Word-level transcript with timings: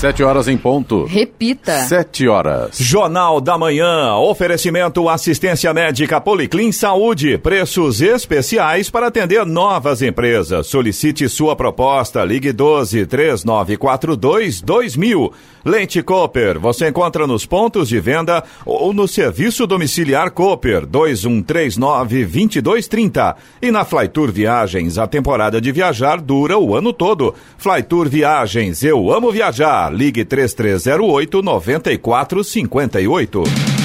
Sete 0.00 0.22
horas 0.22 0.48
em 0.48 0.56
ponto. 0.56 1.04
Repita. 1.04 1.80
Sete 1.80 2.26
horas. 2.26 2.78
Jornal 2.78 3.38
da 3.38 3.58
Manhã. 3.58 4.14
Oferecimento 4.14 5.06
assistência 5.10 5.74
médica 5.74 6.18
Policlin 6.18 6.72
Saúde. 6.72 7.36
Preços 7.36 8.00
especiais 8.00 8.88
para 8.88 9.08
atender 9.08 9.44
novas 9.44 10.00
empresas. 10.00 10.68
Solicite 10.68 11.28
sua 11.28 11.54
proposta. 11.54 12.24
Ligue 12.24 12.50
12 12.50 13.04
3942 13.04 14.62
2000. 14.62 15.34
Lente 15.66 16.02
Cooper. 16.02 16.58
Você 16.58 16.88
encontra 16.88 17.26
nos 17.26 17.44
pontos 17.44 17.86
de 17.86 18.00
venda 18.00 18.42
ou 18.64 18.94
no 18.94 19.06
serviço 19.06 19.66
domiciliar 19.66 20.30
Cooper 20.30 20.86
2139 20.86 22.24
2230. 22.24 23.36
E 23.60 23.70
na 23.70 23.84
Flytour 23.84 24.32
Viagens, 24.32 24.96
a 24.96 25.06
temporada 25.06 25.60
de 25.60 25.70
viajar 25.70 26.18
dura 26.18 26.58
o 26.58 26.74
ano 26.74 26.90
todo. 26.90 27.34
Flytour 27.58 28.08
Viagens. 28.08 28.82
Eu 28.82 29.12
amo 29.12 29.30
viajar. 29.30 29.89
Ligue 29.92 30.26
3308 30.26 31.42
9458. 31.42 33.79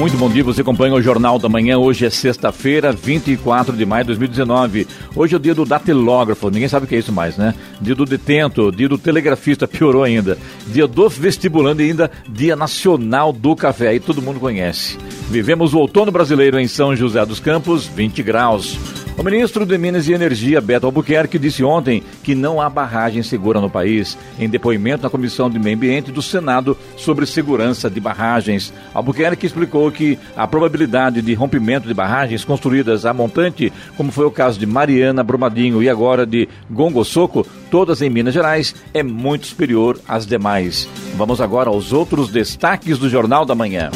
Muito 0.00 0.16
bom 0.16 0.30
dia, 0.30 0.42
você 0.42 0.62
acompanha 0.62 0.94
o 0.94 1.02
Jornal 1.02 1.38
da 1.38 1.46
Manhã. 1.46 1.76
Hoje 1.76 2.06
é 2.06 2.10
sexta-feira, 2.10 2.90
24 2.90 3.76
de 3.76 3.84
maio 3.84 4.02
de 4.02 4.06
2019. 4.06 4.88
Hoje 5.14 5.34
é 5.34 5.36
o 5.36 5.38
dia 5.38 5.54
do 5.54 5.66
datilógrafo, 5.66 6.48
ninguém 6.48 6.68
sabe 6.68 6.86
o 6.86 6.88
que 6.88 6.94
é 6.94 6.98
isso 6.98 7.12
mais, 7.12 7.36
né? 7.36 7.54
Dia 7.82 7.94
do 7.94 8.06
detento, 8.06 8.72
dia 8.72 8.88
do 8.88 8.96
telegrafista, 8.96 9.68
piorou 9.68 10.02
ainda. 10.02 10.38
Dia 10.68 10.86
do 10.86 11.06
vestibulando 11.10 11.82
e 11.82 11.90
ainda 11.90 12.10
dia 12.26 12.56
nacional 12.56 13.30
do 13.30 13.54
café, 13.54 13.88
aí 13.88 14.00
todo 14.00 14.22
mundo 14.22 14.40
conhece. 14.40 14.96
Vivemos 15.28 15.74
o 15.74 15.78
outono 15.78 16.10
brasileiro 16.10 16.58
em 16.58 16.66
São 16.66 16.96
José 16.96 17.22
dos 17.26 17.38
Campos, 17.38 17.86
20 17.86 18.22
graus. 18.22 18.78
O 19.20 19.22
ministro 19.22 19.66
de 19.66 19.76
Minas 19.76 20.08
e 20.08 20.14
Energia, 20.14 20.62
Beto 20.62 20.86
Albuquerque, 20.86 21.38
disse 21.38 21.62
ontem 21.62 22.02
que 22.22 22.34
não 22.34 22.58
há 22.58 22.70
barragem 22.70 23.22
segura 23.22 23.60
no 23.60 23.68
país, 23.68 24.16
em 24.38 24.48
depoimento 24.48 25.02
na 25.02 25.10
Comissão 25.10 25.50
de 25.50 25.58
Meio 25.58 25.76
Ambiente 25.76 26.10
do 26.10 26.22
Senado 26.22 26.74
sobre 26.96 27.26
segurança 27.26 27.90
de 27.90 28.00
barragens. 28.00 28.72
Albuquerque 28.94 29.44
explicou 29.44 29.89
que 29.90 30.18
a 30.36 30.46
probabilidade 30.46 31.22
de 31.22 31.34
rompimento 31.34 31.88
de 31.88 31.94
barragens 31.94 32.44
construídas 32.44 33.04
a 33.04 33.12
montante, 33.12 33.72
como 33.96 34.12
foi 34.12 34.24
o 34.24 34.30
caso 34.30 34.58
de 34.58 34.66
Mariana, 34.66 35.22
Brumadinho 35.22 35.82
e 35.82 35.88
agora 35.88 36.26
de 36.26 36.48
Gongo 36.70 37.04
Soco, 37.04 37.46
todas 37.70 38.02
em 38.02 38.10
Minas 38.10 38.34
Gerais, 38.34 38.74
é 38.92 39.02
muito 39.02 39.46
superior 39.46 39.98
às 40.08 40.26
demais. 40.26 40.88
Vamos 41.16 41.40
agora 41.40 41.70
aos 41.70 41.92
outros 41.92 42.30
destaques 42.30 42.98
do 42.98 43.08
Jornal 43.08 43.44
da 43.44 43.54
Manhã. 43.54 43.90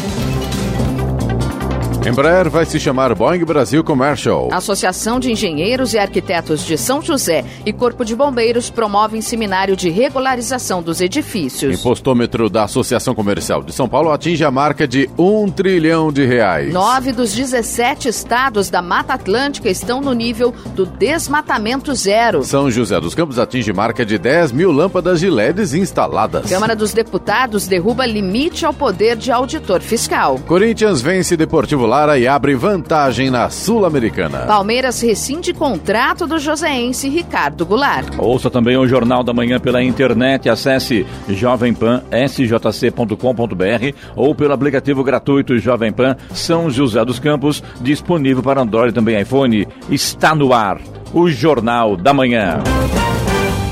Embraer 2.06 2.50
vai 2.50 2.66
se 2.66 2.78
chamar 2.78 3.14
Boeing 3.14 3.42
Brasil 3.46 3.82
Commercial. 3.82 4.50
Associação 4.52 5.18
de 5.18 5.32
Engenheiros 5.32 5.94
e 5.94 5.98
Arquitetos 5.98 6.62
de 6.62 6.76
São 6.76 7.00
José 7.00 7.42
e 7.64 7.72
Corpo 7.72 8.04
de 8.04 8.14
Bombeiros 8.14 8.68
promovem 8.68 9.22
seminário 9.22 9.74
de 9.74 9.88
regularização 9.88 10.82
dos 10.82 11.00
edifícios. 11.00 11.80
Impostômetro 11.80 12.50
da 12.50 12.64
Associação 12.64 13.14
Comercial 13.14 13.62
de 13.62 13.72
São 13.72 13.88
Paulo 13.88 14.12
atinge 14.12 14.44
a 14.44 14.50
marca 14.50 14.86
de 14.86 15.08
um 15.16 15.50
trilhão 15.50 16.12
de 16.12 16.26
reais. 16.26 16.74
Nove 16.74 17.10
dos 17.10 17.32
17 17.32 18.06
estados 18.06 18.68
da 18.68 18.82
Mata 18.82 19.14
Atlântica 19.14 19.70
estão 19.70 20.02
no 20.02 20.12
nível 20.12 20.52
do 20.74 20.84
desmatamento 20.84 21.94
zero. 21.94 22.44
São 22.44 22.70
José 22.70 23.00
dos 23.00 23.14
Campos 23.14 23.38
atinge 23.38 23.72
marca 23.72 24.04
de 24.04 24.18
10 24.18 24.52
mil 24.52 24.70
lâmpadas 24.70 25.20
de 25.20 25.30
LEDs 25.30 25.72
instaladas. 25.72 26.50
Câmara 26.50 26.76
dos 26.76 26.92
Deputados 26.92 27.66
derruba 27.66 28.04
limite 28.04 28.66
ao 28.66 28.74
poder 28.74 29.16
de 29.16 29.32
auditor 29.32 29.80
fiscal. 29.80 30.38
Corinthians 30.46 31.00
vence 31.00 31.34
Deportivo 31.34 31.93
Lara 31.94 32.18
e 32.18 32.26
abre 32.26 32.56
vantagem 32.56 33.30
na 33.30 33.48
Sul-Americana. 33.48 34.46
Palmeiras 34.46 35.00
rescinde 35.00 35.54
contrato 35.54 36.26
do 36.26 36.40
joseense 36.40 37.08
Ricardo 37.08 37.64
Goulart. 37.64 38.18
Ouça 38.18 38.50
também 38.50 38.76
o 38.76 38.84
Jornal 38.84 39.22
da 39.22 39.32
Manhã 39.32 39.60
pela 39.60 39.80
internet. 39.80 40.48
Acesse 40.48 41.06
jovempansjc.com.br 41.28 43.96
ou 44.16 44.34
pelo 44.34 44.52
aplicativo 44.52 45.04
gratuito 45.04 45.56
Jovem 45.56 45.92
Pan 45.92 46.16
São 46.32 46.68
José 46.68 47.04
dos 47.04 47.20
Campos, 47.20 47.62
disponível 47.80 48.42
para 48.42 48.62
Android 48.62 48.90
e 48.90 48.92
também 48.92 49.20
iPhone. 49.20 49.68
Está 49.88 50.34
no 50.34 50.52
ar 50.52 50.80
o 51.12 51.30
Jornal 51.30 51.96
da 51.96 52.12
Manhã. 52.12 52.58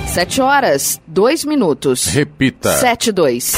Sete 0.06 0.40
horas, 0.40 1.00
dois 1.08 1.44
minutos. 1.44 2.06
Repita. 2.06 2.70
Sete, 2.70 3.10
dois. 3.10 3.56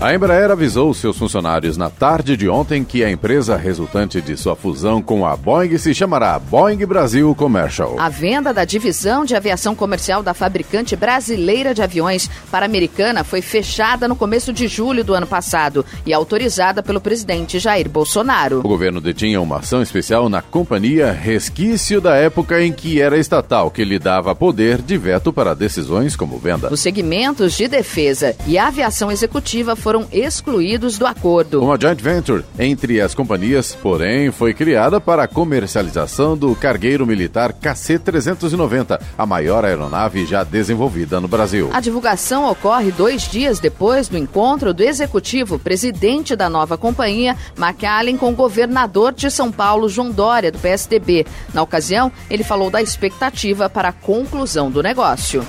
A 0.00 0.14
Embraer 0.14 0.48
avisou 0.48 0.94
seus 0.94 1.18
funcionários 1.18 1.76
na 1.76 1.90
tarde 1.90 2.36
de 2.36 2.48
ontem 2.48 2.84
que 2.84 3.02
a 3.02 3.10
empresa 3.10 3.56
resultante 3.56 4.20
de 4.20 4.36
sua 4.36 4.54
fusão 4.54 5.02
com 5.02 5.26
a 5.26 5.36
Boeing 5.36 5.76
se 5.76 5.92
chamará 5.92 6.38
Boeing 6.38 6.86
Brasil 6.86 7.34
Commercial. 7.34 7.96
A 7.98 8.08
venda 8.08 8.54
da 8.54 8.64
divisão 8.64 9.24
de 9.24 9.34
aviação 9.34 9.74
comercial 9.74 10.22
da 10.22 10.32
fabricante 10.32 10.94
brasileira 10.94 11.74
de 11.74 11.82
aviões 11.82 12.30
para 12.48 12.64
a 12.64 12.68
americana 12.68 13.24
foi 13.24 13.42
fechada 13.42 14.06
no 14.06 14.14
começo 14.14 14.52
de 14.52 14.68
julho 14.68 15.02
do 15.02 15.14
ano 15.14 15.26
passado 15.26 15.84
e 16.06 16.12
autorizada 16.12 16.80
pelo 16.80 17.00
presidente 17.00 17.58
Jair 17.58 17.88
Bolsonaro. 17.88 18.60
O 18.60 18.68
governo 18.68 19.00
detinha 19.00 19.40
uma 19.40 19.56
ação 19.56 19.82
especial 19.82 20.28
na 20.28 20.40
companhia, 20.40 21.10
resquício 21.10 22.00
da 22.00 22.14
época 22.14 22.62
em 22.62 22.72
que 22.72 23.00
era 23.00 23.18
estatal, 23.18 23.68
que 23.68 23.84
lhe 23.84 23.98
dava 23.98 24.32
poder 24.32 24.80
de 24.80 24.96
veto 24.96 25.32
para 25.32 25.54
decisões 25.54 26.14
como 26.14 26.38
venda. 26.38 26.72
Os 26.72 26.78
segmentos 26.78 27.54
de 27.54 27.66
defesa 27.66 28.36
e 28.46 28.56
aviação 28.56 29.10
executiva 29.10 29.74
foram 29.74 29.87
foram 29.88 30.06
excluídos 30.12 30.98
do 30.98 31.06
acordo. 31.06 31.62
Uma 31.62 31.80
joint 31.80 32.02
venture 32.02 32.44
entre 32.58 33.00
as 33.00 33.14
companhias, 33.14 33.74
porém, 33.74 34.30
foi 34.30 34.52
criada 34.52 35.00
para 35.00 35.22
a 35.22 35.26
comercialização 35.26 36.36
do 36.36 36.54
cargueiro 36.54 37.06
militar 37.06 37.54
KC-390, 37.54 39.00
a 39.16 39.24
maior 39.24 39.64
aeronave 39.64 40.26
já 40.26 40.44
desenvolvida 40.44 41.22
no 41.22 41.26
Brasil. 41.26 41.70
A 41.72 41.80
divulgação 41.80 42.50
ocorre 42.50 42.92
dois 42.92 43.22
dias 43.30 43.60
depois 43.60 44.08
do 44.08 44.18
encontro 44.18 44.74
do 44.74 44.82
executivo 44.82 45.58
presidente 45.58 46.36
da 46.36 46.50
nova 46.50 46.76
companhia, 46.76 47.34
McAllen, 47.56 48.18
com 48.18 48.30
o 48.30 48.36
governador 48.36 49.14
de 49.14 49.30
São 49.30 49.50
Paulo, 49.50 49.88
João 49.88 50.10
Dória, 50.10 50.52
do 50.52 50.58
PSDB. 50.58 51.26
Na 51.54 51.62
ocasião, 51.62 52.12
ele 52.28 52.44
falou 52.44 52.68
da 52.68 52.82
expectativa 52.82 53.70
para 53.70 53.88
a 53.88 53.92
conclusão 53.92 54.70
do 54.70 54.82
negócio. 54.82 55.42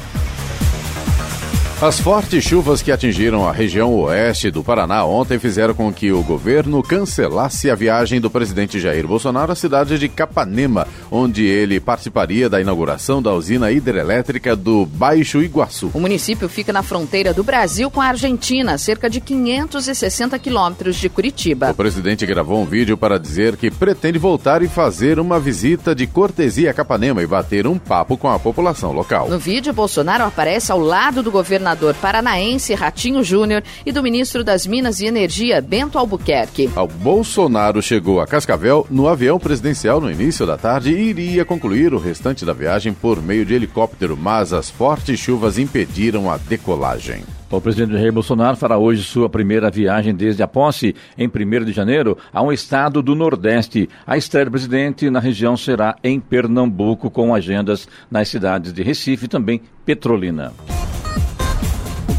As 1.82 1.98
fortes 1.98 2.44
chuvas 2.44 2.82
que 2.82 2.92
atingiram 2.92 3.48
a 3.48 3.54
região 3.54 3.94
oeste 3.96 4.52
do 4.52 4.62
Paraná 4.62 5.06
ontem 5.06 5.40
fizeram 5.40 5.74
com 5.74 5.94
que 5.94 6.12
o 6.12 6.22
governo 6.22 6.84
cancelasse 6.84 7.72
a 7.72 7.76
viagem 7.76 8.20
do 8.20 8.30
presidente 8.30 8.82
Jair 8.82 9.08
Bolsonaro 9.08 9.54
à 9.54 9.56
cidade 9.56 9.98
de 9.98 10.10
Capanema, 10.10 10.86
onde 11.10 11.46
ele 11.46 11.80
participaria 11.80 12.50
da 12.50 12.60
inauguração 12.60 13.22
da 13.22 13.34
usina 13.34 13.72
hidrelétrica 13.72 14.58
do 14.58 14.86
Baixo 14.86 15.42
Iguaçu. 15.42 15.90
O 15.94 16.02
município 16.02 16.50
fica 16.50 16.74
na 16.74 16.84
fronteira 16.84 17.34
do 17.34 17.46
Brasil 17.46 17.90
com 17.90 18.02
a 18.02 18.08
Argentina, 18.08 18.78
cerca 18.78 19.10
de 19.10 19.22
560 19.22 20.38
quilômetros 20.38 20.98
de 20.98 21.08
Curitiba. 21.08 21.72
O 21.72 21.76
presidente 21.76 22.26
gravou 22.26 22.62
um 22.62 22.66
vídeo 22.66 22.98
para 22.98 23.18
dizer 23.18 23.56
que 23.56 23.72
pretende 23.72 24.20
voltar 24.20 24.62
e 24.62 24.68
fazer 24.68 25.18
uma 25.18 25.40
visita 25.40 25.96
de 25.96 26.06
cortesia 26.06 26.72
a 26.72 26.74
Capanema 26.74 27.24
e 27.24 27.28
bater 27.28 27.66
um 27.66 27.80
papo 27.80 28.18
com 28.18 28.28
a 28.28 28.38
população 28.38 28.92
local. 28.92 29.30
No 29.30 29.40
vídeo, 29.40 29.72
Bolsonaro 29.72 30.26
aparece 30.26 30.74
ao 30.74 30.80
lado 30.80 31.24
do 31.24 31.32
governador 31.32 31.69
governador 31.70 31.94
paranaense 31.96 32.74
Ratinho 32.74 33.24
Júnior 33.24 33.64
e 33.86 33.92
do 33.92 34.02
ministro 34.02 34.44
das 34.44 34.66
Minas 34.66 35.00
e 35.00 35.06
Energia 35.06 35.62
Bento 35.62 35.98
Albuquerque. 36.00 36.70
Ao 36.76 36.88
Bolsonaro 36.88 37.82
chegou 37.82 38.20
a 38.20 38.26
Cascavel 38.26 38.88
no 38.90 39.08
avião 39.08 39.40
presidencial 39.40 40.02
no 40.02 40.12
início 40.12 40.46
da 40.48 40.58
tarde 40.58 40.92
e 40.92 41.10
iria 41.10 41.46
concluir 41.46 41.94
o 41.94 42.00
restante 42.00 42.44
da 42.46 42.54
viagem 42.54 42.94
por 42.94 43.22
meio 43.22 43.46
de 43.46 43.54
helicóptero, 43.54 44.18
mas 44.18 44.52
as 44.52 44.70
fortes 44.70 45.20
chuvas 45.20 45.60
impediram 45.60 46.32
a 46.32 46.38
decolagem. 46.38 47.24
O 47.52 47.62
presidente 47.62 47.94
Jair 47.94 48.14
Bolsonaro 48.14 48.56
fará 48.56 48.78
hoje 48.78 49.04
sua 49.04 49.28
primeira 49.28 49.72
viagem 49.72 50.14
desde 50.14 50.42
a 50.44 50.48
posse, 50.48 50.96
em 51.18 51.28
1 51.28 51.66
de 51.66 51.72
janeiro, 51.72 52.18
a 52.32 52.44
um 52.44 52.52
estado 52.52 53.02
do 53.02 53.16
Nordeste. 53.16 53.90
A 54.06 54.18
estreia 54.18 54.46
do 54.46 54.52
presidente 54.52 55.10
na 55.10 55.20
região 55.20 55.58
será 55.58 55.96
em 56.04 56.20
Pernambuco, 56.20 57.10
com 57.10 57.34
agendas 57.34 57.88
nas 58.10 58.28
cidades 58.28 58.72
de 58.72 58.84
Recife 58.84 59.26
e 59.26 59.28
também 59.28 59.62
Petrolina 59.84 60.54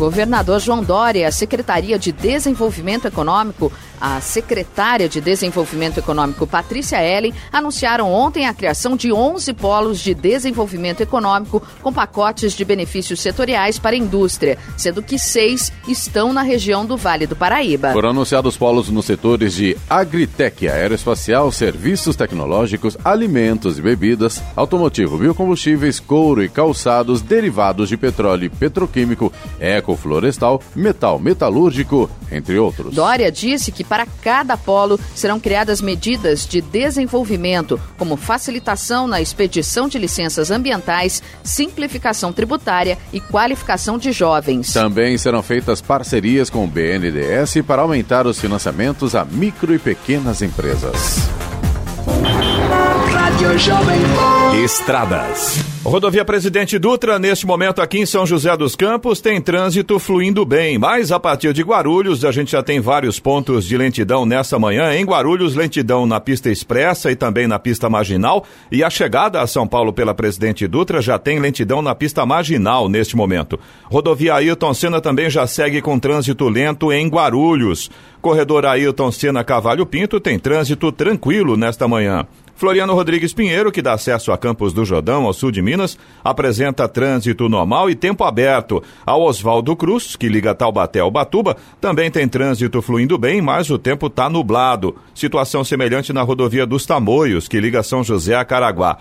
governador 0.01 0.59
João 0.61 0.83
Dória 0.83 1.29
a 1.29 1.31
Secretaria 1.31 1.99
de 1.99 2.11
Desenvolvimento 2.11 3.07
Econômico 3.07 3.71
a 4.01 4.21
secretária 4.21 5.09
de 5.09 5.21
Desenvolvimento 5.21 5.99
Econômico, 5.99 6.47
Patrícia 6.47 7.03
Ellen, 7.03 7.35
anunciaram 7.53 8.13
ontem 8.13 8.47
a 8.47 8.55
criação 8.55 8.97
de 8.97 9.13
11 9.13 9.53
polos 9.53 10.01
de 10.01 10.15
desenvolvimento 10.15 11.03
econômico 11.03 11.63
com 11.83 11.93
pacotes 11.93 12.53
de 12.53 12.65
benefícios 12.65 13.21
setoriais 13.21 13.79
para 13.79 13.95
a 13.95 13.99
indústria, 13.99 14.59
sendo 14.77 15.03
que 15.03 15.19
seis 15.19 15.73
estão 15.87 16.33
na 16.33 16.43
região 16.43 16.87
do 16.87 16.97
Vale 16.97 17.27
do 17.27 17.37
Paraíba. 17.37 17.93
Foram 17.93 18.11
anunciados 18.11 18.57
polos 18.57 18.89
nos 18.89 19.05
setores 19.05 19.55
de 19.55 19.77
agritec, 19.89 20.69
aeroespacial, 20.69 21.53
serviços 21.53 22.17
tecnológicos, 22.17 22.97
alimentos 23.05 23.79
e 23.79 23.83
bebidas, 23.83 24.43
automotivo, 24.57 25.19
biocombustíveis, 25.19 26.01
couro 26.01 26.43
e 26.43 26.49
calçados, 26.49 27.21
derivados 27.21 27.89
de 27.89 27.97
petróleo 27.97 28.45
e 28.45 28.49
petroquímico, 28.49 29.33
ecoflorestal, 29.59 30.63
metal 30.75 31.19
metalúrgico, 31.19 32.11
entre 32.31 32.59
outros. 32.59 32.95
Dória 32.95 33.31
disse 33.31 33.73
que 33.73 33.85
para 33.91 34.07
cada 34.07 34.57
polo 34.57 35.01
serão 35.17 35.41
criadas 35.41 35.83
medidas 35.83 36.47
de 36.47 36.61
desenvolvimento, 36.61 37.79
como 37.99 38.17
facilitação 38.17 39.09
na 39.09 39.21
expedição 39.21 39.89
de 39.89 39.99
licenças 39.99 40.53
ambientais, 40.53 41.21
simplificação 41.43 42.33
tributária 42.33 42.97
e 43.13 43.21
qualificação 43.21 43.99
de 43.99 44.13
jovens. 44.13 44.73
Também 44.73 45.19
serão 45.19 45.43
feitas 45.43 45.81
parcerias 45.81 46.49
com 46.49 46.65
o 46.65 46.69
BNDES 46.69 47.63
para 47.67 47.83
aumentar 47.83 48.29
os 48.29 48.41
financiamentos 48.41 49.17
a 49.17 49.25
micro 49.25 49.75
e 49.75 49.79
pequenas 49.81 50.41
empresas. 50.41 51.19
Estradas. 54.63 55.65
Rodovia 55.83 56.27
Presidente 56.27 56.79
Dutra, 56.79 57.19
neste 57.19 57.47
momento 57.47 57.81
aqui 57.81 57.99
em 57.99 58.05
São 58.05 58.27
José 58.27 58.55
dos 58.55 58.77
Campos, 58.77 59.23
tem 59.23 59.41
trânsito 59.41 59.99
fluindo 59.99 60.45
bem, 60.45 60.77
mas 60.77 61.11
a 61.11 61.19
partir 61.19 61.55
de 61.55 61.63
Guarulhos 61.63 62.23
a 62.23 62.31
gente 62.33 62.53
já 62.53 62.63
tem 62.63 62.81
vários 62.81 63.19
pontos 63.19 63.65
de 63.65 63.79
lentidão 63.79 64.27
nessa 64.27 64.59
manhã. 64.59 64.93
Em 64.95 65.07
Guarulhos, 65.07 65.55
lentidão 65.55 66.05
na 66.05 66.21
pista 66.21 66.51
expressa 66.51 67.11
e 67.11 67.17
também 67.17 67.47
na 67.47 67.59
pista 67.59 67.89
marginal. 67.89 68.45
E 68.71 68.85
a 68.85 68.91
chegada 68.91 69.41
a 69.41 69.47
São 69.47 69.67
Paulo 69.67 69.91
pela 69.91 70.13
Presidente 70.13 70.69
Dutra 70.69 71.01
já 71.01 71.19
tem 71.19 71.39
lentidão 71.39 71.81
na 71.81 71.95
pista 71.95 72.27
marginal 72.27 72.91
neste 72.91 73.17
momento. 73.17 73.59
Rodovia 73.85 74.35
Ailton 74.35 74.75
Senna 74.75 75.01
também 75.01 75.31
já 75.31 75.47
segue 75.47 75.81
com 75.81 75.99
trânsito 75.99 76.47
lento 76.47 76.93
em 76.93 77.09
Guarulhos. 77.09 77.91
Corredor 78.21 78.67
Ailton 78.67 79.11
Senna 79.11 79.43
Cavalho 79.43 79.87
Pinto 79.87 80.21
tem 80.21 80.39
trânsito 80.39 80.93
tranquilo 80.93 81.57
nesta 81.57 81.89
manhã. 81.89 82.27
Floriano 82.61 82.93
Rodrigues 82.93 83.33
Pinheiro, 83.33 83.73
que 83.73 83.81
dá 83.81 83.95
acesso 83.95 84.31
a 84.31 84.37
Campos 84.37 84.75
do 84.75 84.85
Jordão, 84.85 85.25
ao 85.25 85.33
sul 85.33 85.51
de 85.51 85.63
Minas, 85.63 85.97
apresenta 86.23 86.87
trânsito 86.87 87.49
normal 87.49 87.89
e 87.89 87.95
tempo 87.95 88.23
aberto. 88.23 88.83
Ao 89.07 89.23
Oswaldo 89.23 89.75
Cruz, 89.75 90.15
que 90.15 90.29
liga 90.29 90.55
Taubaté 90.55 91.01
ao 91.01 91.11
Batuba, 91.11 91.57
também 91.81 92.11
tem 92.11 92.29
trânsito 92.29 92.83
fluindo 92.83 93.17
bem, 93.17 93.41
mas 93.41 93.71
o 93.71 93.79
tempo 93.79 94.09
está 94.09 94.29
nublado. 94.29 94.95
Situação 95.15 95.65
semelhante 95.65 96.13
na 96.13 96.21
rodovia 96.21 96.67
dos 96.67 96.85
Tamoios, 96.85 97.49
que 97.49 97.59
liga 97.59 97.83
São 97.83 98.05
José 98.05 98.35
a 98.35 98.45
Caraguá. 98.45 98.99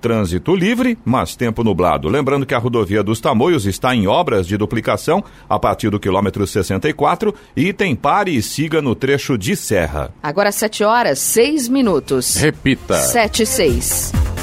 Trânsito 0.00 0.54
livre, 0.54 0.98
mas 1.04 1.34
tempo 1.34 1.64
nublado. 1.64 2.08
Lembrando 2.08 2.46
que 2.46 2.54
a 2.54 2.58
rodovia 2.58 3.02
dos 3.02 3.20
Tamoios 3.20 3.66
está 3.66 3.94
em 3.94 4.06
obras 4.06 4.46
de 4.46 4.56
duplicação 4.56 5.24
a 5.48 5.58
partir 5.58 5.90
do 5.90 6.00
quilômetro 6.00 6.46
64 6.46 7.34
e 7.56 7.72
tem 7.72 7.96
pare 7.96 8.34
e 8.36 8.42
siga 8.42 8.80
no 8.82 8.94
trecho 8.94 9.36
de 9.36 9.56
serra. 9.56 10.12
Agora 10.22 10.52
7 10.52 10.84
horas, 10.84 11.18
6 11.18 11.68
minutos. 11.68 12.36
Repita. 12.36 12.94
7 12.94 13.42
e 13.42 13.46
6. 13.46 14.35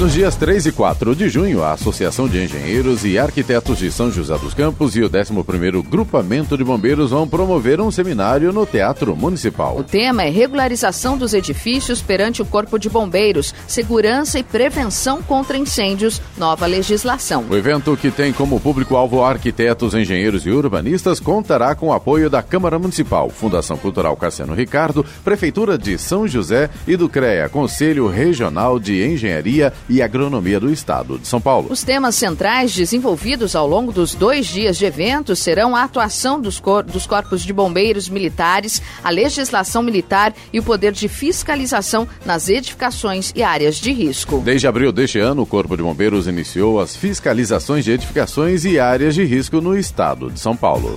Nos 0.00 0.14
dias 0.14 0.34
3 0.34 0.64
e 0.64 0.72
4 0.72 1.14
de 1.14 1.28
junho, 1.28 1.62
a 1.62 1.72
Associação 1.72 2.26
de 2.26 2.42
Engenheiros 2.42 3.04
e 3.04 3.18
Arquitetos 3.18 3.76
de 3.76 3.92
São 3.92 4.10
José 4.10 4.38
dos 4.38 4.54
Campos 4.54 4.96
e 4.96 5.02
o 5.02 5.10
11º 5.10 5.86
Grupamento 5.86 6.56
de 6.56 6.64
Bombeiros 6.64 7.10
vão 7.10 7.28
promover 7.28 7.82
um 7.82 7.90
seminário 7.90 8.50
no 8.50 8.64
Teatro 8.64 9.14
Municipal. 9.14 9.76
O 9.76 9.84
tema 9.84 10.22
é 10.22 10.30
regularização 10.30 11.18
dos 11.18 11.34
edifícios 11.34 12.00
perante 12.00 12.40
o 12.40 12.46
Corpo 12.46 12.78
de 12.78 12.88
Bombeiros, 12.88 13.54
segurança 13.68 14.38
e 14.38 14.42
prevenção 14.42 15.20
contra 15.20 15.58
incêndios, 15.58 16.22
nova 16.38 16.64
legislação. 16.64 17.44
O 17.50 17.54
evento, 17.54 17.94
que 17.94 18.10
tem 18.10 18.32
como 18.32 18.58
público-alvo 18.58 19.22
arquitetos, 19.22 19.92
engenheiros 19.92 20.46
e 20.46 20.50
urbanistas, 20.50 21.20
contará 21.20 21.74
com 21.74 21.88
o 21.88 21.92
apoio 21.92 22.30
da 22.30 22.42
Câmara 22.42 22.78
Municipal, 22.78 23.28
Fundação 23.28 23.76
Cultural 23.76 24.16
Cassiano 24.16 24.54
Ricardo, 24.54 25.04
Prefeitura 25.22 25.76
de 25.76 25.98
São 25.98 26.26
José 26.26 26.70
e 26.88 26.96
do 26.96 27.06
CREA, 27.06 27.50
Conselho 27.50 28.08
Regional 28.08 28.80
de 28.80 29.04
Engenharia 29.04 29.70
e 29.90 30.00
Agronomia 30.00 30.58
do 30.58 30.72
Estado 30.72 31.18
de 31.18 31.26
São 31.26 31.40
Paulo. 31.40 31.66
Os 31.70 31.82
temas 31.82 32.14
centrais 32.14 32.74
desenvolvidos 32.74 33.54
ao 33.54 33.66
longo 33.66 33.92
dos 33.92 34.14
dois 34.14 34.46
dias 34.46 34.78
de 34.78 34.86
eventos 34.86 35.40
serão 35.40 35.76
a 35.76 35.82
atuação 35.82 36.40
dos, 36.40 36.58
cor 36.60 36.84
dos 36.84 37.06
corpos 37.06 37.42
de 37.42 37.52
bombeiros 37.52 38.08
militares, 38.08 38.80
a 39.02 39.10
legislação 39.10 39.82
militar 39.82 40.32
e 40.52 40.60
o 40.60 40.62
poder 40.62 40.92
de 40.92 41.08
fiscalização 41.08 42.08
nas 42.24 42.48
edificações 42.48 43.32
e 43.34 43.42
áreas 43.42 43.76
de 43.76 43.92
risco. 43.92 44.40
Desde 44.44 44.66
abril 44.66 44.92
deste 44.92 45.18
ano, 45.18 45.42
o 45.42 45.46
Corpo 45.46 45.76
de 45.76 45.82
Bombeiros 45.82 46.28
iniciou 46.28 46.80
as 46.80 46.94
fiscalizações 46.94 47.84
de 47.84 47.90
edificações 47.90 48.64
e 48.64 48.78
áreas 48.78 49.14
de 49.14 49.24
risco 49.24 49.60
no 49.60 49.76
estado 49.76 50.30
de 50.30 50.38
São 50.38 50.56
Paulo. 50.56 50.96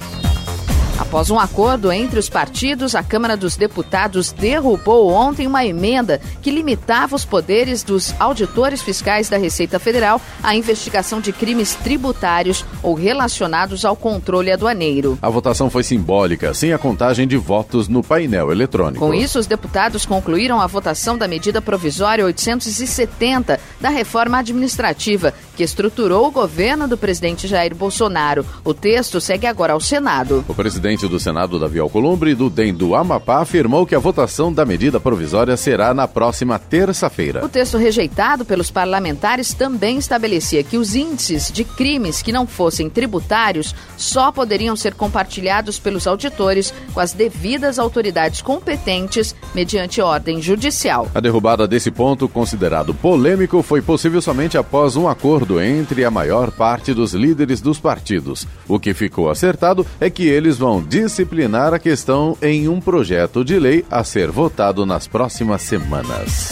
Após 1.13 1.29
um 1.29 1.37
acordo 1.37 1.91
entre 1.91 2.17
os 2.17 2.27
partidos, 2.27 2.95
a 2.95 3.03
Câmara 3.03 3.37
dos 3.37 3.55
Deputados 3.55 4.31
derrubou 4.31 5.11
ontem 5.11 5.45
uma 5.45 5.63
emenda 5.63 6.19
que 6.41 6.49
limitava 6.49 7.15
os 7.15 7.23
poderes 7.23 7.83
dos 7.83 8.15
auditores 8.19 8.81
fiscais 8.81 9.29
da 9.29 9.37
Receita 9.37 9.77
Federal 9.77 10.19
à 10.41 10.55
investigação 10.55 11.21
de 11.21 11.31
crimes 11.31 11.75
tributários 11.75 12.65
ou 12.81 12.95
relacionados 12.95 13.85
ao 13.85 13.95
controle 13.95 14.51
aduaneiro. 14.51 15.19
A 15.21 15.29
votação 15.29 15.69
foi 15.69 15.83
simbólica, 15.83 16.51
sem 16.51 16.73
a 16.73 16.79
contagem 16.79 17.27
de 17.27 17.37
votos 17.37 17.87
no 17.87 18.01
painel 18.01 18.51
eletrônico. 18.51 19.05
Com 19.05 19.13
isso, 19.13 19.37
os 19.37 19.45
deputados 19.45 20.07
concluíram 20.07 20.59
a 20.59 20.65
votação 20.65 21.15
da 21.15 21.27
medida 21.27 21.61
provisória 21.61 22.25
870 22.25 23.59
da 23.79 23.89
reforma 23.89 24.39
administrativa, 24.39 25.31
que 25.55 25.63
estruturou 25.63 26.27
o 26.27 26.31
governo 26.31 26.87
do 26.87 26.97
presidente 26.97 27.47
Jair 27.47 27.75
Bolsonaro. 27.75 28.45
O 28.63 28.73
texto 28.73 29.21
segue 29.21 29.47
agora 29.47 29.73
ao 29.73 29.79
Senado. 29.79 30.43
O 30.47 30.53
presidente 30.53 31.07
do 31.07 31.19
Senado, 31.19 31.59
Davi 31.59 31.79
Alcolumbre, 31.79 32.35
do 32.35 32.49
DEM 32.49 32.73
do 32.73 32.95
Amapá, 32.95 33.41
afirmou 33.41 33.85
que 33.85 33.95
a 33.95 33.99
votação 33.99 34.51
da 34.51 34.65
medida 34.65 34.99
provisória 34.99 35.55
será 35.55 35.93
na 35.93 36.07
próxima 36.07 36.57
terça-feira. 36.57 37.45
O 37.45 37.49
texto 37.49 37.77
rejeitado 37.77 38.45
pelos 38.45 38.71
parlamentares 38.71 39.53
também 39.53 39.97
estabelecia 39.97 40.63
que 40.63 40.77
os 40.77 40.95
índices 40.95 41.51
de 41.51 41.63
crimes 41.63 42.21
que 42.21 42.31
não 42.31 42.47
fossem 42.47 42.89
tributários 42.89 43.75
só 43.97 44.31
poderiam 44.31 44.75
ser 44.75 44.93
compartilhados 44.93 45.79
pelos 45.79 46.07
auditores 46.07 46.73
com 46.93 46.99
as 46.99 47.13
devidas 47.13 47.79
autoridades 47.79 48.41
competentes 48.41 49.35
mediante 49.53 50.01
ordem 50.01 50.41
judicial. 50.41 51.07
A 51.13 51.19
derrubada 51.19 51.67
desse 51.67 51.91
ponto, 51.91 52.27
considerado 52.27 52.93
polêmico, 52.93 53.61
foi 53.61 53.81
possível 53.81 54.21
somente 54.21 54.57
após 54.57 54.95
um 54.95 55.07
acordo 55.07 55.42
entre 55.59 56.05
a 56.05 56.11
maior 56.11 56.51
parte 56.51 56.93
dos 56.93 57.13
líderes 57.13 57.61
dos 57.61 57.79
partidos. 57.79 58.47
O 58.67 58.79
que 58.79 58.93
ficou 58.93 59.29
acertado 59.29 59.85
é 59.99 60.09
que 60.09 60.27
eles 60.27 60.57
vão 60.57 60.81
disciplinar 60.81 61.73
a 61.73 61.79
questão 61.79 62.37
em 62.41 62.67
um 62.67 62.79
projeto 62.79 63.43
de 63.43 63.59
lei 63.59 63.85
a 63.89 64.03
ser 64.03 64.31
votado 64.31 64.85
nas 64.85 65.07
próximas 65.07 65.61
semanas. 65.61 66.51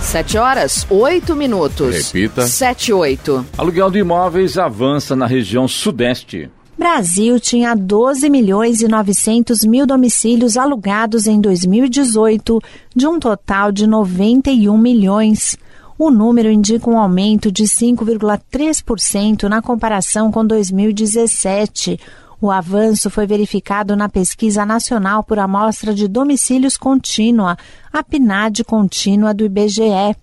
7 0.00 0.38
horas, 0.38 0.86
8 0.88 1.36
minutos. 1.36 1.94
Repita. 1.94 2.46
7 2.46 2.92
8. 2.92 3.46
Aluguel 3.58 3.90
de 3.90 3.98
imóveis 3.98 4.56
avança 4.56 5.14
na 5.14 5.26
região 5.26 5.68
sudeste. 5.68 6.50
Brasil 6.78 7.40
tinha 7.40 7.74
12 7.74 8.30
milhões 8.30 8.80
e 8.80 8.88
900 8.88 9.64
mil 9.64 9.84
domicílios 9.84 10.56
alugados 10.56 11.26
em 11.26 11.40
2018, 11.40 12.60
de 12.94 13.06
um 13.06 13.18
total 13.18 13.72
de 13.72 13.84
91 13.84 14.78
milhões. 14.78 15.58
O 15.98 16.12
número 16.12 16.48
indica 16.48 16.88
um 16.88 16.96
aumento 16.96 17.50
de 17.50 17.64
5,3% 17.64 19.48
na 19.48 19.60
comparação 19.60 20.30
com 20.30 20.46
2017. 20.46 21.98
O 22.40 22.52
avanço 22.52 23.10
foi 23.10 23.26
verificado 23.26 23.96
na 23.96 24.08
Pesquisa 24.08 24.64
Nacional 24.64 25.24
por 25.24 25.40
Amostra 25.40 25.92
de 25.92 26.06
Domicílios 26.06 26.76
Contínua, 26.76 27.58
a 27.92 28.04
PNAD 28.04 28.62
contínua 28.62 29.34
do 29.34 29.44
IBGE. 29.44 30.14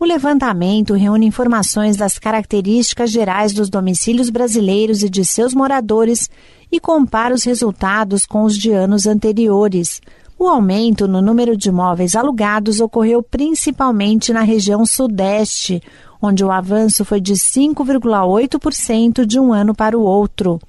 O 0.00 0.04
levantamento 0.04 0.94
reúne 0.94 1.26
informações 1.26 1.96
das 1.96 2.18
características 2.18 3.08
gerais 3.12 3.52
dos 3.52 3.70
domicílios 3.70 4.30
brasileiros 4.30 5.04
e 5.04 5.08
de 5.08 5.24
seus 5.24 5.54
moradores 5.54 6.28
e 6.72 6.80
compara 6.80 7.32
os 7.32 7.44
resultados 7.44 8.26
com 8.26 8.42
os 8.42 8.58
de 8.58 8.72
anos 8.72 9.06
anteriores. 9.06 10.00
O 10.38 10.48
aumento 10.48 11.06
no 11.06 11.22
número 11.22 11.56
de 11.56 11.68
imóveis 11.68 12.16
alugados 12.16 12.80
ocorreu 12.80 13.22
principalmente 13.22 14.32
na 14.32 14.42
região 14.42 14.84
Sudeste, 14.84 15.80
onde 16.20 16.44
o 16.44 16.50
avanço 16.50 17.04
foi 17.04 17.20
de 17.20 17.34
5,8% 17.34 19.24
de 19.24 19.38
um 19.38 19.52
ano 19.52 19.74
para 19.74 19.96
o 19.96 20.02
outro. 20.02 20.60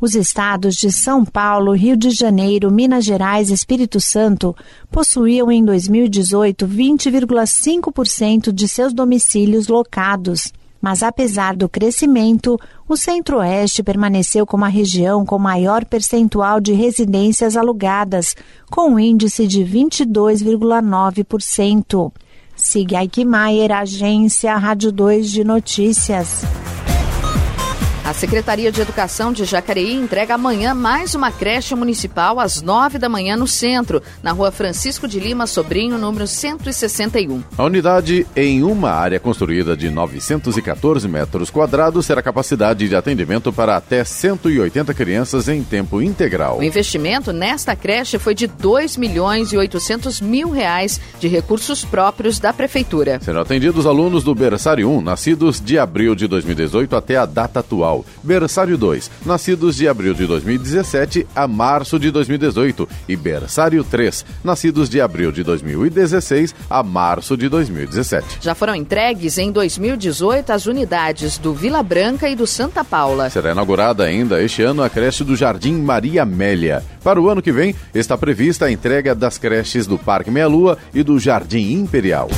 Os 0.00 0.14
estados 0.14 0.76
de 0.76 0.92
São 0.92 1.24
Paulo, 1.24 1.72
Rio 1.72 1.96
de 1.96 2.10
Janeiro, 2.10 2.70
Minas 2.70 3.04
Gerais 3.04 3.50
e 3.50 3.54
Espírito 3.54 4.00
Santo 4.00 4.54
possuíam 4.90 5.50
em 5.50 5.64
2018 5.64 6.68
20,5% 6.68 8.52
de 8.52 8.68
seus 8.68 8.92
domicílios 8.92 9.66
locados. 9.66 10.52
Mas 10.80 11.02
apesar 11.02 11.56
do 11.56 11.68
crescimento, 11.68 12.56
o 12.88 12.96
Centro-Oeste 12.96 13.82
permaneceu 13.82 14.46
como 14.46 14.64
a 14.64 14.68
região 14.68 15.26
com 15.26 15.36
maior 15.38 15.84
percentual 15.84 16.60
de 16.60 16.72
residências 16.72 17.56
alugadas, 17.56 18.36
com 18.70 18.92
um 18.92 18.98
índice 18.98 19.46
de 19.46 19.62
22,9%. 19.64 22.12
Siga 22.54 22.98
Aikmaier, 22.98 23.72
agência 23.72 24.54
Rádio 24.56 24.92
2 24.92 25.30
de 25.30 25.44
Notícias. 25.44 26.42
A 28.08 28.14
Secretaria 28.14 28.72
de 28.72 28.80
Educação 28.80 29.34
de 29.34 29.44
Jacareí 29.44 29.92
entrega 29.92 30.34
amanhã 30.34 30.72
mais 30.72 31.14
uma 31.14 31.30
creche 31.30 31.74
municipal 31.74 32.40
às 32.40 32.62
nove 32.62 32.96
da 32.96 33.06
manhã 33.06 33.36
no 33.36 33.46
centro, 33.46 34.02
na 34.22 34.32
rua 34.32 34.50
Francisco 34.50 35.06
de 35.06 35.20
Lima 35.20 35.46
Sobrinho, 35.46 35.98
número 35.98 36.26
161. 36.26 37.42
A 37.58 37.64
unidade, 37.64 38.26
em 38.34 38.62
uma 38.62 38.92
área 38.92 39.20
construída 39.20 39.76
de 39.76 39.90
914 39.90 41.06
metros 41.06 41.50
quadrados, 41.50 42.06
terá 42.06 42.22
capacidade 42.22 42.88
de 42.88 42.96
atendimento 42.96 43.52
para 43.52 43.76
até 43.76 44.02
180 44.02 44.94
crianças 44.94 45.46
em 45.46 45.62
tempo 45.62 46.00
integral. 46.00 46.60
O 46.60 46.64
investimento 46.64 47.30
nesta 47.30 47.76
creche 47.76 48.18
foi 48.18 48.34
de 48.34 48.46
2 48.46 48.96
milhões 48.96 49.52
e 49.52 49.58
800 49.58 50.22
mil 50.22 50.48
reais 50.48 50.98
de 51.20 51.28
recursos 51.28 51.84
próprios 51.84 52.38
da 52.38 52.54
Prefeitura. 52.54 53.20
Serão 53.20 53.42
atendidos 53.42 53.84
alunos 53.84 54.24
do 54.24 54.34
Berçário 54.34 54.88
1, 54.88 55.02
nascidos 55.02 55.60
de 55.60 55.78
abril 55.78 56.14
de 56.14 56.26
2018 56.26 56.96
até 56.96 57.14
a 57.14 57.26
data 57.26 57.60
atual. 57.60 57.97
Berçário 58.22 58.76
2, 58.76 59.10
nascidos 59.24 59.76
de 59.76 59.88
abril 59.88 60.14
de 60.14 60.26
2017 60.26 61.26
a 61.34 61.46
março 61.46 61.98
de 61.98 62.10
2018, 62.10 62.88
e 63.08 63.16
Berçário 63.16 63.82
3, 63.84 64.24
nascidos 64.42 64.88
de 64.88 65.00
abril 65.00 65.32
de 65.32 65.42
2016 65.42 66.54
a 66.68 66.82
março 66.82 67.36
de 67.36 67.48
2017. 67.48 68.38
Já 68.40 68.54
foram 68.54 68.74
entregues 68.74 69.38
em 69.38 69.50
2018 69.50 70.50
as 70.50 70.66
unidades 70.66 71.38
do 71.38 71.54
Vila 71.54 71.82
Branca 71.82 72.28
e 72.28 72.34
do 72.34 72.46
Santa 72.46 72.84
Paula. 72.84 73.30
Será 73.30 73.52
inaugurada 73.52 74.04
ainda 74.04 74.42
este 74.42 74.62
ano 74.62 74.82
a 74.82 74.90
creche 74.90 75.24
do 75.24 75.36
Jardim 75.36 75.74
Maria 75.74 76.22
Amélia. 76.22 76.82
Para 77.02 77.20
o 77.20 77.28
ano 77.28 77.42
que 77.42 77.52
vem, 77.52 77.74
está 77.94 78.16
prevista 78.16 78.66
a 78.66 78.72
entrega 78.72 79.14
das 79.14 79.38
creches 79.38 79.86
do 79.86 79.98
Parque 79.98 80.30
Meia 80.30 80.48
Lua 80.48 80.78
e 80.92 81.02
do 81.02 81.18
Jardim 81.18 81.72
Imperial. 81.72 82.28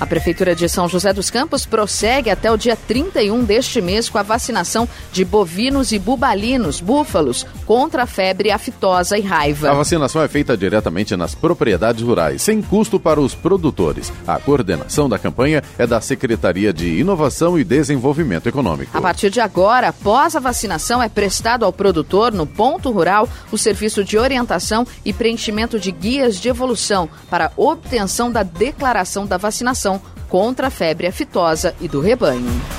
A 0.00 0.06
Prefeitura 0.06 0.54
de 0.54 0.68
São 0.68 0.88
José 0.88 1.12
dos 1.12 1.28
Campos 1.28 1.66
prossegue 1.66 2.30
até 2.30 2.52
o 2.52 2.56
dia 2.56 2.76
31 2.76 3.44
deste 3.44 3.80
mês 3.80 4.08
com 4.08 4.16
a 4.16 4.22
vacinação 4.22 4.88
de 5.10 5.24
bovinos 5.24 5.90
e 5.90 5.98
bubalinos, 5.98 6.80
búfalos, 6.80 7.44
contra 7.66 8.04
a 8.04 8.06
febre 8.06 8.52
aftosa 8.52 9.18
e 9.18 9.22
raiva. 9.22 9.70
A 9.70 9.74
vacinação 9.74 10.22
é 10.22 10.28
feita 10.28 10.56
diretamente 10.56 11.16
nas 11.16 11.34
propriedades 11.34 12.02
rurais, 12.02 12.42
sem 12.42 12.62
custo 12.62 13.00
para 13.00 13.20
os 13.20 13.34
produtores. 13.34 14.12
A 14.24 14.38
coordenação 14.38 15.08
da 15.08 15.18
campanha 15.18 15.64
é 15.76 15.84
da 15.84 16.00
Secretaria 16.00 16.72
de 16.72 17.00
Inovação 17.00 17.58
e 17.58 17.64
Desenvolvimento 17.64 18.48
Econômico. 18.48 18.96
A 18.96 19.00
partir 19.00 19.30
de 19.30 19.40
agora, 19.40 19.88
após 19.88 20.36
a 20.36 20.40
vacinação, 20.40 21.02
é 21.02 21.08
prestado 21.08 21.64
ao 21.64 21.72
produtor, 21.72 22.32
no 22.32 22.46
ponto 22.46 22.92
rural, 22.92 23.28
o 23.50 23.58
serviço 23.58 24.04
de 24.04 24.16
orientação 24.16 24.86
e 25.04 25.12
preenchimento 25.12 25.80
de 25.80 25.90
guias 25.90 26.36
de 26.36 26.48
evolução 26.48 27.08
para 27.28 27.50
obtenção 27.56 28.30
da 28.30 28.44
declaração 28.44 29.26
da 29.26 29.36
vacinação 29.36 29.87
contra 30.28 30.66
a 30.66 30.70
febre 30.70 31.06
aftosa 31.06 31.74
e 31.80 31.88
do 31.88 32.00
rebanho. 32.00 32.77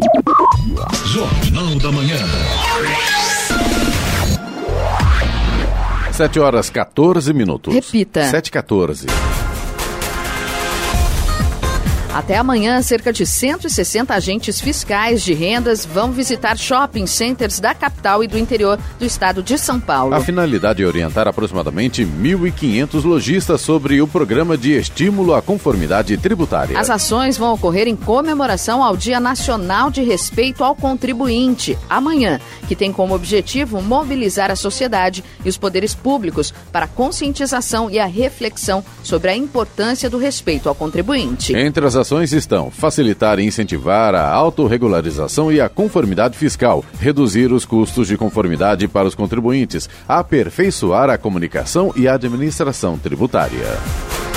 Jornal 1.06 1.78
da 1.78 1.92
Manhã. 1.92 2.16
7 6.12 6.38
horas 6.40 6.68
14 6.68 7.32
minutos. 7.32 7.74
Repita. 7.74 8.24
7 8.24 8.46
e 8.48 8.50
14. 8.50 9.06
Até 12.12 12.36
amanhã, 12.36 12.82
cerca 12.82 13.10
de 13.10 13.24
160 13.24 14.12
agentes 14.12 14.60
fiscais 14.60 15.22
de 15.22 15.32
rendas 15.32 15.86
vão 15.86 16.12
visitar 16.12 16.58
shopping 16.58 17.06
centers 17.06 17.58
da 17.58 17.74
capital 17.74 18.22
e 18.22 18.26
do 18.26 18.38
interior 18.38 18.78
do 18.98 19.06
estado 19.06 19.42
de 19.42 19.56
São 19.56 19.80
Paulo. 19.80 20.14
A 20.14 20.20
finalidade 20.20 20.82
é 20.82 20.86
orientar 20.86 21.26
aproximadamente 21.26 22.04
1.500 22.04 23.04
lojistas 23.04 23.62
sobre 23.62 24.02
o 24.02 24.06
programa 24.06 24.58
de 24.58 24.72
estímulo 24.72 25.34
à 25.34 25.40
conformidade 25.40 26.14
tributária. 26.18 26.78
As 26.78 26.90
ações 26.90 27.38
vão 27.38 27.54
ocorrer 27.54 27.88
em 27.88 27.96
comemoração 27.96 28.82
ao 28.82 28.94
Dia 28.94 29.18
Nacional 29.18 29.90
de 29.90 30.02
Respeito 30.02 30.62
ao 30.62 30.76
Contribuinte, 30.76 31.78
amanhã, 31.88 32.38
que 32.68 32.76
tem 32.76 32.92
como 32.92 33.14
objetivo 33.14 33.80
mobilizar 33.80 34.50
a 34.50 34.56
sociedade 34.56 35.24
e 35.42 35.48
os 35.48 35.56
poderes 35.56 35.94
públicos 35.94 36.52
para 36.70 36.84
a 36.84 36.88
conscientização 36.88 37.88
e 37.88 37.98
a 37.98 38.04
reflexão 38.04 38.84
sobre 39.02 39.30
a 39.30 39.36
importância 39.36 40.10
do 40.10 40.18
respeito 40.18 40.68
ao 40.68 40.74
contribuinte. 40.74 41.56
Entre 41.56 41.86
as 41.86 42.01
ações 42.02 42.32
estão 42.32 42.70
facilitar 42.70 43.38
e 43.38 43.44
incentivar 43.44 44.14
a 44.14 44.28
autorregularização 44.28 45.50
e 45.50 45.60
a 45.60 45.68
conformidade 45.68 46.36
fiscal, 46.36 46.84
reduzir 47.00 47.52
os 47.52 47.64
custos 47.64 48.08
de 48.08 48.16
conformidade 48.16 48.86
para 48.88 49.08
os 49.08 49.14
contribuintes, 49.14 49.88
aperfeiçoar 50.06 51.08
a 51.08 51.16
comunicação 51.16 51.92
e 51.96 52.06
a 52.06 52.14
administração 52.14 52.98
tributária. 52.98 54.31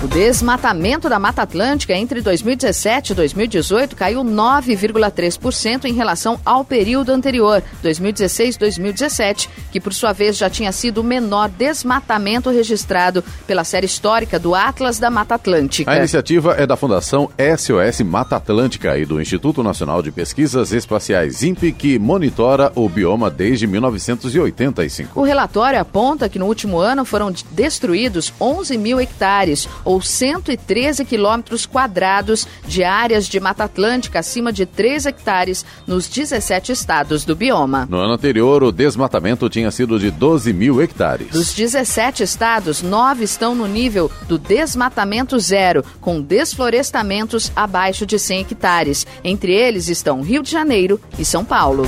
O 0.00 0.06
desmatamento 0.06 1.08
da 1.08 1.18
Mata 1.18 1.42
Atlântica 1.42 1.92
entre 1.92 2.20
2017 2.20 3.10
e 3.10 3.16
2018 3.16 3.96
caiu 3.96 4.22
9,3% 4.22 5.86
em 5.86 5.92
relação 5.92 6.38
ao 6.46 6.64
período 6.64 7.10
anterior, 7.10 7.60
2016-2017, 7.82 9.48
que 9.72 9.80
por 9.80 9.92
sua 9.92 10.12
vez 10.12 10.36
já 10.36 10.48
tinha 10.48 10.70
sido 10.70 10.98
o 10.98 11.04
menor 11.04 11.48
desmatamento 11.48 12.48
registrado 12.48 13.24
pela 13.44 13.64
série 13.64 13.86
histórica 13.86 14.38
do 14.38 14.54
Atlas 14.54 15.00
da 15.00 15.10
Mata 15.10 15.34
Atlântica. 15.34 15.90
A 15.90 15.96
iniciativa 15.96 16.52
é 16.52 16.64
da 16.64 16.76
Fundação 16.76 17.28
SOS 17.36 18.00
Mata 18.02 18.36
Atlântica 18.36 18.96
e 18.96 19.04
do 19.04 19.20
Instituto 19.20 19.64
Nacional 19.64 20.00
de 20.00 20.12
Pesquisas 20.12 20.70
Espaciais 20.70 21.42
INPE, 21.42 21.72
que 21.72 21.98
monitora 21.98 22.70
o 22.76 22.88
bioma 22.88 23.28
desde 23.28 23.66
1985. 23.66 25.18
O 25.18 25.24
relatório 25.24 25.80
aponta 25.80 26.28
que 26.28 26.38
no 26.38 26.46
último 26.46 26.78
ano 26.78 27.04
foram 27.04 27.34
destruídos 27.50 28.32
11 28.40 28.78
mil 28.78 29.00
hectares, 29.00 29.68
ou 29.88 30.02
113 30.02 31.02
quilômetros 31.06 31.64
quadrados 31.64 32.46
de 32.66 32.84
áreas 32.84 33.26
de 33.26 33.40
Mata 33.40 33.64
Atlântica 33.64 34.18
acima 34.18 34.52
de 34.52 34.66
3 34.66 35.06
hectares 35.06 35.64
nos 35.86 36.06
17 36.06 36.72
estados 36.72 37.24
do 37.24 37.34
bioma. 37.34 37.88
No 37.88 37.96
ano 37.96 38.12
anterior, 38.12 38.62
o 38.62 38.70
desmatamento 38.70 39.48
tinha 39.48 39.70
sido 39.70 39.98
de 39.98 40.10
12 40.10 40.52
mil 40.52 40.82
hectares. 40.82 41.30
Dos 41.30 41.54
17 41.54 42.22
estados, 42.22 42.82
9 42.82 43.24
estão 43.24 43.54
no 43.54 43.66
nível 43.66 44.10
do 44.28 44.36
desmatamento 44.36 45.38
zero, 45.38 45.82
com 46.02 46.20
desflorestamentos 46.20 47.50
abaixo 47.56 48.04
de 48.04 48.18
100 48.18 48.40
hectares. 48.42 49.06
Entre 49.24 49.54
eles 49.54 49.88
estão 49.88 50.20
Rio 50.20 50.42
de 50.42 50.50
Janeiro 50.50 51.00
e 51.18 51.24
São 51.24 51.46
Paulo. 51.46 51.86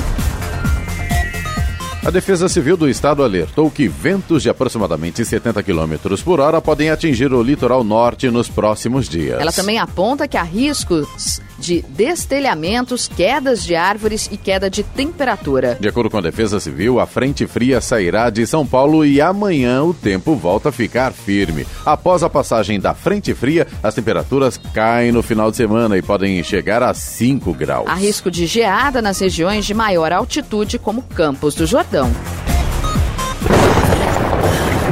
A 2.02 2.10
Defesa 2.10 2.48
Civil 2.48 2.78
do 2.78 2.88
Estado 2.88 3.22
alertou 3.22 3.70
que 3.70 3.86
ventos 3.86 4.42
de 4.42 4.48
aproximadamente 4.48 5.22
70 5.22 5.62
km 5.62 5.96
por 6.24 6.40
hora 6.40 6.58
podem 6.58 6.88
atingir 6.88 7.30
o 7.30 7.42
litoral 7.42 7.84
norte 7.84 8.30
nos 8.30 8.48
próximos 8.48 9.06
dias. 9.06 9.38
Ela 9.38 9.52
também 9.52 9.78
aponta 9.78 10.26
que 10.26 10.38
há 10.38 10.42
riscos 10.42 11.42
de 11.60 11.82
destelhamentos, 11.82 13.06
quedas 13.06 13.62
de 13.62 13.76
árvores 13.76 14.28
e 14.32 14.36
queda 14.36 14.70
de 14.70 14.82
temperatura. 14.82 15.76
De 15.78 15.86
acordo 15.86 16.10
com 16.10 16.18
a 16.18 16.22
Defesa 16.22 16.58
Civil, 16.58 16.98
a 16.98 17.06
frente 17.06 17.46
fria 17.46 17.80
sairá 17.80 18.30
de 18.30 18.46
São 18.46 18.66
Paulo 18.66 19.04
e 19.04 19.20
amanhã 19.20 19.82
o 19.84 19.92
tempo 19.92 20.34
volta 20.34 20.70
a 20.70 20.72
ficar 20.72 21.12
firme. 21.12 21.66
Após 21.84 22.22
a 22.22 22.30
passagem 22.30 22.80
da 22.80 22.94
frente 22.94 23.34
fria, 23.34 23.66
as 23.82 23.94
temperaturas 23.94 24.58
caem 24.72 25.12
no 25.12 25.22
final 25.22 25.50
de 25.50 25.58
semana 25.58 25.96
e 25.98 26.02
podem 26.02 26.42
chegar 26.42 26.82
a 26.82 26.94
5 26.94 27.52
graus. 27.52 27.86
Há 27.86 27.94
risco 27.94 28.30
de 28.30 28.46
geada 28.46 29.02
nas 29.02 29.18
regiões 29.20 29.66
de 29.66 29.74
maior 29.74 30.12
altitude, 30.12 30.78
como 30.78 31.02
Campos 31.02 31.54
do 31.54 31.66
Jordão. 31.66 32.10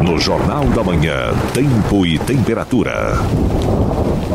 No 0.04 0.18
Jornal 0.18 0.64
da 0.66 0.84
Manhã, 0.84 1.32
Tempo 1.52 2.06
e 2.06 2.18
Temperatura. 2.18 3.18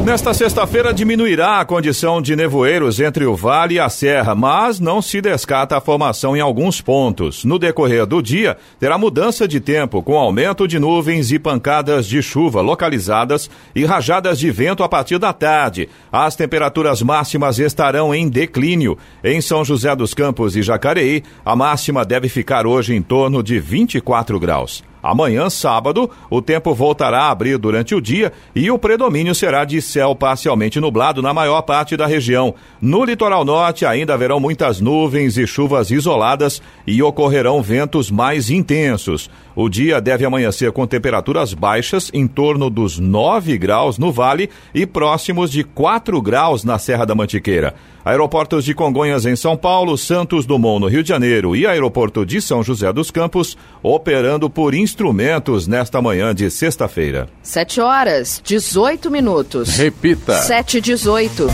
Nesta 0.01 0.33
sexta-feira 0.33 0.93
diminuirá 0.93 1.61
a 1.61 1.65
condição 1.65 2.21
de 2.21 2.35
nevoeiros 2.35 2.99
entre 2.99 3.25
o 3.25 3.37
vale 3.37 3.75
e 3.75 3.79
a 3.79 3.87
serra, 3.87 4.35
mas 4.35 4.77
não 4.77 5.01
se 5.01 5.21
descarta 5.21 5.77
a 5.77 5.81
formação 5.81 6.35
em 6.35 6.41
alguns 6.41 6.81
pontos. 6.81 7.45
No 7.45 7.57
decorrer 7.57 8.05
do 8.05 8.21
dia, 8.21 8.57
terá 8.77 8.97
mudança 8.97 9.47
de 9.47 9.61
tempo, 9.61 10.03
com 10.03 10.17
aumento 10.17 10.67
de 10.67 10.77
nuvens 10.77 11.31
e 11.31 11.39
pancadas 11.39 12.05
de 12.05 12.21
chuva 12.21 12.59
localizadas 12.59 13.49
e 13.73 13.85
rajadas 13.85 14.39
de 14.39 14.51
vento 14.51 14.83
a 14.83 14.89
partir 14.89 15.19
da 15.19 15.31
tarde. 15.31 15.87
As 16.11 16.35
temperaturas 16.35 17.01
máximas 17.01 17.57
estarão 17.57 18.13
em 18.13 18.27
declínio. 18.27 18.97
Em 19.23 19.39
São 19.39 19.63
José 19.63 19.95
dos 19.95 20.13
Campos 20.13 20.57
e 20.57 20.61
Jacareí, 20.61 21.23
a 21.45 21.55
máxima 21.55 22.03
deve 22.03 22.27
ficar 22.27 22.67
hoje 22.67 22.93
em 22.93 23.01
torno 23.01 23.41
de 23.41 23.57
24 23.57 24.37
graus. 24.37 24.83
Amanhã, 25.03 25.49
sábado, 25.49 26.09
o 26.29 26.41
tempo 26.41 26.73
voltará 26.73 27.23
a 27.23 27.31
abrir 27.31 27.57
durante 27.57 27.93
o 27.93 27.99
dia 27.99 28.31
e 28.55 28.71
o 28.71 28.79
predomínio 28.79 29.35
será 29.35 29.65
de 29.65 29.81
céu 29.81 30.15
parcialmente 30.15 30.79
nublado 30.79 31.21
na 31.21 31.33
maior 31.33 31.61
parte 31.63 31.97
da 31.97 32.07
região. 32.07 32.55
No 32.81 33.03
litoral 33.03 33.43
norte 33.43 33.85
ainda 33.85 34.13
haverão 34.13 34.39
muitas 34.39 34.79
nuvens 34.79 35.37
e 35.37 35.45
chuvas 35.45 35.91
isoladas 35.91 36.61
e 36.87 37.03
ocorrerão 37.03 37.61
ventos 37.61 38.09
mais 38.09 38.49
intensos. 38.49 39.29
O 39.53 39.67
dia 39.67 39.99
deve 39.99 40.23
amanhecer 40.23 40.71
com 40.71 40.87
temperaturas 40.87 41.53
baixas, 41.53 42.09
em 42.13 42.25
torno 42.25 42.69
dos 42.69 42.97
9 42.97 43.57
graus 43.57 43.97
no 43.97 44.09
vale 44.09 44.49
e 44.73 44.85
próximos 44.85 45.51
de 45.51 45.65
4 45.65 46.21
graus 46.21 46.63
na 46.63 46.79
Serra 46.79 47.05
da 47.05 47.13
Mantiqueira. 47.13 47.75
Aeroportos 48.05 48.65
de 48.65 48.73
Congonhas 48.73 49.25
em 49.25 49.35
São 49.35 49.55
Paulo, 49.55 49.97
Santos 49.97 50.45
Dumont 50.45 50.81
no 50.81 50.87
Rio 50.87 51.01
de 51.01 51.07
Janeiro 51.07 51.55
e 51.55 51.65
Aeroporto 51.65 52.25
de 52.25 52.41
São 52.41 52.61
José 52.61 52.91
dos 52.91 53.09
Campos 53.09 53.57
operando 53.81 54.49
por 54.49 54.73
instrumentos 54.73 55.67
nesta 55.67 56.01
manhã 56.01 56.35
de 56.35 56.51
sexta-feira. 56.51 57.29
7 57.41 57.79
horas, 57.79 58.41
18 58.43 59.09
minutos. 59.09 59.77
Repita. 59.77 60.35
7 60.35 60.79
e 60.79 60.81
18. 60.81 61.47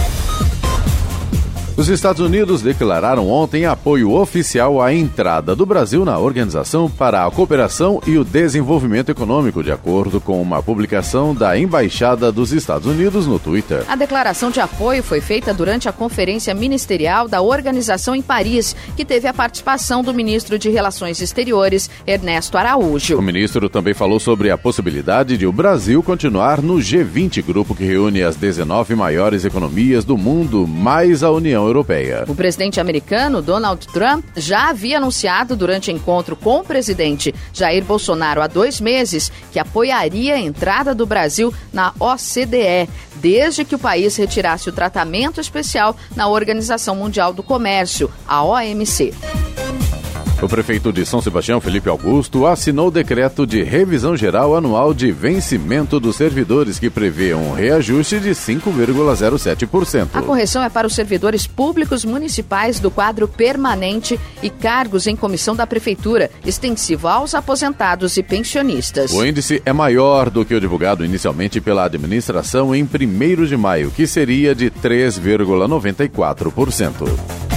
Os 1.80 1.88
Estados 1.88 2.22
Unidos 2.22 2.62
declararam 2.62 3.30
ontem 3.30 3.66
apoio 3.66 4.12
oficial 4.12 4.82
à 4.82 4.94
entrada 4.94 5.56
do 5.56 5.66
Brasil 5.66 6.04
na 6.04 6.20
Organização 6.20 6.90
para 6.90 7.26
a 7.26 7.32
Cooperação 7.32 8.02
e 8.06 8.18
o 8.18 8.26
Desenvolvimento 8.26 9.08
Econômico, 9.08 9.64
de 9.64 9.72
acordo 9.72 10.20
com 10.20 10.42
uma 10.42 10.62
publicação 10.62 11.34
da 11.34 11.58
Embaixada 11.58 12.34
dos 12.34 12.52
Estados 12.52 12.86
Unidos 12.86 13.26
no 13.26 13.40
Twitter. 13.40 13.86
A 13.88 13.96
declaração 13.96 14.52
de 14.52 14.60
apoio 14.60 15.02
foi 15.02 15.22
feita 15.22 15.54
durante 15.54 15.88
a 15.88 15.94
conferência 15.94 16.54
ministerial 16.54 17.30
da 17.30 17.42
organização 17.42 18.14
em 18.14 18.22
Paris, 18.22 18.76
que 18.98 19.06
teve 19.06 19.30
a 19.30 19.34
participação 19.34 20.04
do 20.04 20.14
ministro 20.14 20.60
de 20.60 20.70
Relações 20.70 21.22
Exteriores, 21.22 21.90
Ernesto 22.06 22.58
Araújo. 22.58 23.18
O 23.18 23.22
ministro 23.22 23.70
também 23.70 23.94
falou 23.94 24.20
sobre 24.20 24.52
a 24.52 24.58
possibilidade 24.58 25.38
de 25.38 25.48
o 25.48 25.54
Brasil 25.54 26.04
continuar 26.04 26.62
no 26.62 26.76
G20, 26.76 27.42
grupo 27.42 27.74
que 27.74 27.86
reúne 27.86 28.22
as 28.22 28.36
19 28.36 28.96
maiores 28.96 29.46
economias 29.46 30.04
do 30.04 30.18
mundo, 30.18 30.68
mais 30.68 31.24
a 31.24 31.32
União 31.32 31.69
Europeia. 31.70 32.26
O 32.28 32.36
presidente 32.36 32.80
americano 32.80 33.42
Donald 33.42 33.88
Trump 33.88 34.26
já 34.36 34.70
havia 34.70 34.98
anunciado 34.98 35.56
durante 35.56 35.92
encontro 35.92 36.36
com 36.36 36.60
o 36.60 36.64
presidente 36.64 37.34
Jair 37.54 37.84
Bolsonaro 37.84 38.42
há 38.42 38.48
dois 38.48 38.82
meses 38.82 39.32
que 39.52 39.60
apoiaria 39.60 40.36
a 40.36 40.40
entrada 40.40 40.94
do 40.94 41.06
Brasil 41.06 41.54
na 41.72 41.94
OCDE, 42.00 42.90
desde 43.16 43.66
que 43.66 43.76
o 43.76 43.80
país 43.80 44.16
retirasse 44.16 44.70
o 44.70 44.74
tratamento 44.74 45.40
especial 45.40 45.96
na 46.16 46.28
Organização 46.28 46.96
Mundial 46.96 47.34
do 47.34 47.44
Comércio, 47.44 48.12
a 48.28 48.44
OMC. 48.44 49.14
O 50.42 50.48
prefeito 50.48 50.94
de 50.94 51.06
São 51.06 51.22
Sebastião, 51.22 51.60
Felipe 51.60 51.90
Augusto, 51.90 52.48
assinou 52.48 52.88
o 52.88 52.92
decreto 52.92 53.46
de 53.46 53.62
revisão 53.62 54.16
geral 54.16 54.56
anual 54.56 54.94
de 54.94 55.12
vencimento 55.12 56.00
dos 56.00 56.16
servidores, 56.16 56.80
que 56.80 56.90
prevê 56.90 57.34
um 57.34 57.52
reajuste 57.52 58.22
de 58.22 58.30
5,07%. 58.30 60.08
A 60.14 60.22
correção 60.22 60.64
é 60.64 60.70
para 60.70 60.88
os 60.88 60.96
servidores 60.96 61.46
públicos 61.46 62.06
municipais 62.06 62.80
do 62.80 62.90
quadro 62.90 63.28
permanente 63.28 64.18
e 64.42 64.50
cargos 64.50 65.08
em 65.08 65.16
comissão 65.16 65.58
da 65.58 65.68
prefeitura, 65.68 66.32
extensivo 66.46 67.10
aos 67.10 67.36
aposentados 67.36 68.16
e 68.16 68.24
pensionistas. 68.24 69.12
O 69.12 69.26
índice 69.26 69.62
é 69.66 69.74
maior 69.74 70.30
do 70.30 70.46
que 70.46 70.56
o 70.56 70.62
divulgado 70.62 71.04
inicialmente 71.04 71.60
pela 71.60 71.84
administração 71.84 72.74
em 72.74 72.84
1 72.84 72.88
de 73.46 73.58
maio, 73.58 73.92
que 73.92 74.08
seria 74.08 74.56
de 74.56 74.72
3,94%. 74.72 77.49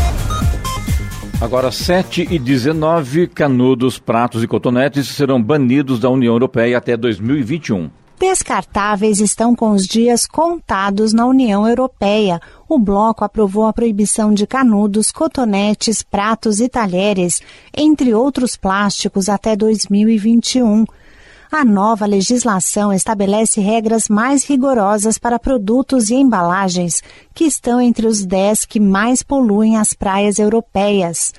Agora, 1.42 1.72
7 1.72 2.28
e 2.30 2.38
19, 2.38 3.26
canudos, 3.26 3.98
pratos 3.98 4.44
e 4.44 4.46
cotonetes 4.46 5.08
serão 5.08 5.42
banidos 5.42 5.98
da 5.98 6.08
União 6.08 6.34
Europeia 6.34 6.78
até 6.78 6.96
2021. 6.96 7.90
Descartáveis 8.16 9.18
estão 9.18 9.52
com 9.52 9.72
os 9.72 9.84
dias 9.84 10.24
contados 10.24 11.12
na 11.12 11.26
União 11.26 11.66
Europeia. 11.66 12.40
O 12.68 12.78
bloco 12.78 13.24
aprovou 13.24 13.66
a 13.66 13.72
proibição 13.72 14.32
de 14.32 14.46
canudos, 14.46 15.10
cotonetes, 15.10 16.00
pratos 16.00 16.60
e 16.60 16.68
talheres, 16.68 17.42
entre 17.76 18.14
outros 18.14 18.56
plásticos, 18.56 19.28
até 19.28 19.56
2021. 19.56 20.84
A 21.54 21.66
nova 21.66 22.06
legislação 22.06 22.90
estabelece 22.94 23.60
regras 23.60 24.08
mais 24.08 24.42
rigorosas 24.42 25.18
para 25.18 25.38
produtos 25.38 26.08
e 26.08 26.14
embalagens 26.14 27.02
que 27.34 27.44
estão 27.44 27.78
entre 27.78 28.06
os 28.06 28.24
10 28.24 28.64
que 28.64 28.80
mais 28.80 29.22
poluem 29.22 29.76
as 29.76 29.92
praias 29.92 30.38
europeias. 30.38 31.34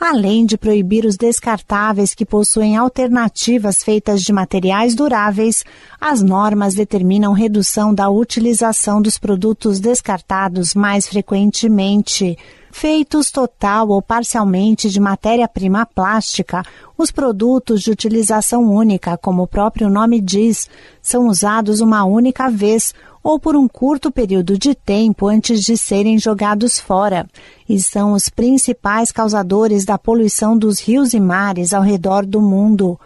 Além 0.00 0.44
de 0.44 0.58
proibir 0.58 1.04
os 1.04 1.16
descartáveis 1.16 2.12
que 2.12 2.26
possuem 2.26 2.76
alternativas 2.76 3.84
feitas 3.84 4.22
de 4.22 4.32
materiais 4.32 4.96
duráveis, 4.96 5.64
as 6.00 6.20
normas 6.20 6.74
determinam 6.74 7.32
redução 7.32 7.94
da 7.94 8.10
utilização 8.10 9.00
dos 9.00 9.16
produtos 9.16 9.78
descartados 9.78 10.74
mais 10.74 11.06
frequentemente. 11.06 12.36
Feitos 12.74 13.30
total 13.30 13.90
ou 13.90 14.00
parcialmente 14.00 14.88
de 14.88 14.98
matéria-prima 14.98 15.84
plástica, 15.84 16.64
os 16.96 17.12
produtos 17.12 17.82
de 17.82 17.90
utilização 17.90 18.62
única, 18.64 19.16
como 19.18 19.42
o 19.42 19.46
próprio 19.46 19.90
nome 19.90 20.20
diz, 20.20 20.70
são 21.00 21.28
usados 21.28 21.80
uma 21.80 22.04
única 22.04 22.48
vez 22.48 22.94
ou 23.22 23.38
por 23.38 23.54
um 23.54 23.68
curto 23.68 24.10
período 24.10 24.58
de 24.58 24.74
tempo 24.74 25.28
antes 25.28 25.62
de 25.62 25.76
serem 25.76 26.18
jogados 26.18 26.80
fora, 26.80 27.28
e 27.68 27.78
são 27.78 28.14
os 28.14 28.30
principais 28.30 29.12
causadores 29.12 29.84
da 29.84 29.98
poluição 29.98 30.56
dos 30.56 30.80
rios 30.80 31.12
e 31.12 31.20
mares 31.20 31.74
ao 31.74 31.82
redor 31.82 32.24
do 32.24 32.40
mundo. 32.40 32.98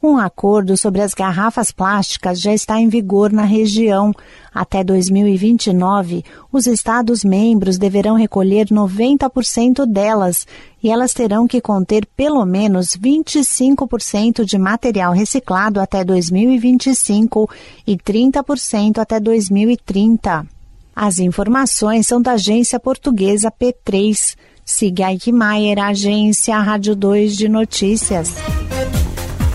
Um 0.00 0.16
acordo 0.16 0.76
sobre 0.76 1.00
as 1.02 1.12
garrafas 1.12 1.72
plásticas 1.72 2.40
já 2.40 2.54
está 2.54 2.80
em 2.80 2.88
vigor 2.88 3.32
na 3.32 3.42
região. 3.42 4.12
Até 4.54 4.84
2029, 4.84 6.24
os 6.52 6.68
Estados-membros 6.68 7.78
deverão 7.78 8.14
recolher 8.14 8.66
90% 8.68 9.84
delas 9.84 10.46
e 10.80 10.88
elas 10.88 11.12
terão 11.12 11.48
que 11.48 11.60
conter 11.60 12.06
pelo 12.16 12.44
menos 12.46 12.96
25% 12.96 14.44
de 14.44 14.56
material 14.56 15.12
reciclado 15.12 15.80
até 15.80 16.04
2025 16.04 17.50
e 17.84 17.96
30% 17.96 18.98
até 18.98 19.18
2030. 19.18 20.46
As 20.94 21.18
informações 21.18 22.06
são 22.06 22.22
da 22.22 22.32
agência 22.32 22.78
portuguesa 22.78 23.50
P3. 23.50 24.36
Siga 24.64 25.10
Eichmeier, 25.10 25.78
agência 25.78 26.56
Rádio 26.58 26.94
2 26.94 27.36
de 27.36 27.48
Notícias. 27.48 28.34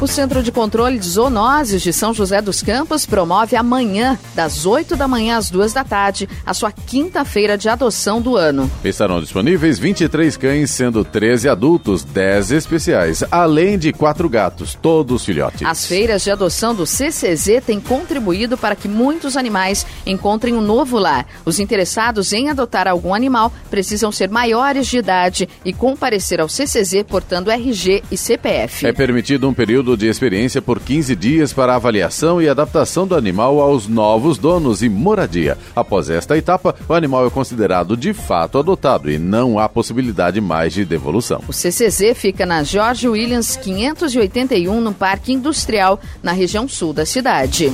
O 0.04 0.08
Centro 0.08 0.44
de 0.44 0.52
Controle 0.52 1.00
de 1.00 1.08
Zoonoses 1.08 1.82
de 1.82 1.94
São 1.94 2.14
José 2.14 2.42
dos 2.42 2.62
Campos 2.62 3.06
promove 3.06 3.56
amanhã, 3.56 4.20
das 4.36 4.66
8 4.66 4.98
da 4.98 5.08
manhã 5.08 5.38
às 5.38 5.50
2 5.50 5.72
da 5.72 5.86
tarde, 5.86 6.28
a 6.46 6.54
sua 6.54 6.74
quinta-feira 6.74 7.58
de 7.58 7.70
adoção 7.70 8.22
do 8.22 8.36
ano. 8.36 8.70
Estarão 8.84 9.22
disponíveis 9.22 9.80
23 9.80 10.36
cães, 10.36 10.72
sendo 10.72 11.06
13 11.06 11.48
adultos, 11.48 12.04
10 12.04 12.52
especiais, 12.52 13.24
além 13.32 13.80
de 13.80 13.94
quatro 13.94 14.28
gatos, 14.28 14.76
todos 14.76 15.24
filhotes. 15.24 15.66
As 15.66 15.86
feiras 15.86 16.22
de 16.22 16.32
adoção 16.32 16.76
do 16.76 16.86
CCZ 16.86 17.64
têm 17.66 17.80
contribuído 17.80 18.58
para 18.58 18.76
que 18.76 18.90
muitos 18.90 19.38
animais 19.38 19.86
encontrem 20.06 20.54
um 20.54 20.62
novo 20.62 21.00
lar. 21.00 21.26
Os 21.46 21.62
interessados 21.62 22.34
em 22.34 22.50
adotar 22.50 22.90
algum 22.90 23.14
animal 23.14 23.54
precisam 23.70 24.12
ser 24.12 24.30
maiores 24.30 24.86
de 24.86 24.98
idade 24.98 25.48
e 25.64 25.72
comparecer 25.72 26.42
ao 26.42 26.50
CCZ 26.50 27.04
portando 27.08 27.50
RG 27.50 28.04
e 28.12 28.18
CPF. 28.18 28.86
É 28.86 28.92
permitido 28.92 29.48
um 29.48 29.54
período 29.54 29.93
de 29.96 30.08
experiência 30.08 30.62
por 30.62 30.80
15 30.80 31.16
dias 31.16 31.54
para 31.54 31.76
avaliação 31.76 32.42
e 32.42 32.50
adaptação 32.50 33.06
do 33.08 33.16
animal 33.16 33.60
aos 33.60 33.88
novos 33.88 34.38
donos 34.38 34.82
e 34.82 34.90
moradia. 34.90 35.58
Após 35.76 36.10
esta 36.10 36.38
etapa, 36.38 36.76
o 36.88 36.94
animal 36.94 37.26
é 37.26 37.30
considerado 37.30 37.96
de 37.98 38.14
fato 38.14 38.58
adotado 38.58 39.10
e 39.10 39.18
não 39.18 39.60
há 39.60 39.68
possibilidade 39.70 40.40
mais 40.40 40.74
de 40.74 40.86
devolução. 40.86 41.42
O 41.48 41.54
CCZ 41.54 42.16
fica 42.16 42.46
na 42.46 42.64
George 42.64 43.08
Williams 43.08 43.56
581, 43.58 44.82
no 44.82 44.94
Parque 44.94 45.34
Industrial, 45.34 46.00
na 46.22 46.32
região 46.32 46.68
sul 46.68 46.94
da 46.94 47.06
cidade. 47.06 47.72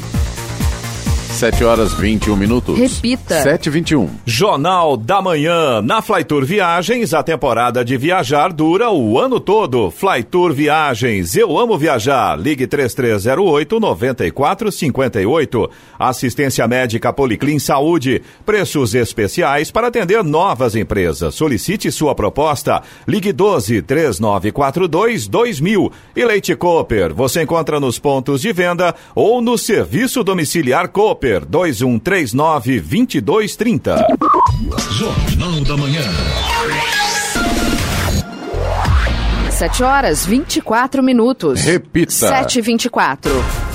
7 1.30 1.64
horas 1.64 1.94
21 1.94 2.36
minutos. 2.36 2.78
Repita. 2.78 3.42
7 3.42 3.68
e 3.68 3.70
21. 3.70 4.10
Jornal 4.26 4.98
da 4.98 5.22
Manhã. 5.22 5.82
Na 5.82 6.02
Flytour 6.02 6.44
Viagens, 6.44 7.14
a 7.14 7.24
temporada 7.24 7.86
de 7.86 7.96
viajar 7.96 8.52
dura 8.52 8.90
o 8.90 9.18
ano 9.18 9.40
todo. 9.40 9.90
Flytour 9.90 10.52
Viagens. 10.52 11.38
Eu 11.38 11.58
amo 11.58 11.78
viajar. 11.78 12.38
Ligue 12.38 12.68
3308 12.68 13.80
9458. 13.80 15.70
Assistência 15.98 16.68
médica 16.68 17.14
Policlin 17.14 17.60
Saúde. 17.60 18.22
Preços 18.46 18.94
especiais 18.94 19.72
para 19.72 19.88
atender 19.88 20.24
novas 20.24 20.76
empresas. 20.76 21.36
Solicite 21.36 21.90
sua 21.90 22.14
proposta. 22.14 22.82
Ligue 23.08 23.32
12 23.32 23.82
3942 23.84 25.28
2000. 25.28 25.92
E 26.18 26.26
Leite 26.26 26.54
Cooper. 26.56 27.14
Você 27.14 27.44
encontra 27.44 27.80
nos 27.80 27.98
pontos 27.98 28.42
de 28.42 28.52
venda 28.52 28.94
ou 29.16 29.42
no 29.42 29.58
serviço 29.58 30.22
domiciliar 30.22 30.90
Cooper 30.90 31.19
2139 31.46 32.80
2230. 32.80 34.08
Jornal 34.92 35.62
da 35.62 35.78
Manhã. 35.78 36.02
7 39.52 39.84
horas 39.84 40.26
24 40.26 41.04
minutos. 41.04 41.62
Repita. 41.62 42.12
7 42.12 42.60
e 42.60 42.62
24 42.62 43.69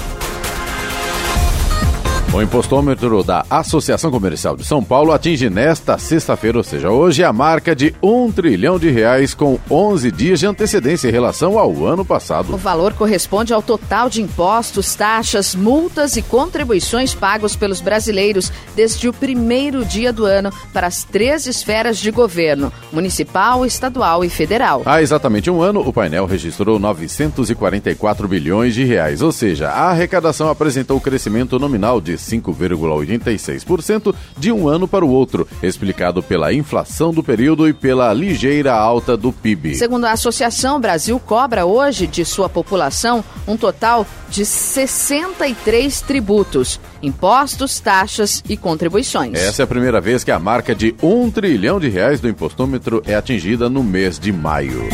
O 2.35 2.43
impostômetro 2.43 3.23
da 3.23 3.47
Associação 3.49 4.11
Comercial 4.11 4.57
de 4.57 4.65
São 4.65 4.83
Paulo 4.83 5.13
atinge 5.13 5.49
nesta 5.49 5.97
sexta-feira, 5.97 6.59
ou 6.59 6.65
seja, 6.65 6.91
hoje, 6.91 7.23
a 7.23 7.33
marca 7.33 7.77
de 7.77 7.95
um 8.03 8.33
trilhão 8.33 8.77
de 8.77 8.91
reais 8.91 9.33
com 9.35 9.57
11 9.71 10.11
dias 10.11 10.41
de 10.41 10.47
antecedência 10.47 11.07
em 11.07 11.13
relação 11.13 11.57
ao 11.57 11.87
ano 11.87 12.03
O 12.03 12.05
passado. 12.05 12.57
valor 12.57 12.93
corresponde 12.95 13.55
ao 13.55 13.63
total 13.63 14.11
de 14.11 14.21
impostos, 14.21 14.97
taxas, 14.97 15.55
multas 15.55 16.17
e 16.17 16.23
contribuições 16.23 17.15
pagos 17.15 17.55
pelos 17.55 17.81
brasileiros 17.81 18.51
desde 18.75 19.09
o 19.09 19.13
primeiro 19.13 19.85
dia 19.85 20.13
do 20.13 20.25
ano 20.25 20.53
para 20.73 20.89
as 20.89 21.05
três 21.05 21.47
esferas 21.47 21.99
de 21.99 22.11
governo: 22.11 22.73
municipal, 22.93 23.65
estadual 23.65 24.25
e 24.25 24.29
federal. 24.29 24.83
Há 24.85 25.01
exatamente 25.01 25.49
um 25.53 25.63
ano, 25.63 25.87
o 25.87 25.93
painel 25.93 26.27
registrou 26.27 26.81
944 26.81 28.27
bilhões 28.27 28.75
de 28.75 28.83
reais, 28.83 29.23
ou 29.23 29.31
seja, 29.31 29.69
a 29.69 29.91
arrecadação 29.91 30.51
apresentou 30.51 31.01
crescimento 31.01 31.61
nominal 31.61 32.01
de 32.01 32.24
5,86% 32.25 34.15
de 34.39 34.53
um 34.53 34.69
ano 34.69 34.89
para 34.89 35.05
o 35.05 35.11
outro, 35.11 35.47
explicado 35.63 36.23
pela 36.23 36.53
inflação 36.53 37.13
do 37.13 37.23
período 37.23 37.69
e 37.69 37.73
pela 37.73 38.13
ligeira 38.13 38.73
alta 38.73 39.17
do 39.17 39.33
PIB. 39.33 39.75
Segundo 39.75 40.05
a 40.07 40.13
associação, 40.13 40.81
Brasil 40.81 41.19
cobra 41.21 41.65
hoje 41.65 42.07
de 42.07 42.25
sua 42.25 42.49
população 42.49 43.25
um 43.47 43.57
total 43.57 44.07
de 44.31 44.45
63 44.45 46.01
tributos, 46.01 46.81
impostos, 47.03 47.79
taxas 47.79 48.43
e 48.49 48.57
contribuições. 48.57 49.35
Essa 49.35 49.63
é 49.63 49.65
a 49.65 49.67
primeira 49.67 50.01
vez 50.01 50.25
que 50.25 50.31
a 50.31 50.39
marca 50.39 50.75
de 50.75 50.95
um 51.03 51.31
trilhão 51.31 51.79
de 51.79 51.89
reais 51.89 52.21
do 52.21 52.29
impostômetro 52.29 53.03
é 53.07 53.15
atingida 53.15 53.69
no 53.69 53.83
mês 53.83 54.19
de 54.19 54.33
maio. 54.33 54.89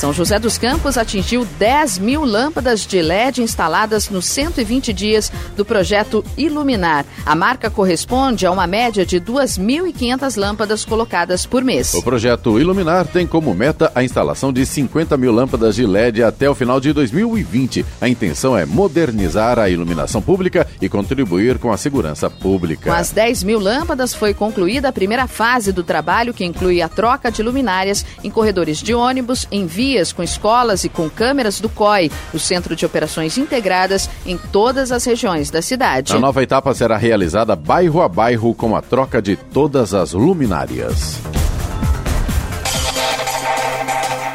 São 0.00 0.14
José 0.14 0.38
dos 0.38 0.56
Campos 0.56 0.96
atingiu 0.96 1.46
10 1.58 1.98
mil 1.98 2.24
lâmpadas 2.24 2.86
de 2.86 3.02
LED 3.02 3.42
instaladas 3.42 4.08
nos 4.08 4.24
120 4.24 4.94
dias 4.94 5.30
do 5.54 5.62
projeto 5.62 6.24
Iluminar. 6.38 7.04
A 7.26 7.34
marca 7.34 7.68
corresponde 7.68 8.46
a 8.46 8.50
uma 8.50 8.66
média 8.66 9.04
de 9.04 9.20
2.500 9.20 10.38
lâmpadas 10.40 10.86
colocadas 10.86 11.44
por 11.44 11.62
mês. 11.62 11.92
O 11.92 12.02
projeto 12.02 12.58
Iluminar 12.58 13.08
tem 13.08 13.26
como 13.26 13.54
meta 13.54 13.92
a 13.94 14.02
instalação 14.02 14.50
de 14.50 14.64
50 14.64 15.18
mil 15.18 15.32
lâmpadas 15.32 15.74
de 15.74 15.84
LED 15.84 16.22
até 16.22 16.48
o 16.48 16.54
final 16.54 16.80
de 16.80 16.94
2020. 16.94 17.84
A 18.00 18.08
intenção 18.08 18.56
é 18.56 18.64
modernizar 18.64 19.58
a 19.58 19.68
iluminação 19.68 20.22
pública 20.22 20.66
e 20.80 20.88
contribuir 20.88 21.58
com 21.58 21.70
a 21.70 21.76
segurança 21.76 22.30
pública. 22.30 22.90
Com 22.90 22.96
as 22.96 23.10
10 23.10 23.42
mil 23.42 23.60
lâmpadas 23.60 24.14
foi 24.14 24.32
concluída 24.32 24.88
a 24.88 24.92
primeira 24.92 25.26
fase 25.26 25.72
do 25.72 25.84
trabalho, 25.84 26.32
que 26.32 26.42
inclui 26.42 26.80
a 26.80 26.88
troca 26.88 27.30
de 27.30 27.42
luminárias 27.42 28.02
em 28.24 28.30
corredores 28.30 28.78
de 28.78 28.94
ônibus, 28.94 29.46
em 29.52 29.66
vias 29.66 29.89
com 30.12 30.22
escolas 30.22 30.84
e 30.84 30.88
com 30.88 31.10
câmeras 31.10 31.60
do 31.60 31.68
COI, 31.68 32.10
o 32.32 32.38
Centro 32.38 32.76
de 32.76 32.86
Operações 32.86 33.36
Integradas, 33.36 34.08
em 34.24 34.36
todas 34.36 34.92
as 34.92 35.04
regiões 35.04 35.50
da 35.50 35.60
cidade. 35.60 36.14
A 36.14 36.18
nova 36.18 36.42
etapa 36.42 36.72
será 36.72 36.96
realizada 36.96 37.56
bairro 37.56 38.00
a 38.00 38.08
bairro 38.08 38.54
com 38.54 38.76
a 38.76 38.80
troca 38.80 39.20
de 39.20 39.34
todas 39.34 39.92
as 39.92 40.12
luminárias. 40.12 41.18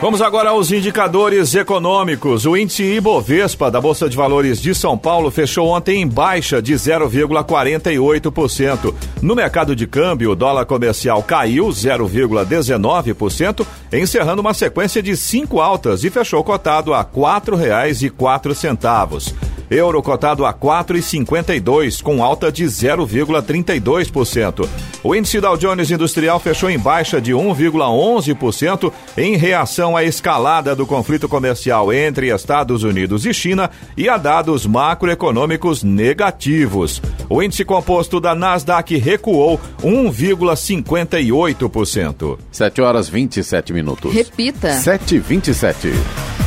Vamos 0.05 0.21
agora 0.21 0.51
aos 0.51 0.71
indicadores 0.71 1.55
econômicos. 1.55 2.45
O 2.45 2.55
índice 2.55 2.83
Ibovespa 2.83 3.71
da 3.71 3.81
Bolsa 3.81 4.07
de 4.07 4.15
Valores 4.15 4.61
de 4.61 4.75
São 4.75 4.95
Paulo 4.95 5.31
fechou 5.31 5.69
ontem 5.69 5.99
em 5.99 6.07
baixa 6.07 6.61
de 6.61 6.75
0,48%. 6.75 8.93
No 9.19 9.33
mercado 9.33 9.75
de 9.75 9.87
câmbio, 9.87 10.29
o 10.29 10.35
dólar 10.35 10.67
comercial 10.67 11.23
caiu 11.23 11.69
0,19%, 11.69 13.65
encerrando 13.91 14.41
uma 14.41 14.53
sequência 14.53 15.01
de 15.01 15.17
cinco 15.17 15.59
altas 15.59 16.03
e 16.03 16.11
fechou 16.11 16.43
cotado 16.43 16.93
a 16.93 16.99
R$ 16.99 17.07
4,04. 17.11 19.54
Euro 19.69 20.01
cotado 20.01 20.45
a 20.45 20.53
4,52, 20.53 22.01
com 22.01 22.23
alta 22.23 22.49
de 22.51 22.65
0,32%. 22.65 24.67
O 25.03 25.15
índice 25.15 25.39
Dow 25.39 25.55
Jones 25.57 25.91
Industrial 25.91 26.39
fechou 26.39 26.67
em 26.69 26.79
baixa 26.79 27.21
de 27.21 27.33
1,11% 27.33 28.91
em 29.17 29.37
reação 29.37 29.95
à 29.95 30.03
escalada 30.03 30.75
do 30.75 30.85
conflito 30.85 31.29
comercial 31.29 31.93
entre 31.93 32.33
Estados 32.33 32.83
Unidos 32.83 33.25
e 33.25 33.33
China 33.33 33.71
e 33.95 34.09
a 34.09 34.17
dados 34.17 34.65
macroeconômicos 34.65 35.83
negativos. 35.83 37.01
O 37.29 37.41
índice 37.41 37.63
composto 37.65 38.19
da 38.19 38.35
Nasdaq 38.35 38.97
recuou 38.97 39.59
1,58%. 39.83 42.37
7 42.51 42.81
horas 42.81 43.07
27 43.09 43.73
minutos. 43.73 44.13
Repita. 44.13 44.73
7 44.73 45.15
e 45.15 45.19
27. 45.19 46.44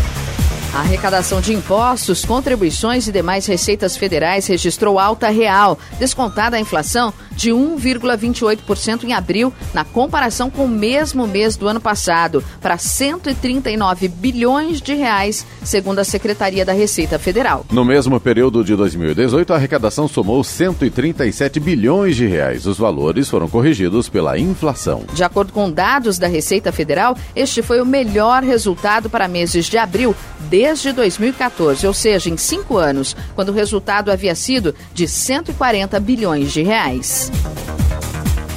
A 0.75 0.81
arrecadação 0.81 1.41
de 1.41 1.53
impostos, 1.53 2.25
contribuições 2.25 3.09
e 3.09 3.13
demais 3.13 3.47
receitas 3.47 3.97
federais 3.97 4.47
registrou 4.47 4.99
alta 4.99 5.29
real, 5.29 5.79
descontada 5.99 6.57
a 6.57 6.61
inflação 6.61 7.13
de 7.39 7.51
1,28% 7.51 9.05
em 9.05 9.13
abril, 9.13 9.55
na 9.73 9.85
comparação 9.85 10.51
com 10.51 10.65
o 10.65 10.69
mesmo 10.69 11.25
mês 11.25 11.57
do 11.57 11.69
ano 11.69 11.81
passado, 11.81 12.43
para 12.61 12.77
139 12.77 14.09
bilhões 14.09 14.83
de 14.83 14.93
reais, 14.93 15.47
segundo 15.63 16.01
a 16.01 16.05
Secretaria 16.05 16.65
da 16.65 16.73
Receita 16.73 17.17
Federal. 17.17 17.65
No 17.71 17.85
mesmo 17.85 18.19
período 18.19 18.65
de 18.65 18.75
2018, 18.75 19.53
a 19.53 19.57
arrecadação 19.57 20.09
somou 20.09 20.43
137 20.43 21.61
bilhões 21.61 22.17
de 22.17 22.27
reais. 22.27 22.67
Os 22.67 22.77
valores 22.77 23.29
foram 23.29 23.49
corrigidos 23.49 24.09
pela 24.09 24.37
inflação. 24.37 25.05
De 25.15 25.23
acordo 25.23 25.53
com 25.53 25.71
dados 25.71 26.19
da 26.19 26.27
Receita 26.27 26.73
Federal, 26.73 27.17
este 27.37 27.63
foi 27.63 27.81
o 27.81 27.87
melhor 27.87 28.43
resultado 28.43 29.09
para 29.09 29.29
meses 29.29 29.67
de 29.67 29.79
abril 29.79 30.13
desde 30.51 30.93
2014, 30.93 31.87
ou 31.87 31.95
seja, 31.95 32.29
em 32.29 32.37
cinco 32.37 32.77
anos, 32.77 33.15
quando 33.37 33.51
o 33.51 33.55
resultado 33.55 34.11
havia 34.11 34.35
sido 34.35 34.75
de 34.93 35.07
140 35.07 36.01
bilhões 36.01 36.53
de 36.53 36.63
reais. 36.63 37.28
Peace. 37.31 37.88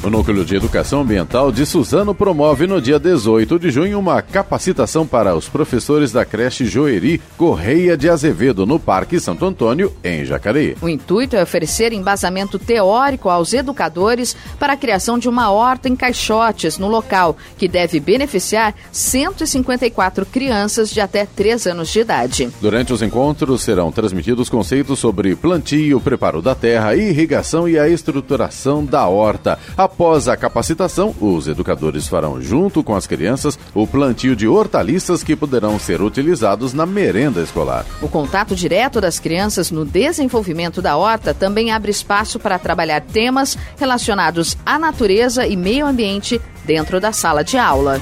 O 0.03 0.09
Núcleo 0.09 0.43
de 0.43 0.55
Educação 0.55 1.01
Ambiental 1.01 1.51
de 1.51 1.63
Suzano 1.63 2.15
promove 2.15 2.65
no 2.65 2.81
dia 2.81 2.99
18 2.99 3.59
de 3.59 3.69
junho 3.69 3.99
uma 3.99 4.19
capacitação 4.19 5.05
para 5.05 5.35
os 5.35 5.47
professores 5.47 6.11
da 6.11 6.25
creche 6.25 6.65
Joeri 6.65 7.21
Correia 7.37 7.95
de 7.95 8.09
Azevedo, 8.09 8.65
no 8.65 8.79
Parque 8.79 9.19
Santo 9.19 9.45
Antônio, 9.45 9.93
em 10.03 10.25
Jacareí. 10.25 10.75
O 10.81 10.89
intuito 10.89 11.35
é 11.35 11.43
oferecer 11.43 11.93
embasamento 11.93 12.57
teórico 12.57 13.29
aos 13.29 13.53
educadores 13.53 14.35
para 14.57 14.73
a 14.73 14.77
criação 14.77 15.19
de 15.19 15.29
uma 15.29 15.51
horta 15.51 15.87
em 15.87 15.95
caixotes 15.95 16.79
no 16.79 16.87
local, 16.87 17.37
que 17.55 17.67
deve 17.67 17.99
beneficiar 17.99 18.73
154 18.91 20.25
crianças 20.25 20.89
de 20.89 20.99
até 20.99 21.27
3 21.27 21.67
anos 21.67 21.89
de 21.89 21.99
idade. 21.99 22.49
Durante 22.59 22.91
os 22.91 23.03
encontros 23.03 23.61
serão 23.61 23.91
transmitidos 23.91 24.49
conceitos 24.49 24.97
sobre 24.97 25.35
plantio, 25.35 26.01
preparo 26.01 26.41
da 26.41 26.55
terra, 26.55 26.95
irrigação 26.95 27.69
e 27.69 27.77
a 27.77 27.87
estruturação 27.87 28.83
da 28.83 29.07
horta. 29.07 29.59
Após 29.93 30.27
a 30.29 30.37
capacitação, 30.37 31.13
os 31.19 31.47
educadores 31.47 32.07
farão, 32.07 32.41
junto 32.41 32.81
com 32.81 32.95
as 32.95 33.05
crianças, 33.05 33.59
o 33.73 33.85
plantio 33.85 34.35
de 34.35 34.47
hortaliças 34.47 35.21
que 35.21 35.35
poderão 35.35 35.77
ser 35.77 36.01
utilizados 36.01 36.73
na 36.73 36.85
merenda 36.85 37.41
escolar. 37.41 37.85
O 38.01 38.07
contato 38.07 38.55
direto 38.55 39.01
das 39.01 39.19
crianças 39.19 39.69
no 39.69 39.85
desenvolvimento 39.85 40.81
da 40.81 40.95
horta 40.95 41.33
também 41.33 41.71
abre 41.71 41.91
espaço 41.91 42.39
para 42.39 42.57
trabalhar 42.57 43.01
temas 43.01 43.57
relacionados 43.77 44.57
à 44.65 44.79
natureza 44.79 45.45
e 45.45 45.57
meio 45.57 45.85
ambiente 45.85 46.41
dentro 46.65 46.99
da 46.99 47.11
sala 47.11 47.43
de 47.43 47.57
aula. 47.57 48.01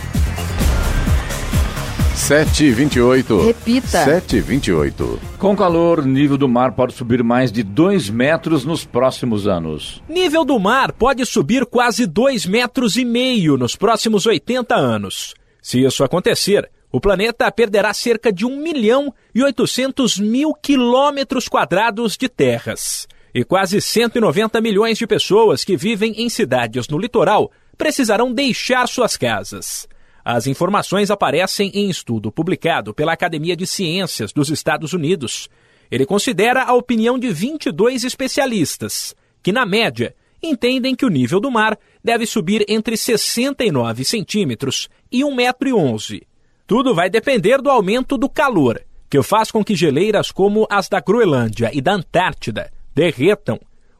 728. 2.20 3.42
Repita. 3.46 3.88
728. 4.04 5.20
Com 5.40 5.56
calor, 5.56 6.06
nível 6.06 6.38
do 6.38 6.48
mar 6.50 6.74
pode 6.74 6.94
subir 6.94 7.24
mais 7.24 7.52
de 7.52 7.64
2 7.64 8.10
metros 8.10 8.66
nos 8.66 8.84
próximos 8.84 9.48
anos. 9.48 10.04
Nível 10.08 10.44
do 10.44 10.60
mar 10.60 10.92
pode 10.92 11.26
subir 11.26 11.66
quase 11.66 12.06
2 12.06 12.46
metros 12.46 12.98
e 12.98 13.06
meio 13.06 13.58
nos 13.58 13.76
próximos 13.76 14.26
80 14.26 14.76
anos. 14.76 15.34
Se 15.62 15.82
isso 15.84 16.04
acontecer, 16.04 16.70
o 16.92 17.00
planeta 17.00 17.50
perderá 17.52 17.94
cerca 17.94 18.32
de 18.34 18.46
1 18.46 18.62
milhão 18.62 19.14
e 19.34 19.42
800 19.42 20.20
mil 20.20 20.54
quilômetros 20.54 21.48
quadrados 21.48 22.18
de 22.18 22.28
terras. 22.28 23.08
e 23.34 23.44
quase 23.44 23.80
190 23.80 24.60
milhões 24.60 24.98
de 24.98 25.06
pessoas 25.08 25.64
que 25.64 25.78
vivem 25.78 26.14
em 26.18 26.28
cidades 26.30 26.88
no 26.90 26.98
litoral 26.98 27.52
precisarão 27.78 28.34
deixar 28.34 28.88
suas 28.88 29.16
casas. 29.16 29.88
As 30.32 30.46
informações 30.46 31.10
aparecem 31.10 31.72
em 31.74 31.90
estudo 31.90 32.32
publicado 32.32 32.94
pela 32.94 33.12
Academia 33.12 33.56
de 33.56 33.66
Ciências 33.66 34.32
dos 34.32 34.52
Estados 34.52 34.94
Unidos. 34.94 35.50
Ele 35.90 36.06
considera 36.06 36.66
a 36.66 36.74
opinião 36.76 37.18
de 37.18 37.34
22 37.34 38.04
especialistas, 38.04 39.16
que, 39.42 39.52
na 39.52 39.66
média, 39.66 40.14
entendem 40.40 40.94
que 40.94 41.04
o 41.04 41.10
nível 41.10 41.40
do 41.40 41.50
mar 41.50 41.76
deve 42.04 42.28
subir 42.28 42.64
entre 42.70 42.96
69 42.96 44.06
centímetros 44.06 44.88
e 45.12 45.22
1,11 45.22 46.14
m. 46.14 46.28
Tudo 46.68 46.94
vai 46.94 47.10
depender 47.10 47.60
do 47.60 47.72
aumento 47.72 48.16
do 48.16 48.30
calor, 48.30 48.80
que 49.10 49.24
faz 49.24 49.50
com 49.50 49.64
que 49.64 49.74
geleiras 49.74 50.32
como 50.32 50.68
as 50.70 50.88
da 50.88 51.00
Groenlândia 51.00 51.72
e 51.74 51.82
da 51.82 51.94
Antártida 51.94 52.72
derretam. 52.94 53.60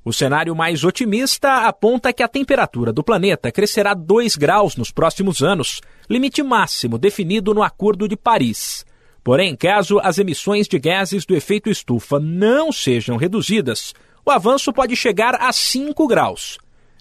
O 0.10 0.12
cenário 0.12 0.56
mais 0.56 0.84
otimista 0.84 1.68
aponta 1.68 2.12
que 2.12 2.24
a 2.24 2.28
temperatura 2.28 2.92
do 2.92 3.04
planeta 3.04 3.52
crescerá 3.52 3.94
2 3.94 4.36
graus 4.38 4.76
nos 4.76 4.90
próximos 4.90 5.44
anos, 5.44 5.82
limite 6.10 6.42
máximo 6.42 6.98
definido 6.98 7.54
no 7.54 7.62
Acordo 7.62 8.08
de 8.08 8.18
Paris. 8.18 8.84
Porém, 9.24 9.56
caso 9.56 10.00
as 10.00 10.18
emissões 10.18 10.68
de 10.68 10.80
gases 10.80 11.28
do 11.28 11.36
efeito 11.36 11.70
estufa 11.70 12.20
não 12.20 12.72
sejam 12.72 13.18
reduzidas, 13.18 13.94
o 14.26 14.32
avanço 14.32 14.74
pode 14.74 14.96
chegar 14.96 15.36
a 15.36 15.54
5 15.54 16.08
graus. 16.08 16.58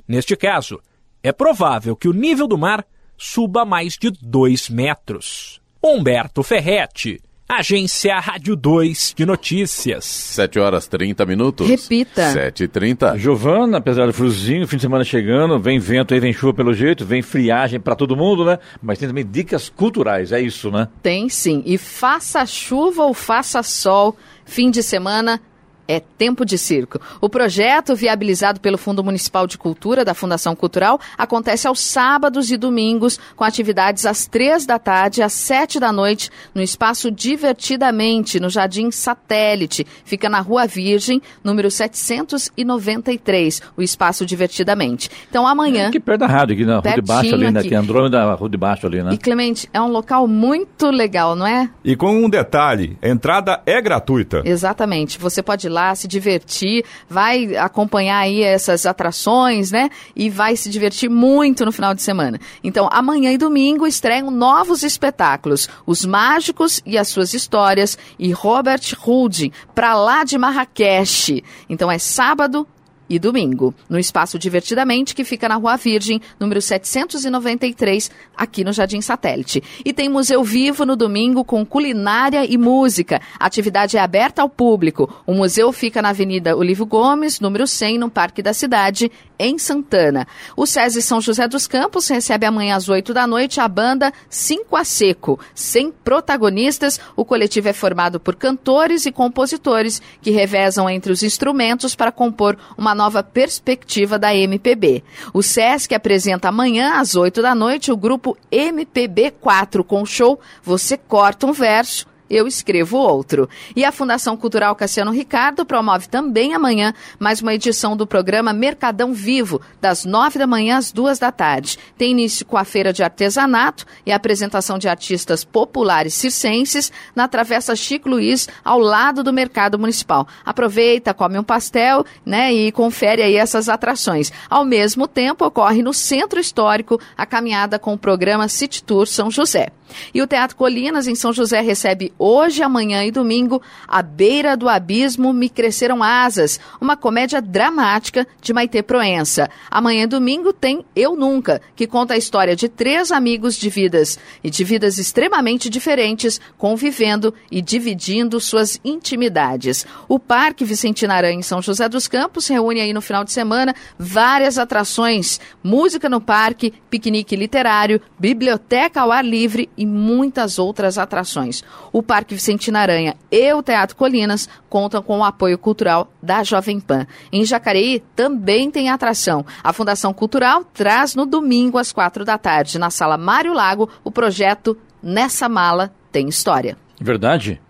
Neste 0.06 0.36
caso, 0.36 0.78
é 1.22 1.32
provável 1.32 1.96
que 1.96 2.08
o 2.08 2.12
nível 2.12 2.46
do 2.46 2.58
mar 2.58 2.84
suba 3.16 3.64
mais 3.64 3.94
de 3.94 4.10
2 4.10 4.68
metros. 4.68 5.62
Humberto 5.82 6.42
Ferretti, 6.42 7.18
Agência 7.50 8.20
Rádio 8.20 8.54
2 8.54 9.14
de 9.16 9.24
Notícias. 9.24 10.04
7 10.04 10.58
horas 10.58 10.86
30 10.86 11.24
minutos. 11.24 11.66
Repita. 11.66 12.30
7 12.30 12.64
e 12.64 12.68
30 12.68 13.16
Giovana, 13.16 13.78
apesar 13.78 14.04
do 14.04 14.12
friozinho, 14.12 14.68
fim 14.68 14.76
de 14.76 14.82
semana 14.82 15.02
chegando, 15.02 15.58
vem 15.58 15.78
vento 15.78 16.12
aí, 16.12 16.20
vem 16.20 16.30
chuva 16.30 16.52
pelo 16.52 16.74
jeito, 16.74 17.06
vem 17.06 17.22
friagem 17.22 17.80
para 17.80 17.96
todo 17.96 18.14
mundo, 18.14 18.44
né? 18.44 18.58
Mas 18.82 18.98
tem 18.98 19.08
também 19.08 19.24
dicas 19.24 19.70
culturais, 19.70 20.30
é 20.30 20.38
isso, 20.42 20.70
né? 20.70 20.88
Tem 21.02 21.30
sim. 21.30 21.62
E 21.64 21.78
faça 21.78 22.44
chuva 22.44 23.04
ou 23.04 23.14
faça 23.14 23.62
sol, 23.62 24.14
fim 24.44 24.70
de 24.70 24.82
semana 24.82 25.40
é 25.88 26.00
Tempo 26.00 26.44
de 26.44 26.58
Circo. 26.58 27.00
O 27.18 27.30
projeto, 27.30 27.96
viabilizado 27.96 28.60
pelo 28.60 28.76
Fundo 28.76 29.02
Municipal 29.02 29.46
de 29.46 29.56
Cultura 29.56 30.04
da 30.04 30.12
Fundação 30.12 30.54
Cultural, 30.54 31.00
acontece 31.16 31.66
aos 31.66 31.80
sábados 31.80 32.50
e 32.50 32.58
domingos, 32.58 33.18
com 33.34 33.42
atividades 33.42 34.04
às 34.04 34.26
três 34.26 34.66
da 34.66 34.78
tarde 34.78 35.22
às 35.22 35.32
sete 35.32 35.80
da 35.80 35.90
noite, 35.90 36.30
no 36.54 36.60
espaço 36.60 37.10
Divertidamente, 37.10 38.38
no 38.38 38.50
Jardim 38.50 38.90
Satélite. 38.90 39.86
Fica 40.04 40.28
na 40.28 40.40
Rua 40.40 40.66
Virgem, 40.66 41.22
número 41.42 41.70
793, 41.70 43.62
o 43.76 43.82
espaço 43.82 44.26
Divertidamente. 44.26 45.10
Então, 45.30 45.46
amanhã... 45.46 45.84
É 45.84 45.86
aqui 45.86 46.00
perto 46.00 46.20
da 46.20 46.26
rádio, 46.26 46.54
aqui 46.54 46.66
na 46.66 46.80
Rua 46.80 46.94
de 46.94 47.00
Baixo, 47.00 47.34
ali, 47.34 47.50
né? 47.50 47.60
aqui. 47.60 47.68
Que 47.70 47.74
é 47.74 47.78
Andrômeda, 47.78 48.34
Rua 48.34 48.50
de 48.50 48.58
Baixo 48.58 48.86
ali, 48.86 49.02
né? 49.02 49.14
E, 49.14 49.16
Clemente, 49.16 49.68
é 49.72 49.80
um 49.80 49.88
local 49.88 50.28
muito 50.28 50.90
legal, 50.90 51.34
não 51.34 51.46
é? 51.46 51.70
E 51.82 51.96
com 51.96 52.14
um 52.14 52.28
detalhe, 52.28 52.98
a 53.00 53.08
entrada 53.08 53.62
é 53.64 53.80
gratuita. 53.80 54.42
Exatamente. 54.44 55.18
Você 55.18 55.42
pode 55.42 55.66
ir 55.66 55.70
lá 55.70 55.77
se 55.94 56.06
divertir, 56.06 56.84
vai 57.08 57.56
acompanhar 57.56 58.18
aí 58.18 58.42
essas 58.42 58.86
atrações, 58.86 59.70
né? 59.70 59.90
E 60.14 60.28
vai 60.30 60.56
se 60.56 60.68
divertir 60.70 61.08
muito 61.08 61.64
no 61.64 61.72
final 61.72 61.94
de 61.94 62.02
semana. 62.02 62.40
Então, 62.62 62.88
amanhã 62.92 63.32
e 63.32 63.38
domingo 63.38 63.86
estreiam 63.86 64.30
novos 64.30 64.82
espetáculos: 64.82 65.68
Os 65.86 66.04
Mágicos 66.04 66.80
e 66.84 66.98
as 66.98 67.08
Suas 67.08 67.34
Histórias 67.34 67.98
e 68.18 68.30
Robert 68.32 68.82
Hood, 69.04 69.52
pra 69.74 69.94
lá 69.94 70.24
de 70.24 70.36
Marrakech. 70.38 71.42
Então, 71.68 71.90
é 71.90 71.98
sábado, 71.98 72.66
e 73.08 73.18
domingo, 73.18 73.74
no 73.88 73.98
Espaço 73.98 74.38
Divertidamente, 74.38 75.14
que 75.14 75.24
fica 75.24 75.48
na 75.48 75.56
Rua 75.56 75.76
Virgem, 75.76 76.20
número 76.38 76.60
793, 76.60 78.10
aqui 78.36 78.64
no 78.64 78.72
Jardim 78.72 79.00
Satélite. 79.00 79.62
E 79.84 79.92
tem 79.92 80.08
Museu 80.08 80.42
Vivo 80.44 80.84
no 80.84 80.96
domingo 80.96 81.44
com 81.44 81.64
culinária 81.64 82.44
e 82.44 82.56
música. 82.58 83.20
A 83.38 83.46
atividade 83.46 83.96
é 83.96 84.00
aberta 84.00 84.42
ao 84.42 84.48
público. 84.48 85.22
O 85.26 85.34
museu 85.34 85.72
fica 85.72 86.02
na 86.02 86.10
Avenida 86.10 86.56
Olivo 86.56 86.86
Gomes, 86.86 87.40
número 87.40 87.66
100, 87.66 87.98
no 87.98 88.10
Parque 88.10 88.42
da 88.42 88.52
Cidade, 88.52 89.10
em 89.38 89.58
Santana. 89.58 90.26
O 90.56 90.66
SESI 90.66 91.02
São 91.02 91.20
José 91.20 91.46
dos 91.46 91.66
Campos 91.66 92.08
recebe 92.08 92.46
amanhã 92.46 92.76
às 92.76 92.88
8 92.88 93.14
da 93.14 93.26
noite 93.26 93.60
a 93.60 93.68
banda 93.68 94.12
Cinco 94.28 94.76
a 94.76 94.84
Seco. 94.84 95.38
Sem 95.54 95.90
protagonistas, 95.92 97.00
o 97.14 97.24
coletivo 97.24 97.68
é 97.68 97.72
formado 97.72 98.18
por 98.18 98.34
cantores 98.36 99.06
e 99.06 99.12
compositores 99.12 100.02
que 100.20 100.30
revezam 100.30 100.88
entre 100.88 101.12
os 101.12 101.22
instrumentos 101.22 101.94
para 101.94 102.12
compor 102.12 102.56
uma 102.76 102.94
nova 102.94 103.22
perspectiva 103.22 104.18
da 104.18 104.34
MPB. 104.34 105.04
O 105.32 105.42
SESC 105.42 105.94
apresenta 105.94 106.48
amanhã 106.48 106.94
às 107.00 107.14
8 107.14 107.40
da 107.40 107.54
noite 107.54 107.92
o 107.92 107.96
grupo 107.96 108.36
MPB4 108.50 109.84
com 109.84 110.02
o 110.02 110.06
show 110.06 110.40
Você 110.62 110.96
Corta 110.96 111.46
um 111.46 111.52
Verso 111.52 112.06
eu 112.28 112.46
escrevo 112.46 112.96
outro. 112.96 113.48
E 113.74 113.84
a 113.84 113.92
Fundação 113.92 114.36
Cultural 114.36 114.74
Cassiano 114.74 115.10
Ricardo 115.10 115.64
promove 115.64 116.08
também 116.08 116.54
amanhã 116.54 116.92
mais 117.18 117.40
uma 117.40 117.54
edição 117.54 117.96
do 117.96 118.06
programa 118.06 118.52
Mercadão 118.52 119.12
Vivo, 119.12 119.60
das 119.80 120.04
nove 120.04 120.38
da 120.38 120.46
manhã 120.46 120.78
às 120.78 120.92
duas 120.92 121.18
da 121.18 121.32
tarde. 121.32 121.78
Tem 121.96 122.10
início 122.10 122.44
com 122.44 122.56
a 122.56 122.64
feira 122.64 122.92
de 122.92 123.02
artesanato 123.02 123.86
e 124.04 124.12
a 124.12 124.16
apresentação 124.16 124.78
de 124.78 124.88
artistas 124.88 125.44
populares 125.44 126.14
circenses 126.14 126.92
na 127.14 127.28
Travessa 127.28 127.74
Chico 127.74 128.08
Luiz, 128.08 128.48
ao 128.64 128.78
lado 128.78 129.22
do 129.22 129.32
Mercado 129.32 129.78
Municipal. 129.78 130.26
Aproveita, 130.44 131.14
come 131.14 131.38
um 131.38 131.44
pastel, 131.44 132.04
né, 132.24 132.52
e 132.52 132.72
confere 132.72 133.22
aí 133.22 133.36
essas 133.36 133.68
atrações. 133.68 134.32
Ao 134.48 134.64
mesmo 134.64 135.06
tempo, 135.06 135.44
ocorre 135.44 135.82
no 135.82 135.92
Centro 135.92 136.40
Histórico 136.40 137.00
a 137.16 137.24
caminhada 137.24 137.78
com 137.78 137.94
o 137.94 137.98
programa 137.98 138.48
City 138.48 138.82
Tour 138.82 139.06
São 139.06 139.30
José. 139.30 139.70
E 140.12 140.20
o 140.20 140.26
Teatro 140.26 140.56
Colinas, 140.56 141.06
em 141.06 141.14
São 141.14 141.32
José, 141.32 141.60
recebe 141.60 142.12
hoje, 142.18 142.62
amanhã 142.62 143.04
e 143.04 143.10
domingo 143.10 143.62
À 143.86 144.02
Beira 144.02 144.56
do 144.56 144.68
Abismo 144.68 145.32
Me 145.32 145.48
Cresceram 145.48 146.02
Asas, 146.02 146.58
uma 146.80 146.96
comédia 146.96 147.40
dramática 147.40 148.26
de 148.40 148.52
Maite 148.52 148.82
Proença. 148.82 149.48
Amanhã 149.70 150.04
e 150.04 150.06
domingo 150.06 150.52
tem 150.52 150.84
Eu 150.94 151.14
Nunca, 151.14 151.60
que 151.76 151.86
conta 151.86 152.14
a 152.14 152.16
história 152.16 152.56
de 152.56 152.68
três 152.68 153.12
amigos 153.12 153.56
de 153.56 153.70
vidas 153.70 154.18
e 154.42 154.50
de 154.50 154.64
vidas 154.64 154.98
extremamente 154.98 155.70
diferentes, 155.70 156.40
convivendo 156.56 157.32
e 157.50 157.62
dividindo 157.62 158.40
suas 158.40 158.80
intimidades. 158.84 159.86
O 160.08 160.18
Parque 160.18 160.64
Vicentina 160.64 161.14
Aranha, 161.14 161.38
em 161.38 161.42
São 161.42 161.62
José 161.62 161.88
dos 161.88 162.08
Campos, 162.08 162.48
reúne 162.48 162.80
aí 162.80 162.92
no 162.92 163.00
final 163.00 163.24
de 163.24 163.32
semana 163.32 163.74
várias 163.98 164.58
atrações, 164.58 165.40
música 165.62 166.08
no 166.08 166.20
parque, 166.20 166.72
piquenique 166.90 167.36
literário, 167.36 168.00
biblioteca 168.18 169.00
ao 169.00 169.12
ar 169.12 169.24
livre 169.24 169.68
e 169.76 169.86
muitas 169.86 170.58
outras 170.58 170.98
atrações. 170.98 171.62
O 171.92 172.02
Parque 172.08 172.34
Vicentina 172.34 172.80
Aranha 172.80 173.14
e 173.30 173.52
o 173.52 173.62
Teatro 173.62 173.94
Colinas 173.94 174.48
contam 174.66 175.02
com 175.02 175.18
o 175.18 175.24
apoio 175.24 175.58
cultural 175.58 176.10
da 176.22 176.42
Jovem 176.42 176.80
Pan. 176.80 177.06
Em 177.30 177.44
Jacareí 177.44 178.02
também 178.16 178.70
tem 178.70 178.88
atração. 178.88 179.44
A 179.62 179.74
Fundação 179.74 180.14
Cultural 180.14 180.64
traz 180.64 181.14
no 181.14 181.26
domingo 181.26 181.76
às 181.76 181.92
quatro 181.92 182.24
da 182.24 182.38
tarde, 182.38 182.78
na 182.78 182.88
Sala 182.88 183.18
Mário 183.18 183.52
Lago, 183.52 183.90
o 184.02 184.10
projeto 184.10 184.74
Nessa 185.02 185.50
Mala 185.50 185.92
Tem 186.10 186.26
História. 186.28 186.78
Verdade? 186.98 187.60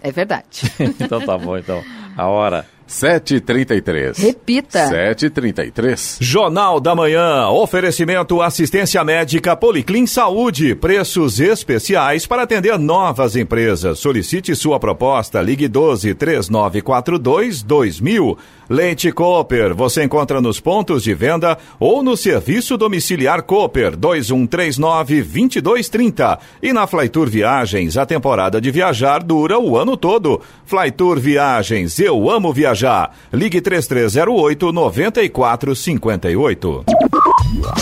É 0.00 0.12
verdade. 0.12 0.62
então 1.00 1.20
tá 1.20 1.36
bom, 1.36 1.58
então. 1.58 1.82
A 2.16 2.28
hora. 2.28 2.64
7h33. 2.88 4.18
Repita. 4.18 4.88
7h33. 4.88 6.16
Jornal 6.20 6.80
da 6.80 6.94
Manhã. 6.94 7.48
Oferecimento 7.48 8.40
assistência 8.40 9.04
médica 9.04 9.54
Policlin 9.54 10.06
Saúde. 10.06 10.74
Preços 10.74 11.38
especiais 11.38 12.26
para 12.26 12.42
atender 12.42 12.78
novas 12.78 13.36
empresas. 13.36 13.98
Solicite 13.98 14.56
sua 14.56 14.80
proposta. 14.80 15.42
Ligue 15.42 15.68
12 15.68 16.14
3942 16.14 17.62
2000. 17.62 18.38
Leite 18.70 19.12
Cooper. 19.12 19.74
Você 19.74 20.04
encontra 20.04 20.40
nos 20.40 20.58
pontos 20.58 21.02
de 21.02 21.14
venda 21.14 21.58
ou 21.78 22.02
no 22.02 22.16
serviço 22.16 22.76
domiciliar 22.76 23.42
Cooper 23.42 23.96
2139 23.96 25.22
2230. 25.22 26.38
E 26.62 26.72
na 26.72 26.86
Flytour 26.86 27.28
Viagens, 27.28 27.96
a 27.96 28.06
temporada 28.06 28.60
de 28.60 28.70
viajar 28.70 29.22
dura 29.22 29.58
o 29.58 29.76
ano 29.76 29.96
todo. 29.96 30.40
Flytour 30.64 31.18
Viagens. 31.18 31.98
Eu 31.98 32.30
amo 32.30 32.52
viajar 32.52 32.77
já. 32.78 33.10
Ligue 33.32 33.60
3308 33.60 34.72
9458. 34.72 36.84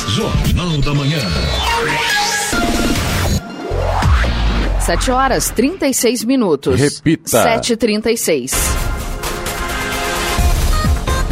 Jornal 0.08 0.78
da 0.78 0.94
Manhã. 0.94 1.18
7 4.80 5.10
horas 5.10 5.50
36 5.50 6.24
minutos. 6.24 6.80
Repita. 6.80 7.58
7h36. 7.58 8.54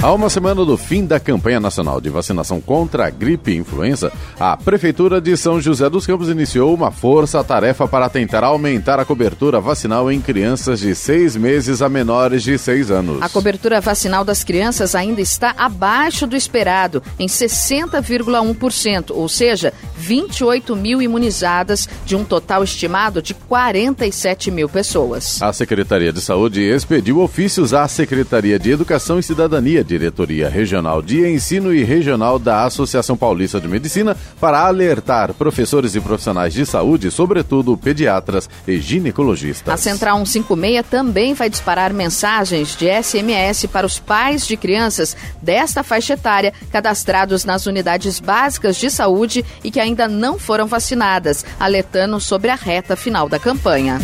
Há 0.05 0.13
uma 0.13 0.29
semana 0.29 0.63
do 0.67 0.77
fim 0.77 1.07
da 1.07 1.19
campanha 1.19 1.59
nacional 1.59 1.99
de 1.99 2.11
vacinação 2.11 2.61
contra 2.61 3.07
a 3.07 3.11
gripe 3.11 3.53
e 3.53 3.57
influenza, 3.57 4.13
a 4.39 4.55
Prefeitura 4.55 5.19
de 5.19 5.35
São 5.35 5.59
José 5.59 5.89
dos 5.89 6.07
Campos 6.07 6.29
iniciou 6.29 6.75
uma 6.75 6.91
força-tarefa 6.91 7.89
para 7.89 8.11
tentar 8.11 8.45
aumentar 8.45 9.01
a 9.01 9.05
cobertura 9.07 9.63
vacinal 9.63 10.13
em 10.13 10.21
crianças 10.21 10.81
de 10.81 10.95
seis 10.95 11.35
meses 11.37 11.81
a 11.81 11.89
menores 11.89 12.43
de 12.43 12.59
seis 12.59 12.91
anos. 12.91 13.23
A 13.23 13.31
cobertura 13.31 13.81
vacinal 13.81 14.27
das 14.27 14.45
crianças 14.45 14.95
ainda 14.95 15.23
está 15.23 15.55
abaixo 15.57 16.27
do 16.27 16.37
esperado, 16.37 17.03
em 17.19 17.27
60,1%, 17.27 19.11
ou 19.11 19.27
seja, 19.27 19.73
28 19.97 20.77
mil 20.77 21.01
imunizadas, 21.01 21.89
de 22.05 22.15
um 22.15 22.25
total 22.25 22.63
estimado 22.63 23.23
de 23.23 23.33
47 23.33 24.51
mil 24.51 24.69
pessoas. 24.69 25.41
A 25.41 25.51
Secretaria 25.51 26.13
de 26.13 26.21
Saúde 26.21 26.61
expediu 26.61 27.21
ofícios 27.21 27.73
à 27.73 27.89
Secretaria 27.89 28.59
de 28.59 28.71
Educação 28.71 29.19
e 29.19 29.23
Cidadania 29.23 29.83
de 29.83 29.94
Diretoria 29.99 30.49
Regional 30.49 31.01
de 31.01 31.25
Ensino 31.25 31.73
e 31.73 31.85
Regional 31.85 32.37
da 32.37 32.65
Associação 32.65 33.17
Paulista 33.17 33.61
de 33.61 33.69
Medicina 33.69 34.17
para 34.41 34.67
alertar 34.67 35.33
professores 35.35 35.95
e 35.95 36.01
profissionais 36.01 36.53
de 36.53 36.67
saúde, 36.67 37.11
sobretudo 37.13 37.77
pediatras 37.77 38.51
e 38.67 38.79
ginecologistas. 38.79 39.73
A 39.73 39.77
Central 39.77 40.17
156 40.27 40.85
também 40.91 41.33
vai 41.33 41.49
disparar 41.49 41.95
mensagens 41.95 42.77
de 42.77 42.87
SMS 42.87 43.67
para 43.67 43.87
os 43.87 44.01
pais 44.01 44.47
de 44.47 44.57
crianças 44.57 45.17
desta 45.41 45.85
faixa 45.85 46.15
etária 46.15 46.53
cadastrados 46.73 47.45
nas 47.45 47.67
unidades 47.67 48.19
básicas 48.19 48.77
de 48.77 48.91
saúde 48.91 49.45
e 49.63 49.71
que 49.71 49.79
ainda 49.79 50.09
não 50.09 50.39
foram 50.39 50.67
vacinadas, 50.67 51.45
alertando 51.61 52.19
sobre 52.21 52.51
a 52.51 52.57
reta 52.57 52.97
final 52.97 53.29
da 53.29 53.39
campanha. 53.39 54.01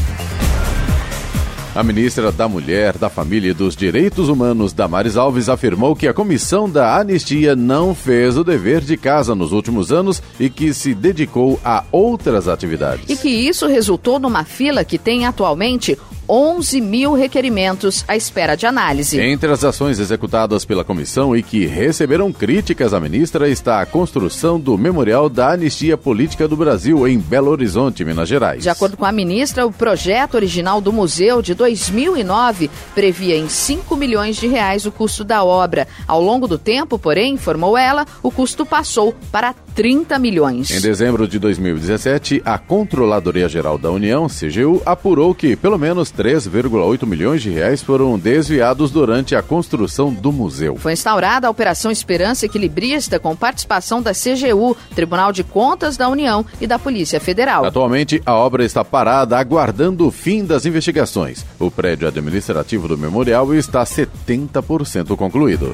A 1.72 1.84
ministra 1.84 2.32
da 2.32 2.48
Mulher, 2.48 2.98
da 2.98 3.08
Família 3.08 3.50
e 3.50 3.54
dos 3.54 3.76
Direitos 3.76 4.28
Humanos, 4.28 4.72
Damares 4.72 5.16
Alves, 5.16 5.48
afirmou 5.48 5.94
que 5.94 6.08
a 6.08 6.12
comissão 6.12 6.68
da 6.68 6.98
anistia 6.98 7.54
não 7.54 7.94
fez 7.94 8.36
o 8.36 8.42
dever 8.42 8.80
de 8.80 8.96
casa 8.96 9.36
nos 9.36 9.52
últimos 9.52 9.92
anos 9.92 10.20
e 10.38 10.50
que 10.50 10.74
se 10.74 10.92
dedicou 10.92 11.60
a 11.64 11.84
outras 11.92 12.48
atividades. 12.48 13.08
E 13.08 13.16
que 13.16 13.28
isso 13.28 13.68
resultou 13.68 14.18
numa 14.18 14.42
fila 14.42 14.84
que 14.84 14.98
tem 14.98 15.26
atualmente 15.26 15.96
11 16.30 16.80
mil 16.80 17.12
requerimentos 17.14 18.04
à 18.06 18.16
espera 18.16 18.54
de 18.54 18.64
análise. 18.64 19.20
Entre 19.20 19.50
as 19.50 19.64
ações 19.64 19.98
executadas 19.98 20.64
pela 20.64 20.84
comissão 20.84 21.34
e 21.34 21.42
que 21.42 21.66
receberam 21.66 22.32
críticas 22.32 22.94
à 22.94 23.00
ministra 23.00 23.48
está 23.48 23.80
a 23.80 23.86
construção 23.86 24.60
do 24.60 24.78
Memorial 24.78 25.28
da 25.28 25.54
Anistia 25.54 25.96
Política 25.96 26.46
do 26.46 26.56
Brasil 26.56 27.08
em 27.08 27.18
Belo 27.18 27.50
Horizonte, 27.50 28.04
Minas 28.04 28.28
Gerais. 28.28 28.62
De 28.62 28.68
acordo 28.68 28.96
com 28.96 29.04
a 29.04 29.10
ministra, 29.10 29.66
o 29.66 29.72
projeto 29.72 30.34
original 30.34 30.80
do 30.80 30.92
museu 30.92 31.42
de 31.42 31.52
2009 31.52 32.70
previa 32.94 33.36
em 33.36 33.48
5 33.48 33.96
milhões 33.96 34.36
de 34.36 34.46
reais 34.46 34.86
o 34.86 34.92
custo 34.92 35.24
da 35.24 35.42
obra. 35.42 35.88
Ao 36.06 36.22
longo 36.22 36.46
do 36.46 36.58
tempo, 36.58 36.96
porém, 36.96 37.34
informou 37.34 37.76
ela, 37.76 38.06
o 38.22 38.30
custo 38.30 38.64
passou 38.64 39.12
para 39.32 39.52
30 39.74 40.18
milhões. 40.18 40.70
Em 40.70 40.80
dezembro 40.80 41.26
de 41.26 41.38
2017, 41.38 42.42
a 42.44 42.58
Controladoria 42.58 43.48
Geral 43.48 43.78
da 43.78 43.90
União, 43.90 44.28
CGU, 44.28 44.82
apurou 44.86 45.34
que 45.34 45.56
pelo 45.56 45.78
menos 45.78 46.10
3,8 46.20 47.06
milhões 47.06 47.40
de 47.40 47.48
reais 47.48 47.82
foram 47.82 48.18
desviados 48.18 48.90
durante 48.90 49.34
a 49.34 49.40
construção 49.40 50.12
do 50.12 50.30
museu. 50.30 50.76
Foi 50.76 50.92
instaurada 50.92 51.46
a 51.46 51.50
Operação 51.50 51.90
Esperança 51.90 52.44
Equilibrista 52.44 53.18
com 53.18 53.34
participação 53.34 54.02
da 54.02 54.12
CGU, 54.12 54.76
Tribunal 54.94 55.32
de 55.32 55.42
Contas 55.42 55.96
da 55.96 56.10
União 56.10 56.44
e 56.60 56.66
da 56.66 56.78
Polícia 56.78 57.18
Federal. 57.18 57.64
Atualmente, 57.64 58.20
a 58.26 58.34
obra 58.34 58.62
está 58.62 58.84
parada 58.84 59.38
aguardando 59.38 60.06
o 60.06 60.10
fim 60.10 60.44
das 60.44 60.66
investigações. 60.66 61.42
O 61.58 61.70
prédio 61.70 62.06
administrativo 62.06 62.86
do 62.86 62.98
memorial 62.98 63.54
está 63.54 63.82
70% 63.82 65.16
concluído. 65.16 65.72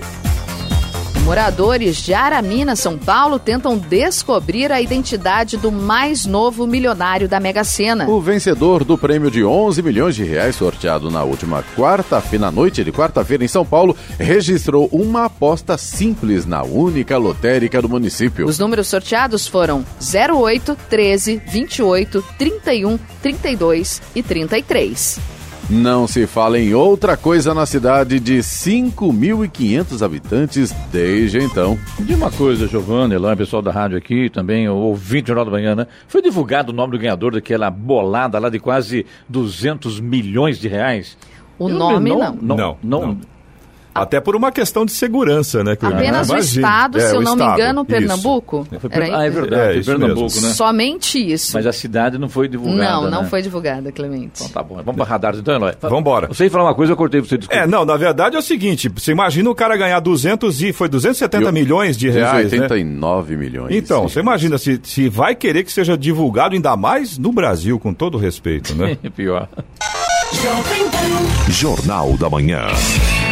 Moradores 1.25 1.97
de 1.97 2.15
Aramina, 2.15 2.77
São 2.77 2.97
Paulo, 2.97 3.39
tentam 3.39 3.77
descobrir 3.77 4.71
a 4.71 4.81
identidade 4.81 5.57
do 5.57 5.73
mais 5.73 6.25
novo 6.25 6.67
milionário 6.67 7.29
da 7.29 7.41
Mega 7.41 7.65
Sena. 7.65 8.09
O 8.09 8.21
vencedor 8.21 8.85
do 8.85 8.97
prêmio 8.97 9.31
de 9.31 9.45
11 9.45 9.83
milhões 9.83 10.15
de 10.15 10.25
reais 10.25 10.57
sorteado 10.57 11.11
na 11.11 11.23
última 11.25 11.65
quarta-feira, 11.77 12.51
noite 12.51 12.85
de 12.85 12.93
quarta-feira 12.93 13.45
em 13.45 13.49
São 13.49 13.65
Paulo, 13.65 13.97
registrou 14.19 14.89
uma 14.93 15.25
aposta 15.25 15.77
simples 15.77 16.47
na 16.47 16.63
única 16.63 17.19
lotérica 17.19 17.83
do 17.83 17.89
município. 17.89 18.47
Os 18.47 18.59
números 18.59 18.89
sorteados 18.89 19.47
foram 19.47 19.85
08, 20.01 20.77
13, 20.89 21.43
28, 21.47 22.25
31, 22.39 22.99
32 23.21 24.03
e 24.15 24.23
33. 24.23 25.36
Não 25.69 26.07
se 26.07 26.29
fala 26.29 26.61
em 26.61 26.75
outra 26.75 27.17
coisa 27.17 27.53
na 27.53 27.67
cidade 27.67 28.21
de 28.21 28.39
5.500 28.39 30.01
habitantes 30.01 30.73
desde 30.93 31.39
então. 31.39 31.77
De 31.99 32.15
uma 32.15 32.31
coisa, 32.31 32.69
Giovanni, 32.69 33.19
lá, 33.19 33.35
pessoal 33.35 33.61
da 33.61 33.73
rádio 33.73 33.99
aqui, 33.99 34.31
também, 34.31 34.69
o 34.69 34.77
ouvinte 34.77 35.25
do 35.25 35.27
Jornal 35.29 35.45
da 35.47 35.51
Manhã, 35.51 35.75
né? 35.75 35.89
Foi 36.07 36.23
divulgado 36.23 36.71
o 36.71 36.75
nome 36.75 36.93
do 36.93 36.99
ganhador 37.01 37.33
daquela 37.33 37.69
bolada 37.69 38.39
lá 38.39 38.49
de 38.49 38.61
quase 38.61 39.05
200 39.29 39.99
milhões 39.99 40.61
de 40.61 40.69
reais. 40.69 41.19
O 41.59 41.69
Eu 41.69 41.77
nome 41.77 42.11
não. 42.11 42.19
Não, 42.41 42.57
não. 42.57 42.79
não. 42.83 43.21
Até 44.03 44.21
por 44.21 44.37
uma 44.37 44.53
questão 44.53 44.85
de 44.85 44.93
segurança, 44.93 45.63
né? 45.65 45.77
Apenas 45.81 46.31
o 46.31 46.37
Estado, 46.37 46.99
é, 46.99 47.01
se 47.01 47.15
eu 47.15 47.21
não 47.21 47.33
estado. 47.33 47.49
me 47.49 47.55
engano, 47.55 47.85
Pernambuco? 47.85 48.67
Isso. 48.71 48.87
Era 48.91 49.19
ah, 49.19 49.27
é 49.27 49.31
verdade, 49.31 49.79
é, 49.79 49.83
Pernambuco, 49.83 50.23
mesmo. 50.23 50.49
né? 50.49 50.55
Somente 50.55 51.33
isso. 51.33 51.53
Mas 51.55 51.67
a 51.67 51.73
cidade 51.73 52.19
não 52.19 52.29
foi 52.29 52.49
divulgada, 52.49 52.91
Não, 52.91 53.11
não 53.11 53.23
né? 53.23 53.29
foi 53.29 53.43
divulgada, 53.43 53.93
Clemente. 53.93 54.33
Então 54.37 54.49
tá 54.49 54.63
bom. 54.63 54.77
Vamos 54.77 54.97
para 54.97 55.05
radar 55.05 55.35
então, 55.35 55.55
Eloy. 55.55 55.73
Vamos 55.81 56.01
embora. 56.01 56.29
Você 56.29 56.45
ia 56.45 56.51
falar 56.51 56.65
uma 56.65 56.75
coisa, 56.75 56.93
eu 56.93 56.97
cortei 56.97 57.21
você, 57.21 57.39
desculpa. 57.39 57.63
É, 57.63 57.67
não, 57.67 57.85
na 57.85 57.97
verdade 57.97 58.37
é 58.37 58.39
o 58.39 58.43
seguinte, 58.43 58.89
você 58.89 59.13
imagina 59.13 59.49
o 59.51 59.55
cara 59.55 59.77
ganhar 59.77 60.01
200 60.01 60.63
e... 60.63 60.73
foi 60.73 60.89
270 60.89 61.51
milhões 61.53 61.97
de 61.97 62.09
reais, 62.09 62.51
289 62.51 63.33
né? 63.33 63.41
milhões. 63.41 63.75
Então, 63.75 64.09
você 64.09 64.21
imagina 64.21 64.59
se, 64.59 64.81
se 64.83 65.09
vai 65.09 65.35
querer 65.35 65.65
que 65.65 65.73
seja 65.73 65.97
divulgado 65.97 66.55
ainda 66.55 66.77
mais 66.77 67.19
no 67.19 67.33
Brasil, 67.33 67.79
com 67.79 67.93
todo 67.93 68.19
respeito, 68.19 68.75
né? 68.75 68.97
Pior. 69.15 69.49
Jornal 71.49 72.17
da 72.17 72.29
Manhã. 72.29 72.67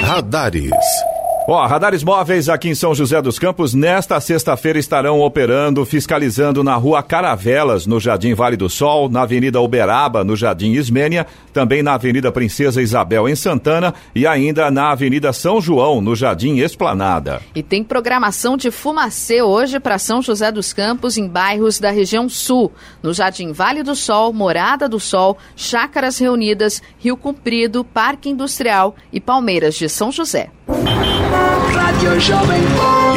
Radares. 0.05 1.04
Ó, 1.47 1.67
radares 1.67 2.03
móveis 2.03 2.49
aqui 2.49 2.71
em 2.71 2.75
São 2.75 2.95
José 2.95 3.21
dos 3.21 3.39
Campos 3.39 3.75
nesta 3.75 4.19
sexta-feira 4.19 4.79
estarão 4.79 5.21
operando, 5.21 5.85
fiscalizando 5.85 6.65
na 6.65 6.75
rua 6.75 7.03
Caravelas, 7.03 7.87
no 7.87 8.01
Jardim 8.01 8.33
Vale 8.33 8.57
do 8.57 8.71
Sol, 8.71 9.11
na 9.11 9.23
Avenida 9.23 9.61
Uberaba, 9.61 10.25
no 10.25 10.35
Jardim 10.35 10.73
Ismênia, 10.73 11.27
também 11.53 11.83
na 11.83 11.95
Avenida 11.95 12.33
Princesa 12.33 12.81
Isabel, 12.81 13.29
em 13.29 13.37
Santana, 13.37 13.93
e 14.15 14.27
ainda 14.27 14.71
na 14.71 14.93
Avenida 14.93 15.35
São 15.35 15.61
João, 15.61 16.01
no 16.01 16.17
Jardim 16.17 16.61
Esplanada. 16.61 17.43
E 17.55 17.63
tem 17.63 17.85
programação 17.85 18.57
de 18.57 18.71
fumacê 18.71 19.43
hoje 19.43 19.79
para 19.79 19.99
São 19.99 20.23
José 20.23 20.51
dos 20.51 20.73
Campos, 20.73 21.19
em 21.19 21.29
bairros 21.29 21.79
da 21.79 21.91
região 21.91 22.27
sul, 22.27 22.73
no 23.03 23.13
Jardim 23.13 23.53
Vale 23.53 23.83
do 23.83 23.95
Sol, 23.95 24.33
Morada 24.33 24.89
do 24.89 24.99
Sol, 24.99 25.37
Chácaras 25.55 26.19
Reunidas, 26.19 26.81
Rio 26.99 27.19
Comprido, 27.19 27.85
Parque 27.85 28.31
Industrial 28.31 28.97
e 29.13 29.21
Palmeiras 29.21 29.75
de 29.75 29.91
São 29.91 30.11
José. 30.11 30.49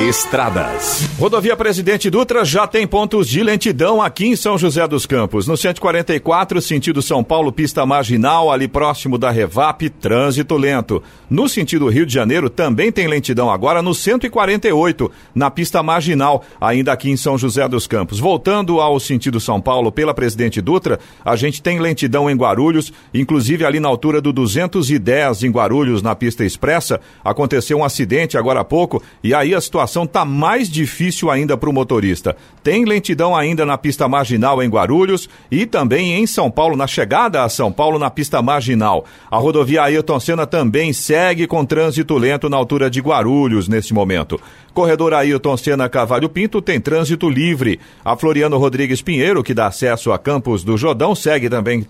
Estradas. 0.07 1.09
Rodovia 1.19 1.55
Presidente 1.55 2.09
Dutra 2.09 2.45
já 2.45 2.65
tem 2.65 2.87
pontos 2.87 3.27
de 3.27 3.43
lentidão 3.43 4.01
aqui 4.01 4.27
em 4.27 4.35
São 4.35 4.57
José 4.57 4.87
dos 4.87 5.05
Campos. 5.05 5.47
No 5.47 5.57
144, 5.57 6.61
sentido 6.61 7.01
São 7.01 7.23
Paulo, 7.23 7.51
pista 7.51 7.85
marginal, 7.85 8.51
ali 8.51 8.67
próximo 8.67 9.17
da 9.17 9.29
Revap, 9.29 9.89
trânsito 9.89 10.55
lento. 10.55 11.03
No 11.29 11.49
sentido 11.49 11.89
Rio 11.89 12.05
de 12.05 12.13
Janeiro, 12.13 12.49
também 12.49 12.91
tem 12.91 13.07
lentidão 13.07 13.49
agora 13.49 13.81
no 13.81 13.93
148, 13.93 15.11
na 15.35 15.51
pista 15.51 15.83
marginal, 15.83 16.43
ainda 16.61 16.93
aqui 16.93 17.09
em 17.09 17.17
São 17.17 17.37
José 17.37 17.67
dos 17.67 17.87
Campos. 17.87 18.19
Voltando 18.19 18.79
ao 18.79 18.99
sentido 18.99 19.39
São 19.39 19.59
Paulo 19.59 19.91
pela 19.91 20.13
Presidente 20.13 20.61
Dutra, 20.61 20.99
a 21.25 21.35
gente 21.35 21.61
tem 21.61 21.79
lentidão 21.79 22.29
em 22.29 22.35
Guarulhos, 22.35 22.93
inclusive 23.13 23.65
ali 23.65 23.79
na 23.79 23.89
altura 23.89 24.21
do 24.21 24.31
210 24.31 25.43
em 25.43 25.51
Guarulhos, 25.51 26.01
na 26.01 26.15
pista 26.15 26.45
expressa, 26.45 27.01
aconteceu 27.23 27.79
um 27.79 27.83
acidente 27.83 28.06
agora 28.37 28.61
há 28.61 28.63
pouco 28.63 29.03
e 29.23 29.33
aí 29.33 29.53
a 29.53 29.61
situação 29.61 30.03
está 30.03 30.23
mais 30.23 30.69
difícil 30.69 31.29
ainda 31.29 31.57
para 31.57 31.69
o 31.69 31.73
motorista. 31.73 32.35
Tem 32.63 32.85
lentidão 32.85 33.35
ainda 33.35 33.65
na 33.65 33.77
pista 33.77 34.07
marginal 34.07 34.61
em 34.63 34.69
Guarulhos 34.69 35.29
e 35.51 35.65
também 35.65 36.13
em 36.13 36.25
São 36.25 36.49
Paulo, 36.49 36.75
na 36.75 36.87
chegada 36.87 37.43
a 37.43 37.49
São 37.49 37.71
Paulo, 37.71 37.99
na 37.99 38.09
pista 38.09 38.41
marginal. 38.41 39.05
A 39.29 39.37
rodovia 39.37 39.83
Ailton 39.83 40.19
Senna 40.19 40.47
também 40.47 40.93
segue 40.93 41.45
com 41.47 41.65
trânsito 41.65 42.17
lento 42.17 42.49
na 42.49 42.57
altura 42.57 42.89
de 42.89 42.99
Guarulhos 42.99 43.67
neste 43.67 43.93
momento. 43.93 44.39
Corredor 44.73 45.13
Ailton 45.13 45.57
Senna 45.57 45.89
Cavalho 45.89 46.29
Pinto 46.29 46.61
tem 46.61 46.79
trânsito 46.79 47.29
livre. 47.29 47.79
A 48.03 48.15
Floriano 48.15 48.57
Rodrigues 48.57 49.01
Pinheiro, 49.01 49.43
que 49.43 49.53
dá 49.53 49.67
acesso 49.67 50.11
a 50.11 50.19
Campos 50.19 50.63
do 50.63 50.77
Jordão, 50.77 51.15
segue 51.15 51.49
também 51.49 51.85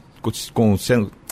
com 0.54 0.78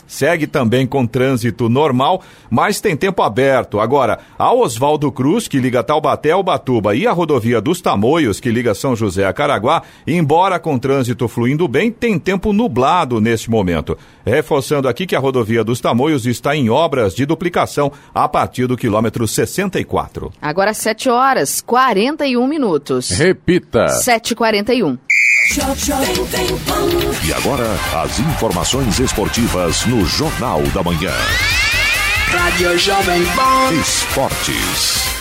segue 0.06 0.46
também 0.46 0.86
com 0.86 1.06
trânsito 1.06 1.68
normal, 1.68 2.22
mas 2.50 2.80
tem 2.80 2.96
tempo 2.96 3.22
aberto. 3.22 3.80
Agora, 3.80 4.18
a 4.38 4.52
Oswaldo 4.52 5.10
Cruz, 5.10 5.48
que 5.48 5.58
liga 5.58 5.82
Taubaté 5.82 6.30
ao 6.30 6.42
Batuba, 6.42 6.94
e 6.94 7.06
a 7.06 7.12
rodovia 7.12 7.60
dos 7.60 7.80
Tamoios, 7.80 8.40
que 8.40 8.50
liga 8.50 8.74
São 8.74 8.94
José 8.94 9.26
a 9.26 9.32
Caraguá, 9.32 9.82
embora 10.06 10.58
com 10.58 10.78
trânsito 10.78 11.28
fluindo 11.28 11.66
bem, 11.66 11.90
tem 11.90 12.18
tempo 12.18 12.52
nublado 12.52 13.20
neste 13.20 13.50
momento. 13.50 13.96
Reforçando 14.24 14.88
aqui 14.88 15.06
que 15.06 15.16
a 15.16 15.20
rodovia 15.20 15.62
dos 15.62 15.80
Tamoios 15.80 16.26
está 16.26 16.56
em 16.56 16.68
obras 16.68 17.14
de 17.14 17.24
duplicação 17.24 17.92
a 18.14 18.28
partir 18.28 18.66
do 18.66 18.76
quilômetro 18.76 19.26
64. 19.26 20.32
Agora 20.40 20.74
7 20.74 21.08
horas 21.08 21.60
41 21.60 22.46
minutos. 22.46 23.10
Repita. 23.10 23.86
7h41. 23.86 24.98
E 27.24 27.32
agora, 27.32 27.64
as 28.02 28.18
informações 28.18 28.98
esportivas 28.98 29.86
no 29.86 29.95
Jornal 30.04 30.62
da 30.74 30.82
Manhã. 30.82 31.14
Rádio 32.28 32.78
Jovem 32.78 33.24
Pan. 33.34 33.72
Esportes. 33.80 35.15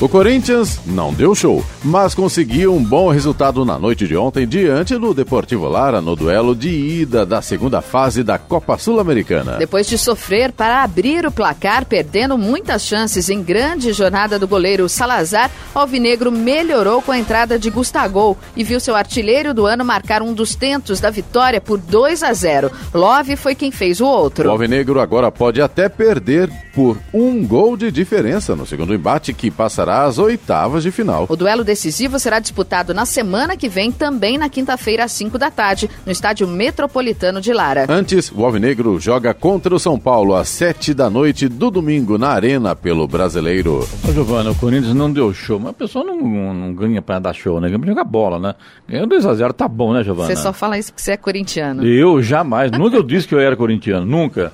O 0.00 0.08
Corinthians 0.08 0.80
não 0.86 1.12
deu 1.12 1.34
show, 1.34 1.62
mas 1.84 2.14
conseguiu 2.14 2.74
um 2.74 2.82
bom 2.82 3.10
resultado 3.10 3.66
na 3.66 3.78
noite 3.78 4.08
de 4.08 4.16
ontem 4.16 4.48
diante 4.48 4.96
do 4.96 5.12
Deportivo 5.12 5.68
Lara 5.68 6.00
no 6.00 6.16
duelo 6.16 6.56
de 6.56 6.70
ida 6.70 7.26
da 7.26 7.42
segunda 7.42 7.82
fase 7.82 8.22
da 8.22 8.38
Copa 8.38 8.78
Sul-Americana. 8.78 9.58
Depois 9.58 9.86
de 9.86 9.98
sofrer 9.98 10.52
para 10.52 10.82
abrir 10.82 11.26
o 11.26 11.30
placar, 11.30 11.84
perdendo 11.84 12.38
muitas 12.38 12.80
chances 12.86 13.28
em 13.28 13.42
grande 13.42 13.92
jornada 13.92 14.38
do 14.38 14.48
goleiro 14.48 14.88
Salazar, 14.88 15.50
Alvinegro 15.74 16.32
melhorou 16.32 17.02
com 17.02 17.12
a 17.12 17.18
entrada 17.18 17.58
de 17.58 17.68
Gustavo 17.68 18.38
e 18.56 18.64
viu 18.64 18.80
seu 18.80 18.96
artilheiro 18.96 19.52
do 19.52 19.66
ano 19.66 19.84
marcar 19.84 20.22
um 20.22 20.32
dos 20.32 20.54
tentos 20.54 20.98
da 20.98 21.10
vitória 21.10 21.60
por 21.60 21.76
2 21.76 22.22
a 22.22 22.32
0. 22.32 22.72
Love 22.94 23.36
foi 23.36 23.54
quem 23.54 23.70
fez 23.70 24.00
o 24.00 24.06
outro. 24.06 24.48
O 24.48 24.52
Alvinegro 24.52 24.98
agora 24.98 25.30
pode 25.30 25.60
até 25.60 25.90
perder 25.90 26.50
por 26.72 26.96
um 27.12 27.46
gol 27.46 27.76
de 27.76 27.92
diferença 27.92 28.56
no 28.56 28.64
segundo 28.64 28.94
embate 28.94 29.34
que 29.34 29.50
passará 29.50 29.89
às 29.90 30.18
oitavas 30.18 30.82
de 30.82 30.90
final. 30.90 31.26
O 31.28 31.36
duelo 31.36 31.64
decisivo 31.64 32.18
será 32.18 32.38
disputado 32.38 32.94
na 32.94 33.04
semana 33.04 33.56
que 33.56 33.68
vem, 33.68 33.90
também 33.90 34.38
na 34.38 34.48
quinta-feira, 34.48 35.04
às 35.04 35.12
5 35.12 35.38
da 35.38 35.50
tarde, 35.50 35.88
no 36.04 36.12
Estádio 36.12 36.46
Metropolitano 36.46 37.40
de 37.40 37.52
Lara. 37.52 37.86
Antes, 37.88 38.32
o 38.34 38.44
Alvinegro 38.44 38.98
joga 39.00 39.34
contra 39.34 39.74
o 39.74 39.78
São 39.78 39.98
Paulo 39.98 40.34
às 40.34 40.48
7 40.48 40.94
da 40.94 41.10
noite 41.10 41.48
do 41.48 41.70
domingo 41.70 42.16
na 42.18 42.28
Arena 42.28 42.74
pelo 42.76 43.06
Brasileiro. 43.06 43.86
Ô, 44.08 44.12
Giovana, 44.12 44.50
o 44.50 44.54
Corinthians 44.54 44.94
não 44.94 45.12
deu 45.12 45.32
show, 45.32 45.58
mas 45.58 45.70
a 45.70 45.74
pessoa 45.74 46.04
não, 46.04 46.54
não 46.54 46.74
ganha 46.74 47.02
pra 47.02 47.18
dar 47.18 47.34
show, 47.34 47.60
né? 47.60 47.68
Ganha 47.68 47.78
pra 47.78 47.88
jogar 47.88 48.04
bola, 48.04 48.38
né? 48.38 48.54
Ganhou 48.88 49.06
2x0, 49.06 49.52
tá 49.52 49.68
bom, 49.68 49.92
né, 49.92 50.02
Giovana? 50.02 50.28
Você 50.28 50.36
só 50.36 50.52
fala 50.52 50.78
isso 50.78 50.92
porque 50.92 51.02
você 51.02 51.12
é 51.12 51.16
corintiano. 51.16 51.84
Eu 51.84 52.22
jamais, 52.22 52.70
nunca 52.70 52.96
eu 52.96 53.02
disse 53.02 53.26
que 53.26 53.34
eu 53.34 53.40
era 53.40 53.56
corintiano, 53.56 54.06
nunca. 54.06 54.52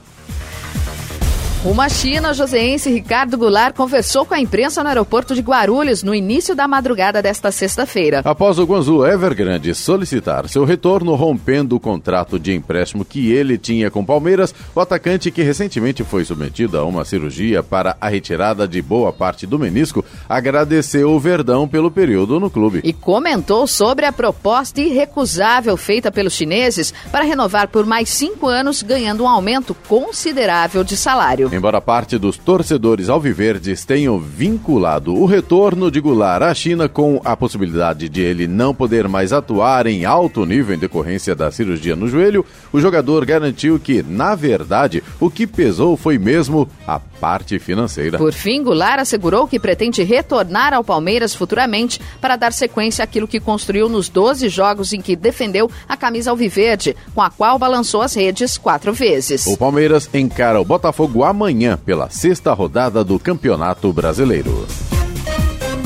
O 1.67 2.33
joseense 2.33 2.89
Ricardo 2.89 3.37
Goulart 3.37 3.75
conversou 3.75 4.25
com 4.25 4.33
a 4.33 4.39
imprensa 4.41 4.85
no 4.85 4.89
aeroporto 4.89 5.35
de 5.35 5.41
Guarulhos 5.41 6.05
no 6.05 6.15
início 6.15 6.55
da 6.55 6.69
madrugada 6.69 7.21
desta 7.21 7.51
sexta-feira. 7.51 8.23
Após 8.25 8.61
o 8.61 8.65
Guangzhou 8.65 9.05
Evergrande 9.05 9.75
solicitar 9.75 10.49
seu 10.49 10.65
retorno 10.65 11.17
rompendo 11.17 11.75
o 11.75 11.81
contrato 11.81 12.39
de 12.39 12.55
empréstimo 12.55 13.05
que 13.05 13.33
ele 13.33 13.59
tinha 13.59 13.91
com 13.91 14.05
Palmeiras, 14.05 14.55
o 14.77 14.81
atacante 14.81 15.33
que 15.33 15.43
recentemente 15.43 16.05
foi 16.05 16.25
submetido 16.25 16.79
a 16.79 16.85
uma 16.85 17.05
cirurgia 17.05 17.65
para 17.65 17.97
a 18.01 18.09
retirada 18.09 18.69
de 18.69 18.81
boa 18.81 19.13
parte 19.13 19.45
do 19.45 19.59
menisco 19.59 20.05
agradeceu 20.29 21.11
o 21.11 21.19
Verdão 21.19 21.67
pelo 21.67 21.91
período 21.91 22.39
no 22.39 22.49
clube. 22.49 22.81
E 22.85 22.93
comentou 22.93 23.67
sobre 23.67 24.07
a 24.07 24.13
proposta 24.13 24.81
irrecusável 24.81 25.77
feita 25.77 26.13
pelos 26.13 26.35
chineses 26.35 26.95
para 27.11 27.25
renovar 27.25 27.67
por 27.69 27.85
mais 27.85 28.09
cinco 28.09 28.47
anos, 28.47 28.85
ganhando 28.85 29.25
um 29.25 29.29
aumento 29.29 29.75
considerável 29.89 30.85
de 30.85 30.97
salário. 30.97 31.56
Embora 31.57 31.81
parte 31.81 32.19
dos 32.19 32.37
torcedores 32.37 33.09
alviverdes 33.09 33.83
tenham 33.83 34.19
vinculado 34.19 35.15
o 35.15 35.25
retorno 35.25 35.91
de 35.91 36.03
Goulart 36.03 36.43
à 36.43 36.53
China 36.53 36.87
com 36.87 37.19
a 37.25 37.35
possibilidade 37.35 38.11
de 38.11 38.21
ele 38.21 38.47
não 38.47 38.75
poder 38.75 39.09
mais 39.09 39.33
atuar 39.33 39.87
em 39.87 40.05
alto 40.05 40.45
nível 40.45 40.77
em 40.77 40.79
decorrência 40.79 41.35
da 41.35 41.51
cirurgia 41.51 41.97
no 41.97 42.09
joelho, 42.09 42.45
o 42.71 42.79
jogador 42.79 43.25
garantiu 43.25 43.79
que, 43.79 44.03
na 44.03 44.35
verdade, 44.35 45.03
o 45.19 45.31
que 45.31 45.47
pesou 45.47 45.97
foi 45.97 46.19
mesmo 46.19 46.69
a 46.87 47.01
parte 47.17 47.59
financeira. 47.59 48.19
Por 48.19 48.33
fim, 48.33 48.63
Goulart 48.63 49.01
assegurou 49.01 49.49
que 49.49 49.59
pretende 49.59 50.03
retornar 50.03 50.73
ao 50.73 50.85
Palmeiras 50.85 51.35
futuramente 51.35 52.01
para 52.21 52.37
dar 52.37 52.53
sequência 52.53 53.03
àquilo 53.03 53.27
que 53.27 53.41
construiu 53.41 53.89
nos 53.89 54.09
12 54.09 54.49
jogos 54.49 54.93
em 54.93 55.01
que 55.01 55.17
defendeu 55.17 55.71
a 55.89 55.97
camisa 55.97 56.31
alviverde, 56.31 56.97
com 57.15 57.23
a 57.23 57.31
qual 57.31 57.59
balançou 57.59 58.03
as 58.03 58.15
redes 58.15 58.57
quatro 58.57 58.93
vezes. 58.93 59.47
O 59.47 59.57
Palmeiras 59.57 60.09
encara 60.13 60.61
o 60.61 60.65
Botafogo 60.65 61.25
amanhã 61.25 61.77
pela 61.77 62.11
sexta 62.11 62.53
rodada 62.53 63.03
do 63.03 63.19
Campeonato 63.19 63.93
Brasileiro. 63.93 64.67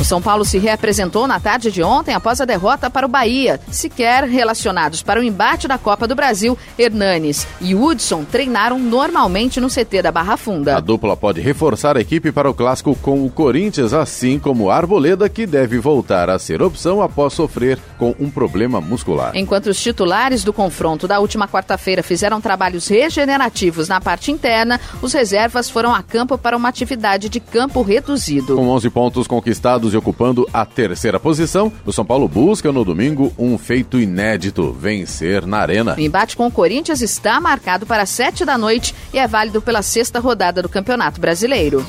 O 0.01 0.05
São 0.05 0.23
Paulo 0.23 0.47
se 0.47 0.57
reapresentou 0.57 1.27
na 1.27 1.39
tarde 1.39 1.71
de 1.71 1.83
ontem 1.83 2.15
após 2.15 2.41
a 2.41 2.47
derrota 2.47 2.89
para 2.89 3.05
o 3.05 3.09
Bahia. 3.09 3.61
Sequer 3.71 4.25
relacionados 4.25 5.03
para 5.03 5.21
o 5.21 5.23
embate 5.23 5.69
da 5.69 5.77
Copa 5.77 6.09
do 6.09 6.15
Brasil, 6.15 6.57
Hernanes 6.79 7.47
e 7.61 7.75
Hudson 7.75 8.25
treinaram 8.25 8.79
normalmente 8.79 9.61
no 9.61 9.69
CT 9.69 10.01
da 10.01 10.11
Barra 10.11 10.39
Funda. 10.39 10.79
A 10.79 10.81
dupla 10.81 11.15
pode 11.19 11.43
reforçar 11.43 11.99
a 11.99 12.01
equipe 12.01 12.33
para 12.33 12.49
o 12.49 12.55
clássico 12.55 12.97
com 13.03 13.27
o 13.27 13.31
Corinthians, 13.31 13.93
assim 13.93 14.39
como 14.39 14.71
Arboleda, 14.71 15.29
que 15.29 15.45
deve 15.45 15.79
voltar 15.79 16.31
a 16.31 16.39
ser 16.39 16.63
opção 16.63 17.03
após 17.03 17.35
sofrer 17.35 17.79
com 17.99 18.15
um 18.19 18.31
problema 18.31 18.81
muscular. 18.81 19.33
Enquanto 19.35 19.67
os 19.67 19.79
titulares 19.79 20.43
do 20.43 20.53
confronto 20.53 21.07
da 21.07 21.21
última 21.21 21.47
quarta-feira 21.47 22.03
fizeram 22.03 22.41
trabalhos 22.41 22.89
regenerativos 22.89 23.87
na 23.87 24.01
parte 24.01 24.33
interna, 24.33 24.81
os 25.03 25.13
reservas 25.13 25.69
foram 25.69 25.95
a 25.95 26.03
campo 26.03 26.39
para 26.39 26.57
uma 26.57 26.71
atividade 26.71 27.29
de 27.29 27.39
campo 27.39 27.83
reduzido. 27.83 28.57
Com 28.57 28.71
11 28.71 28.89
pontos 28.89 29.27
conquistados 29.27 29.90
e 29.95 29.97
ocupando 29.97 30.49
a 30.53 30.65
terceira 30.65 31.19
posição, 31.19 31.73
o 31.85 31.93
São 31.93 32.05
Paulo 32.05 32.29
busca 32.29 32.71
no 32.73 32.85
domingo 32.85 33.33
um 33.39 33.59
feito 33.59 34.01
inédito: 34.01 34.73
vencer 34.73 35.47
na 35.47 35.59
Arena. 35.59 35.95
O 35.97 36.01
embate 36.01 36.37
com 36.37 36.47
o 36.47 36.51
Corinthians 36.51 37.01
está 37.01 37.41
marcado 37.41 37.87
para 37.87 38.07
7 38.07 38.45
da 38.45 38.57
noite 38.57 38.95
e 39.13 39.19
é 39.19 39.27
válido 39.27 39.61
pela 39.61 39.83
sexta 39.83 40.21
rodada 40.21 40.63
do 40.63 40.69
Campeonato 40.69 41.21
Brasileiro. 41.21 41.85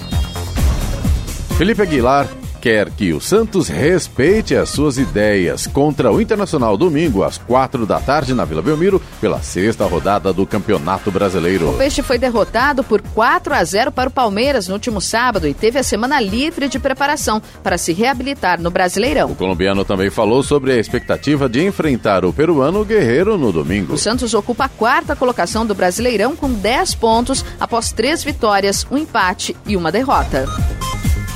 Felipe 1.57 1.81
Aguilar 1.81 2.27
quer 2.61 2.91
que 2.91 3.11
o 3.11 3.19
Santos 3.19 3.67
respeite 3.67 4.55
as 4.55 4.69
suas 4.69 4.99
ideias 4.99 5.65
contra 5.65 6.11
o 6.11 6.21
Internacional 6.21 6.77
domingo 6.77 7.23
às 7.23 7.37
quatro 7.39 7.87
da 7.87 7.99
tarde 7.99 8.35
na 8.35 8.45
Vila 8.45 8.61
Belmiro 8.61 9.01
pela 9.19 9.41
sexta 9.41 9.83
rodada 9.85 10.31
do 10.31 10.45
Campeonato 10.45 11.09
Brasileiro. 11.09 11.71
O 11.71 11.77
Peixe 11.77 12.03
foi 12.03 12.19
derrotado 12.19 12.83
por 12.83 13.01
4 13.01 13.55
a 13.55 13.63
0 13.63 13.91
para 13.91 14.09
o 14.09 14.13
Palmeiras 14.13 14.67
no 14.67 14.75
último 14.75 15.01
sábado 15.01 15.47
e 15.47 15.55
teve 15.55 15.79
a 15.79 15.83
semana 15.83 16.21
livre 16.21 16.69
de 16.69 16.77
preparação 16.77 17.41
para 17.63 17.79
se 17.79 17.93
reabilitar 17.93 18.61
no 18.61 18.69
Brasileirão. 18.69 19.31
O 19.31 19.35
colombiano 19.35 19.83
também 19.83 20.11
falou 20.11 20.43
sobre 20.43 20.73
a 20.73 20.77
expectativa 20.77 21.49
de 21.49 21.65
enfrentar 21.65 22.23
o 22.23 22.31
peruano 22.31 22.85
Guerreiro 22.85 23.39
no 23.39 23.51
domingo. 23.51 23.95
O 23.95 23.97
Santos 23.97 24.35
ocupa 24.35 24.65
a 24.65 24.69
quarta 24.69 25.15
colocação 25.15 25.65
do 25.65 25.73
Brasileirão 25.73 26.35
com 26.35 26.51
10 26.53 26.93
pontos 26.95 27.43
após 27.59 27.91
três 27.91 28.23
vitórias, 28.23 28.85
um 28.91 28.97
empate 28.97 29.55
e 29.65 29.75
uma 29.75 29.91
derrota. 29.91 30.45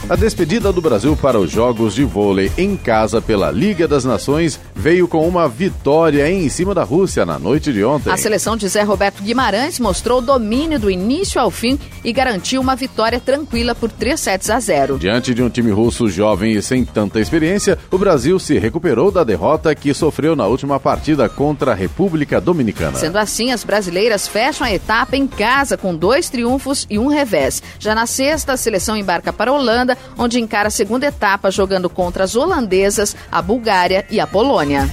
A 0.08 0.16
despedida 0.16 0.72
do 0.72 0.82
Brasil 0.82 1.18
para 1.20 1.40
os 1.40 1.50
Jogos 1.50 1.96
de 1.96 2.04
Vôlei 2.04 2.52
em 2.60 2.78
casa 2.78 3.20
pela 3.20 3.50
Liga 3.50 3.88
das 3.88 4.06
Nações 4.06 4.60
veio 4.76 5.08
com 5.08 5.28
uma 5.28 5.50
vitória 5.50 6.30
em 6.30 6.48
cima 6.48 6.76
da 6.76 6.84
Rússia 6.84 7.26
na 7.26 7.40
noite 7.40 7.74
de 7.74 7.84
ontem. 7.84 8.12
A 8.12 8.18
seleção 8.18 8.56
de 8.56 8.68
Zé 8.68 8.84
Roberto 8.84 9.24
Guimarães 9.24 9.80
mostrou 9.80 10.22
domínio 10.22 10.80
do 10.80 10.92
início 10.92 11.42
ao 11.42 11.50
fim 11.50 11.80
e 12.04 12.14
garantiu 12.14 12.62
uma 12.62 12.76
vitória 12.76 13.20
tranquila 13.20 13.74
por 13.74 13.92
3 13.92 14.20
sets 14.20 14.52
a 14.52 14.60
0. 14.60 15.00
Diante 15.00 15.34
de 15.34 15.42
um 15.42 15.50
time 15.50 15.72
russo 15.72 16.08
jovem 16.08 16.52
e 16.52 16.62
sem 16.62 16.86
tanta 16.86 17.20
experiência, 17.20 17.76
o 17.90 17.98
Brasil 17.98 18.38
se 18.38 18.60
recuperou 18.60 19.10
da 19.10 19.24
derrota 19.24 19.74
que 19.74 19.92
sofreu 19.92 20.36
na 20.36 20.46
última 20.46 20.80
partida 20.80 21.28
contra 21.28 21.72
a 21.72 21.76
República 21.76 22.40
Dominicana. 22.40 22.96
Sendo 23.00 23.18
assim, 23.18 23.52
as 23.52 23.64
brasileiras 23.64 24.28
fecham 24.28 24.68
a 24.68 24.72
etapa 24.72 25.18
em 25.18 25.26
casa 25.26 25.76
com 25.76 25.96
dois 25.96 26.30
triunfos 26.30 26.86
e 26.92 27.00
um 27.00 27.08
revés. 27.08 27.64
Já 27.80 27.96
na 27.96 28.06
sexta, 28.06 28.54
a 28.54 28.58
seleção 28.58 28.96
embarca 28.96 29.34
para 29.34 29.50
a 29.50 29.54
Holanda 29.56 29.95
onde 30.18 30.40
encara 30.40 30.68
a 30.68 30.72
segunda 30.72 31.06
etapa 31.06 31.52
jogando 31.52 31.90
contra 31.90 32.24
as 32.24 32.36
holandesas, 32.36 33.16
a 33.32 33.42
Bulgária 33.42 34.06
e 34.10 34.20
a 34.20 34.28
Polônia. 34.28 34.90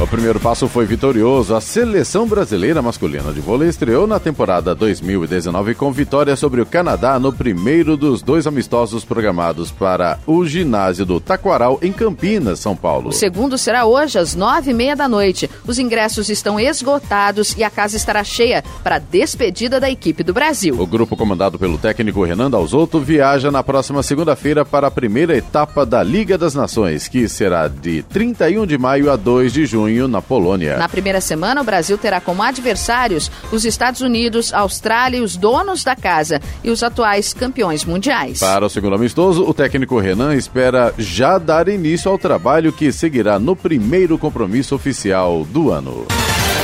O 0.00 0.08
primeiro 0.08 0.40
passo 0.40 0.68
foi 0.68 0.84
vitorioso. 0.86 1.54
A 1.54 1.60
seleção 1.60 2.26
brasileira 2.26 2.82
masculina 2.82 3.32
de 3.32 3.40
vôlei 3.40 3.68
estreou 3.68 4.08
na 4.08 4.18
temporada 4.18 4.74
2019 4.74 5.76
com 5.76 5.92
vitória 5.92 6.34
sobre 6.34 6.60
o 6.60 6.66
Canadá 6.66 7.16
no 7.16 7.32
primeiro 7.32 7.96
dos 7.96 8.20
dois 8.20 8.44
amistosos 8.44 9.04
programados 9.04 9.70
para 9.70 10.18
o 10.26 10.44
ginásio 10.44 11.06
do 11.06 11.20
Taquaral 11.20 11.78
em 11.80 11.92
Campinas, 11.92 12.58
São 12.58 12.74
Paulo. 12.74 13.10
O 13.10 13.12
segundo 13.12 13.56
será 13.56 13.86
hoje 13.86 14.18
às 14.18 14.34
nove 14.34 14.72
e 14.72 14.74
meia 14.74 14.96
da 14.96 15.08
noite. 15.08 15.48
Os 15.64 15.78
ingressos 15.78 16.28
estão 16.28 16.58
esgotados 16.58 17.56
e 17.56 17.62
a 17.62 17.70
casa 17.70 17.96
estará 17.96 18.24
cheia 18.24 18.64
para 18.82 18.96
a 18.96 18.98
despedida 18.98 19.78
da 19.78 19.88
equipe 19.88 20.24
do 20.24 20.34
Brasil. 20.34 20.74
O 20.76 20.86
grupo 20.88 21.16
comandado 21.16 21.56
pelo 21.56 21.78
técnico 21.78 22.24
Renan 22.24 22.50
Dalzotto 22.50 22.98
viaja 22.98 23.50
na 23.50 23.62
próxima 23.62 24.02
segunda-feira 24.02 24.64
para 24.64 24.88
a 24.88 24.90
primeira 24.90 25.36
etapa 25.36 25.86
da 25.86 26.02
Liga 26.02 26.36
das 26.36 26.54
Nações, 26.54 27.06
que 27.06 27.28
será 27.28 27.68
de 27.68 28.02
31 28.02 28.66
de 28.66 28.76
maio 28.76 29.08
a 29.10 29.14
2 29.14 29.52
de 29.52 29.64
junho 29.64 29.83
junho 29.84 30.08
na 30.08 30.22
Polônia. 30.22 30.76
Na 30.76 30.88
primeira 30.88 31.20
semana, 31.20 31.60
o 31.60 31.64
Brasil 31.64 31.98
terá 31.98 32.20
como 32.20 32.42
adversários 32.42 33.30
os 33.52 33.64
Estados 33.64 34.00
Unidos, 34.00 34.52
a 34.52 34.60
Austrália 34.60 35.18
e 35.18 35.20
os 35.20 35.36
donos 35.36 35.84
da 35.84 35.94
casa 35.94 36.40
e 36.62 36.70
os 36.70 36.82
atuais 36.82 37.32
campeões 37.32 37.84
mundiais. 37.84 38.40
Para 38.40 38.66
o 38.66 38.70
segundo 38.70 38.96
amistoso, 38.96 39.44
o 39.44 39.54
técnico 39.54 39.98
Renan 39.98 40.34
espera 40.34 40.94
já 40.98 41.38
dar 41.38 41.68
início 41.68 42.10
ao 42.10 42.18
trabalho 42.18 42.72
que 42.72 42.92
seguirá 42.92 43.38
no 43.38 43.54
primeiro 43.54 44.18
compromisso 44.18 44.74
oficial 44.74 45.44
do 45.44 45.70
ano. 45.70 46.06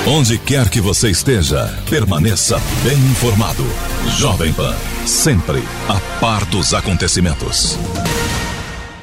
Onde 0.07 0.39
quer 0.39 0.69
que 0.71 0.81
você 0.81 1.11
esteja, 1.11 1.71
permaneça 1.89 2.59
bem 2.83 2.97
informado. 2.97 3.65
Jovem 4.19 4.53
Pan, 4.53 4.75
sempre 5.05 5.63
a 5.89 6.01
par 6.21 6.45
dos 6.47 6.73
acontecimentos. 6.73 7.79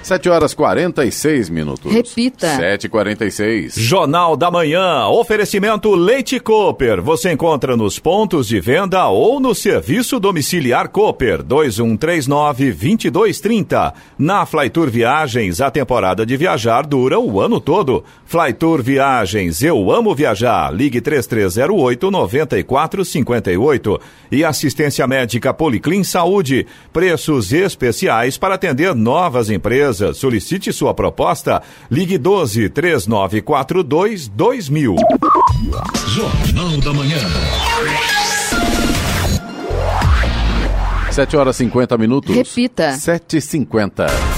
7 0.08 0.30
horas 0.30 0.53
46 0.53 1.49
minutos. 1.49 1.91
Repita. 1.91 2.47
7h46. 2.58 3.78
Jornal 3.78 4.38
da 4.38 4.49
Manhã, 4.49 5.05
oferecimento 5.08 5.93
Leite 5.95 6.39
Cooper. 6.39 7.01
Você 7.01 7.34
encontra 7.34 7.76
nos 7.76 7.99
pontos 7.99 8.47
de 8.47 8.58
venda 8.62 9.05
ou 9.10 9.41
no 9.41 9.53
serviço 9.53 10.18
domiciliar 10.18 10.88
Cooper 10.88 11.43
2139-2230. 11.43 13.93
Na 14.18 14.45
Flytour 14.45 14.89
Viagens, 14.89 15.60
a 15.60 15.70
temporada 15.70 16.26
de 16.26 16.38
viajar 16.38 16.88
dura 16.88 17.20
o 17.20 17.41
ano 17.41 17.60
todo. 17.60 18.01
Flytour 18.26 18.82
Viagens, 18.82 19.62
eu 19.62 19.91
amo 19.91 20.16
viajar. 20.16 20.74
Ligue 20.74 21.01
3308-9458. 21.01 23.99
E 24.32 24.45
assistência 24.45 25.05
médica 25.05 25.53
Policlin 25.53 26.05
Saúde. 26.05 26.66
Preços 26.93 27.51
especiais 27.51 28.38
para 28.38 28.55
atender 28.55 28.95
novas 28.95 29.49
empresas. 29.49 29.97
Solicite 30.14 30.72
sua 30.72 30.93
proposta. 30.93 31.62
Ligue 31.89 32.18
12 32.18 32.70
3942 32.70 34.28
2000. 34.28 34.95
Jornal 36.08 36.78
da 36.80 36.93
Manhã. 36.93 37.18
7 41.12 41.36
horas 41.36 41.56
50 41.56 41.98
minutos. 41.98 42.36
Repita. 42.36 42.91
7h50. 42.91 44.36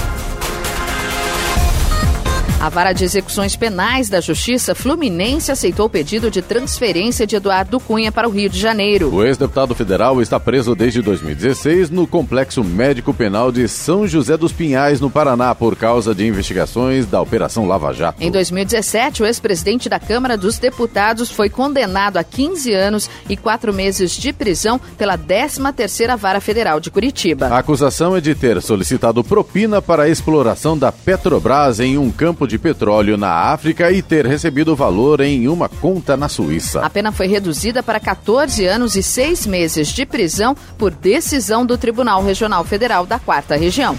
A 2.60 2.68
Vara 2.68 2.92
de 2.92 3.04
Execuções 3.04 3.56
Penais 3.56 4.10
da 4.10 4.20
Justiça 4.20 4.74
Fluminense 4.74 5.50
aceitou 5.50 5.86
o 5.86 5.88
pedido 5.88 6.30
de 6.30 6.42
transferência 6.42 7.26
de 7.26 7.34
Eduardo 7.34 7.80
Cunha 7.80 8.12
para 8.12 8.28
o 8.28 8.30
Rio 8.30 8.50
de 8.50 8.60
Janeiro. 8.60 9.14
O 9.14 9.24
ex-deputado 9.24 9.74
federal 9.74 10.20
está 10.20 10.38
preso 10.38 10.74
desde 10.74 11.00
2016 11.00 11.88
no 11.88 12.06
Complexo 12.06 12.62
Médico 12.62 13.14
Penal 13.14 13.50
de 13.50 13.66
São 13.66 14.06
José 14.06 14.36
dos 14.36 14.52
Pinhais, 14.52 15.00
no 15.00 15.08
Paraná, 15.08 15.54
por 15.54 15.74
causa 15.74 16.14
de 16.14 16.26
investigações 16.26 17.06
da 17.06 17.18
Operação 17.22 17.66
Lava 17.66 17.94
Jato. 17.94 18.22
Em 18.22 18.30
2017, 18.30 19.22
o 19.22 19.26
ex-presidente 19.26 19.88
da 19.88 19.98
Câmara 19.98 20.36
dos 20.36 20.58
Deputados 20.58 21.30
foi 21.30 21.48
condenado 21.48 22.18
a 22.18 22.22
15 22.22 22.74
anos 22.74 23.08
e 23.26 23.38
4 23.38 23.72
meses 23.72 24.12
de 24.12 24.34
prisão 24.34 24.78
pela 24.98 25.16
13ª 25.16 26.14
Vara 26.14 26.42
Federal 26.42 26.78
de 26.78 26.90
Curitiba. 26.90 27.46
A 27.46 27.60
acusação 27.60 28.14
é 28.14 28.20
de 28.20 28.34
ter 28.34 28.60
solicitado 28.60 29.24
propina 29.24 29.80
para 29.80 30.02
a 30.02 30.08
exploração 30.10 30.76
da 30.76 30.92
Petrobras 30.92 31.80
em 31.80 31.96
um 31.96 32.10
campo 32.10 32.49
de 32.50 32.58
petróleo 32.58 33.16
na 33.16 33.30
África 33.30 33.90
e 33.92 34.02
ter 34.02 34.26
recebido 34.26 34.72
o 34.72 34.76
valor 34.76 35.20
em 35.20 35.48
uma 35.48 35.68
conta 35.68 36.16
na 36.16 36.28
Suíça. 36.28 36.80
A 36.84 36.90
pena 36.90 37.12
foi 37.12 37.28
reduzida 37.28 37.82
para 37.82 38.00
14 38.00 38.66
anos 38.66 38.96
e 38.96 39.02
6 39.02 39.46
meses 39.46 39.88
de 39.88 40.04
prisão 40.04 40.56
por 40.76 40.90
decisão 40.90 41.64
do 41.64 41.78
Tribunal 41.78 42.22
Regional 42.22 42.64
Federal 42.64 43.06
da 43.06 43.18
Quarta 43.18 43.56
Região. 43.56 43.96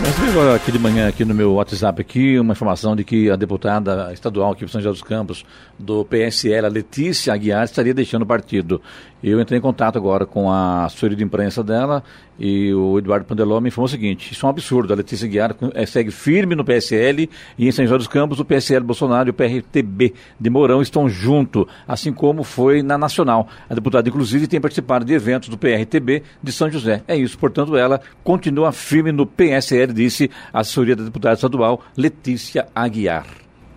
Recebi 0.00 0.28
agora 0.30 0.54
aqui 0.54 0.70
de 0.70 0.78
manhã, 0.78 1.08
aqui 1.08 1.24
no 1.24 1.34
meu 1.34 1.54
WhatsApp, 1.54 2.00
aqui, 2.00 2.38
uma 2.38 2.52
informação 2.52 2.94
de 2.94 3.02
que 3.02 3.28
a 3.30 3.36
deputada 3.36 4.12
estadual 4.12 4.52
aqui 4.52 4.64
de 4.64 4.70
São 4.70 4.80
José 4.80 4.92
dos 4.92 5.02
Campos, 5.02 5.44
do 5.78 6.04
PSL, 6.04 6.68
Letícia 6.68 7.34
Aguiar, 7.34 7.64
estaria 7.64 7.92
deixando 7.92 8.22
o 8.22 8.26
partido. 8.26 8.80
Eu 9.22 9.40
entrei 9.40 9.58
em 9.58 9.62
contato 9.62 9.96
agora 9.96 10.24
com 10.24 10.50
a 10.50 10.84
assessoria 10.84 11.16
de 11.16 11.24
imprensa 11.24 11.64
dela 11.64 12.04
e 12.38 12.72
o 12.72 12.98
Eduardo 12.98 13.26
Pandeló 13.26 13.60
me 13.60 13.66
informou 13.66 13.86
o 13.86 13.90
seguinte: 13.90 14.32
isso 14.32 14.46
é 14.46 14.48
um 14.48 14.50
absurdo. 14.50 14.92
A 14.92 14.96
Letícia 14.96 15.26
Guiar 15.26 15.56
eh, 15.74 15.86
segue 15.86 16.12
firme 16.12 16.54
no 16.54 16.64
PSL 16.64 17.28
e 17.58 17.66
em 17.66 17.72
São 17.72 17.84
José 17.84 17.98
dos 17.98 18.06
Campos 18.06 18.38
o 18.38 18.44
PSL 18.44 18.84
Bolsonaro 18.84 19.28
e 19.28 19.30
o 19.30 19.34
PRTB 19.34 20.14
de 20.38 20.50
Mourão 20.50 20.80
estão 20.80 21.08
junto, 21.08 21.66
assim 21.86 22.12
como 22.12 22.44
foi 22.44 22.80
na 22.80 22.96
Nacional. 22.96 23.48
A 23.68 23.74
deputada, 23.74 24.08
inclusive, 24.08 24.46
tem 24.46 24.60
participado 24.60 25.04
de 25.04 25.12
eventos 25.12 25.48
do 25.48 25.58
PRTB 25.58 26.22
de 26.40 26.52
São 26.52 26.70
José. 26.70 27.02
É 27.08 27.16
isso, 27.16 27.36
portanto, 27.36 27.76
ela 27.76 28.00
continua 28.22 28.70
firme 28.70 29.10
no 29.10 29.26
PSL, 29.26 29.87
disse 29.92 30.30
a 30.52 30.60
assessoria 30.60 30.96
da 30.96 31.04
deputada 31.04 31.34
estadual 31.34 31.82
Letícia 31.96 32.66
Aguiar. 32.74 33.26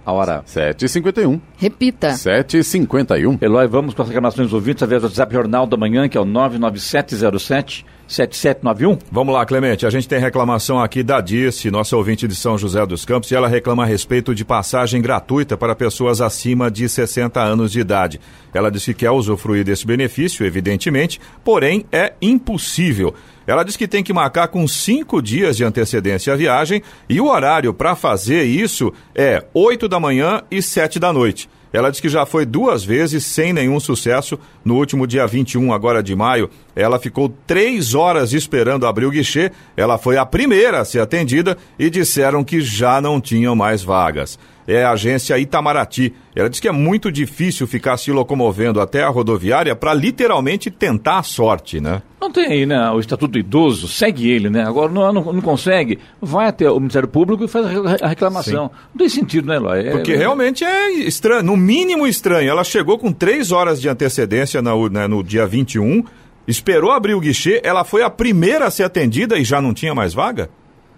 A 0.05 0.11
hora 0.11 0.43
7h51. 0.43 1.39
Repita. 1.61 2.07
7h51. 2.09 3.39
Eloy, 3.39 3.67
vamos 3.67 3.93
com 3.93 4.01
as 4.01 4.07
reclamações 4.07 4.47
dos 4.47 4.53
ouvintes 4.55 4.81
através 4.81 5.03
do 5.03 5.05
WhatsApp 5.05 5.31
Jornal 5.31 5.67
da 5.67 5.77
Manhã, 5.77 6.09
que 6.09 6.17
é 6.17 6.19
o 6.19 6.25
99707 6.25 7.85
7791. 8.07 8.97
Vamos 9.11 9.33
lá, 9.33 9.45
Clemente. 9.45 9.85
A 9.85 9.89
gente 9.89 10.07
tem 10.07 10.19
reclamação 10.19 10.79
aqui 10.79 11.01
da 11.01 11.21
Dirce, 11.21 11.71
nossa 11.71 11.95
ouvinte 11.95 12.27
de 12.27 12.35
São 12.35 12.57
José 12.57 12.85
dos 12.85 13.05
Campos, 13.05 13.31
e 13.31 13.35
ela 13.35 13.47
reclama 13.47 13.83
a 13.83 13.85
respeito 13.85 14.35
de 14.35 14.43
passagem 14.43 15.01
gratuita 15.01 15.55
para 15.55 15.75
pessoas 15.75 16.19
acima 16.19 16.69
de 16.69 16.89
60 16.89 17.39
anos 17.39 17.71
de 17.71 17.79
idade. 17.79 18.19
Ela 18.53 18.69
disse 18.69 18.93
que 18.93 19.01
quer 19.01 19.11
usufruir 19.11 19.63
desse 19.63 19.85
benefício, 19.85 20.45
evidentemente, 20.45 21.21
porém 21.43 21.85
é 21.91 22.13
impossível. 22.21 23.13
Ela 23.47 23.63
diz 23.63 23.75
que 23.77 23.87
tem 23.87 24.03
que 24.03 24.13
marcar 24.13 24.49
com 24.49 24.67
cinco 24.67 25.21
dias 25.21 25.57
de 25.57 25.63
antecedência 25.63 26.33
a 26.33 26.35
viagem 26.35 26.83
e 27.09 27.19
o 27.19 27.27
horário 27.27 27.73
para 27.73 27.95
fazer 27.95 28.43
isso 28.43 28.93
é 29.15 29.43
8 29.53 29.87
da 29.87 29.99
manhã 29.99 30.43
e 30.51 30.61
7 30.61 30.99
da 30.99 31.11
noite. 31.11 31.49
Ela 31.73 31.89
diz 31.89 31.99
que 31.99 32.09
já 32.09 32.25
foi 32.25 32.45
duas 32.45 32.83
vezes 32.83 33.25
sem 33.25 33.53
nenhum 33.53 33.79
sucesso. 33.79 34.37
No 34.63 34.75
último 34.75 35.07
dia 35.07 35.25
21, 35.25 35.73
agora 35.73 36.03
de 36.03 36.15
maio, 36.15 36.49
ela 36.75 36.99
ficou 36.99 37.33
três 37.47 37.95
horas 37.95 38.33
esperando 38.33 38.85
abrir 38.85 39.05
o 39.05 39.11
guichê. 39.11 39.51
Ela 39.75 39.97
foi 39.97 40.17
a 40.17 40.25
primeira 40.25 40.81
a 40.81 40.85
ser 40.85 40.99
atendida 40.99 41.57
e 41.79 41.89
disseram 41.89 42.43
que 42.43 42.61
já 42.61 42.99
não 42.99 43.21
tinham 43.21 43.55
mais 43.55 43.83
vagas. 43.83 44.37
É 44.67 44.83
a 44.83 44.91
agência 44.91 45.37
Itamaraty. 45.39 46.13
Ela 46.35 46.49
diz 46.49 46.59
que 46.59 46.67
é 46.67 46.71
muito 46.71 47.11
difícil 47.11 47.65
ficar 47.65 47.97
se 47.97 48.11
locomovendo 48.11 48.79
até 48.79 49.03
a 49.03 49.09
rodoviária 49.09 49.75
para 49.75 49.93
literalmente 49.93 50.69
tentar 50.69 51.19
a 51.19 51.23
sorte, 51.23 51.79
né? 51.79 52.01
Não 52.31 52.43
tem 52.43 52.45
aí, 52.45 52.65
né? 52.65 52.89
O 52.91 52.99
Estatuto 53.01 53.33
do 53.33 53.39
Idoso, 53.39 53.89
segue 53.89 54.29
ele, 54.29 54.49
né? 54.49 54.63
Agora 54.63 54.89
não, 54.89 55.11
não, 55.11 55.33
não 55.33 55.41
consegue, 55.41 55.99
vai 56.21 56.47
até 56.47 56.71
o 56.71 56.79
Ministério 56.79 57.09
Público 57.09 57.43
e 57.43 57.47
faz 57.49 57.65
a 58.01 58.07
reclamação. 58.07 58.67
Sim. 58.67 58.73
Não 58.93 58.97
tem 58.97 59.09
sentido, 59.09 59.47
né, 59.49 59.57
Eloy? 59.57 59.79
É, 59.79 59.91
Porque 59.91 60.13
é, 60.13 60.15
realmente 60.15 60.63
é 60.63 60.91
estranho, 60.91 61.43
no 61.43 61.57
mínimo 61.57 62.07
estranho. 62.07 62.49
Ela 62.49 62.63
chegou 62.63 62.97
com 62.97 63.11
três 63.11 63.51
horas 63.51 63.81
de 63.81 63.89
antecedência 63.89 64.61
no, 64.61 64.87
né, 64.87 65.07
no 65.07 65.21
dia 65.21 65.45
21, 65.45 66.05
esperou 66.47 66.91
abrir 66.91 67.15
o 67.15 67.19
guichê, 67.19 67.59
ela 67.65 67.83
foi 67.83 68.01
a 68.01 68.09
primeira 68.09 68.65
a 68.65 68.71
ser 68.71 68.83
atendida 68.83 69.37
e 69.37 69.43
já 69.43 69.61
não 69.61 69.73
tinha 69.73 69.93
mais 69.93 70.13
vaga? 70.13 70.49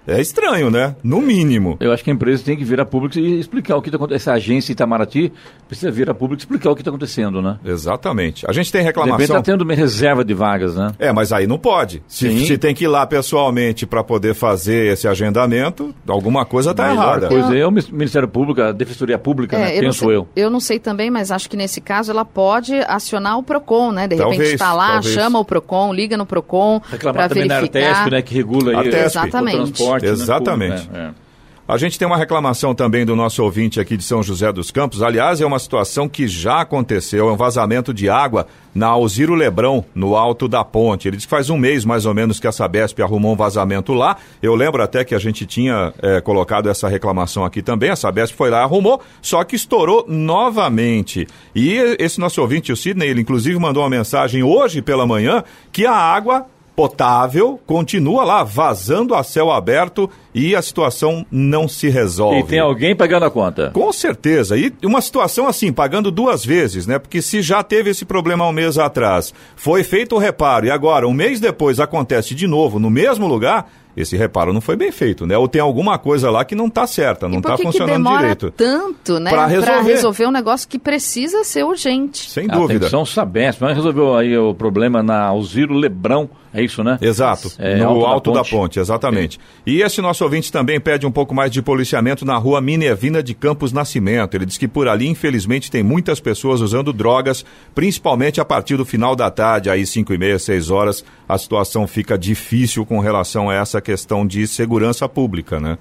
É 0.07 0.19
estranho, 0.19 0.69
né? 0.69 0.95
No 1.03 1.21
mínimo. 1.21 1.77
Eu 1.79 1.91
acho 1.91 2.03
que 2.03 2.09
a 2.09 2.13
empresa 2.13 2.43
tem 2.43 2.57
que 2.57 2.63
vir 2.63 2.79
a 2.79 2.85
público 2.85 3.17
e 3.17 3.39
explicar 3.39 3.77
o 3.77 3.81
que 3.81 3.89
está 3.89 3.97
acontecendo. 3.97 4.13
Essa 4.13 4.33
agência 4.33 4.71
Itamaraty 4.71 5.31
precisa 5.67 5.91
vir 5.91 6.09
a 6.09 6.13
público 6.13 6.41
e 6.41 6.43
explicar 6.43 6.71
o 6.71 6.75
que 6.75 6.81
está 6.81 6.91
acontecendo, 6.91 7.41
né? 7.41 7.57
Exatamente. 7.63 8.45
A 8.47 8.51
gente 8.51 8.71
tem 8.71 8.83
reclamação. 8.83 9.17
De 9.17 9.23
está 9.23 9.41
tendo 9.41 9.61
uma 9.61 9.73
reserva 9.73 10.23
de 10.23 10.33
vagas, 10.33 10.75
né? 10.75 10.91
É, 10.99 11.11
mas 11.11 11.31
aí 11.31 11.47
não 11.47 11.57
pode. 11.57 12.03
Se, 12.07 12.45
se 12.45 12.57
tem 12.57 12.75
que 12.75 12.83
ir 12.83 12.87
lá 12.87 13.05
pessoalmente 13.07 13.85
para 13.85 14.03
poder 14.03 14.33
fazer 14.33 14.93
esse 14.93 15.07
agendamento, 15.07 15.93
alguma 16.07 16.45
coisa 16.45 16.71
está 16.71 16.91
errada. 16.91 17.27
Coisa 17.27 17.55
é 17.55 17.65
o 17.65 17.71
Ministério 17.71 18.27
Público, 18.27 18.61
a 18.61 18.71
Defensoria 18.71 19.17
Pública, 19.17 19.57
é, 19.57 19.59
né? 19.59 19.77
eu 19.77 19.81
penso 19.81 19.99
sei, 19.99 20.15
eu. 20.15 20.27
Eu 20.35 20.49
não 20.49 20.59
sei 20.59 20.79
também, 20.79 21.09
mas 21.09 21.31
acho 21.31 21.49
que 21.49 21.55
nesse 21.55 21.79
caso 21.79 22.11
ela 22.11 22.25
pode 22.25 22.73
acionar 22.87 23.37
o 23.37 23.43
PROCON, 23.43 23.91
né? 23.91 24.07
De 24.07 24.17
talvez, 24.17 24.37
repente 24.37 24.53
está 24.55 24.73
lá, 24.73 24.93
talvez. 24.93 25.13
chama 25.13 25.39
o 25.39 25.45
PROCON, 25.45 25.93
liga 25.93 26.17
no 26.17 26.25
PROCON 26.25 26.81
para 26.99 27.27
verificar. 27.27 27.47
Na 27.47 27.57
Artesp, 27.59 28.11
né? 28.11 28.21
Que 28.21 28.33
regula 28.35 28.81
aí, 28.81 28.87
Exatamente. 28.89 29.55
o 29.55 29.63
transporte. 29.63 29.92
Exatamente. 30.01 30.89
Né? 30.89 31.13
É. 31.19 31.23
A 31.65 31.77
gente 31.77 31.97
tem 31.97 32.05
uma 32.05 32.17
reclamação 32.17 32.75
também 32.75 33.05
do 33.05 33.15
nosso 33.15 33.41
ouvinte 33.41 33.79
aqui 33.79 33.95
de 33.95 34.03
São 34.03 34.21
José 34.21 34.51
dos 34.51 34.69
Campos. 34.69 35.01
Aliás, 35.01 35.39
é 35.39 35.45
uma 35.45 35.57
situação 35.57 36.09
que 36.09 36.27
já 36.27 36.59
aconteceu, 36.59 37.29
é 37.29 37.31
um 37.31 37.37
vazamento 37.37 37.93
de 37.93 38.09
água 38.09 38.47
na 38.75 38.87
Alziro 38.87 39.33
Lebrão, 39.33 39.85
no 39.95 40.17
alto 40.17 40.49
da 40.49 40.61
ponte. 40.65 41.07
Ele 41.07 41.15
diz 41.15 41.25
que 41.25 41.29
faz 41.29 41.49
um 41.49 41.55
mês 41.55 41.85
mais 41.85 42.05
ou 42.05 42.13
menos 42.13 42.37
que 42.37 42.47
a 42.47 42.51
Sabesp 42.51 43.01
arrumou 43.01 43.31
um 43.31 43.35
vazamento 43.37 43.93
lá. 43.93 44.17
Eu 44.41 44.55
lembro 44.55 44.83
até 44.83 45.05
que 45.05 45.15
a 45.15 45.19
gente 45.19 45.45
tinha 45.45 45.93
é, 46.01 46.19
colocado 46.19 46.69
essa 46.69 46.89
reclamação 46.89 47.45
aqui 47.45 47.61
também. 47.61 47.91
A 47.91 47.95
Sabesp 47.95 48.35
foi 48.35 48.49
lá 48.49 48.59
e 48.59 48.63
arrumou, 48.63 49.01
só 49.21 49.41
que 49.45 49.55
estourou 49.55 50.05
novamente. 50.05 51.25
E 51.55 51.77
esse 51.97 52.19
nosso 52.19 52.41
ouvinte, 52.41 52.73
o 52.73 52.75
Sidney, 52.75 53.07
ele 53.07 53.21
inclusive 53.21 53.57
mandou 53.57 53.83
uma 53.83 53.89
mensagem 53.89 54.43
hoje 54.43 54.81
pela 54.81 55.07
manhã 55.07 55.45
que 55.71 55.85
a 55.85 55.95
água 55.95 56.45
potável 56.75 57.59
continua 57.65 58.23
lá 58.23 58.43
vazando 58.43 59.13
a 59.13 59.23
céu 59.23 59.51
aberto 59.51 60.09
e 60.33 60.55
a 60.55 60.61
situação 60.61 61.25
não 61.31 61.67
se 61.67 61.89
resolve. 61.89 62.39
E 62.39 62.43
tem 62.43 62.59
alguém 62.59 62.95
pagando 62.95 63.25
a 63.25 63.31
conta? 63.31 63.69
Com 63.71 63.91
certeza. 63.93 64.57
E 64.57 64.73
uma 64.83 65.01
situação 65.01 65.47
assim, 65.47 65.71
pagando 65.71 66.09
duas 66.09 66.43
vezes, 66.43 66.87
né? 66.87 66.97
Porque 66.97 67.21
se 67.21 67.41
já 67.41 67.61
teve 67.61 67.91
esse 67.91 68.05
problema 68.05 68.47
um 68.47 68.51
mês 68.51 68.77
atrás, 68.77 69.33
foi 69.55 69.83
feito 69.83 70.15
o 70.15 70.19
reparo 70.19 70.65
e 70.65 70.71
agora, 70.71 71.07
um 71.07 71.13
mês 71.13 71.39
depois, 71.39 71.79
acontece 71.79 72.33
de 72.33 72.47
novo 72.47 72.79
no 72.79 72.89
mesmo 72.89 73.27
lugar, 73.27 73.69
esse 73.95 74.17
reparo 74.17 74.51
não 74.51 74.61
foi 74.61 74.75
bem 74.75 74.91
feito, 74.91 75.27
né? 75.27 75.37
Ou 75.37 75.47
tem 75.47 75.61
alguma 75.61 75.99
coisa 75.99 76.31
lá 76.31 76.43
que 76.43 76.55
não 76.55 76.65
está 76.65 76.87
certa, 76.87 77.29
não 77.29 77.37
está 77.37 77.55
funcionando 77.55 78.09
que 78.09 78.17
direito. 78.17 78.51
tanto, 78.51 79.19
né? 79.19 79.29
Pra 79.29 79.45
resolver. 79.45 79.83
resolver 79.83 80.25
um 80.25 80.31
negócio 80.31 80.67
que 80.67 80.79
precisa 80.79 81.43
ser 81.43 81.63
urgente. 81.63 82.29
Sem 82.29 82.47
dúvida. 82.47 82.87
Atenção, 82.87 83.05
Sabesp, 83.05 83.61
mas 83.61 83.75
resolveu 83.75 84.15
aí 84.15 84.35
o 84.35 84.55
problema 84.55 85.03
na 85.03 85.25
Alziro 85.25 85.75
Lebrão, 85.75 86.27
é 86.53 86.61
isso, 86.63 86.83
né? 86.83 86.97
Exato, 87.01 87.51
É, 87.57 87.77
no 87.77 87.89
Alto 87.89 88.05
alto, 88.05 88.31
da 88.31 88.37
da, 88.37 88.43
Ponte. 88.43 88.51
ponte. 88.51 88.79
exatamente. 88.79 89.39
E 89.65 89.81
esse 89.81 90.01
nosso 90.01 90.23
ouvinte 90.23 90.51
também 90.51 90.79
pede 90.79 91.05
um 91.05 91.11
pouco 91.11 91.33
mais 91.33 91.51
de 91.51 91.61
policiamento 91.61 92.25
na 92.25 92.37
rua 92.37 92.61
Minervina 92.61 93.23
de 93.23 93.33
Campos 93.33 93.71
Nascimento. 93.71 94.35
Ele 94.35 94.45
diz 94.45 94.57
que 94.57 94.67
por 94.67 94.87
ali, 94.87 95.07
infelizmente, 95.07 95.71
tem 95.71 95.81
muitas 95.81 96.19
pessoas 96.19 96.61
usando 96.61 96.93
drogas, 96.93 97.43
principalmente 97.73 98.39
a 98.39 98.45
partir 98.45 98.77
do 98.77 98.85
final 98.85 99.15
da 99.15 99.31
tarde, 99.31 99.69
aí 99.69 99.85
5 99.85 100.13
e 100.13 100.17
meia, 100.17 100.37
6 100.37 100.69
horas, 100.69 101.03
a 101.27 101.37
situação 101.37 101.87
fica 101.87 102.17
difícil 102.17 102.85
com 102.85 102.99
relação 102.99 103.49
a 103.49 103.55
essa 103.55 103.81
questão 103.81 104.25
de 104.27 104.45
segurança 104.47 105.07
pública, 105.09 105.59
né? 105.59 105.77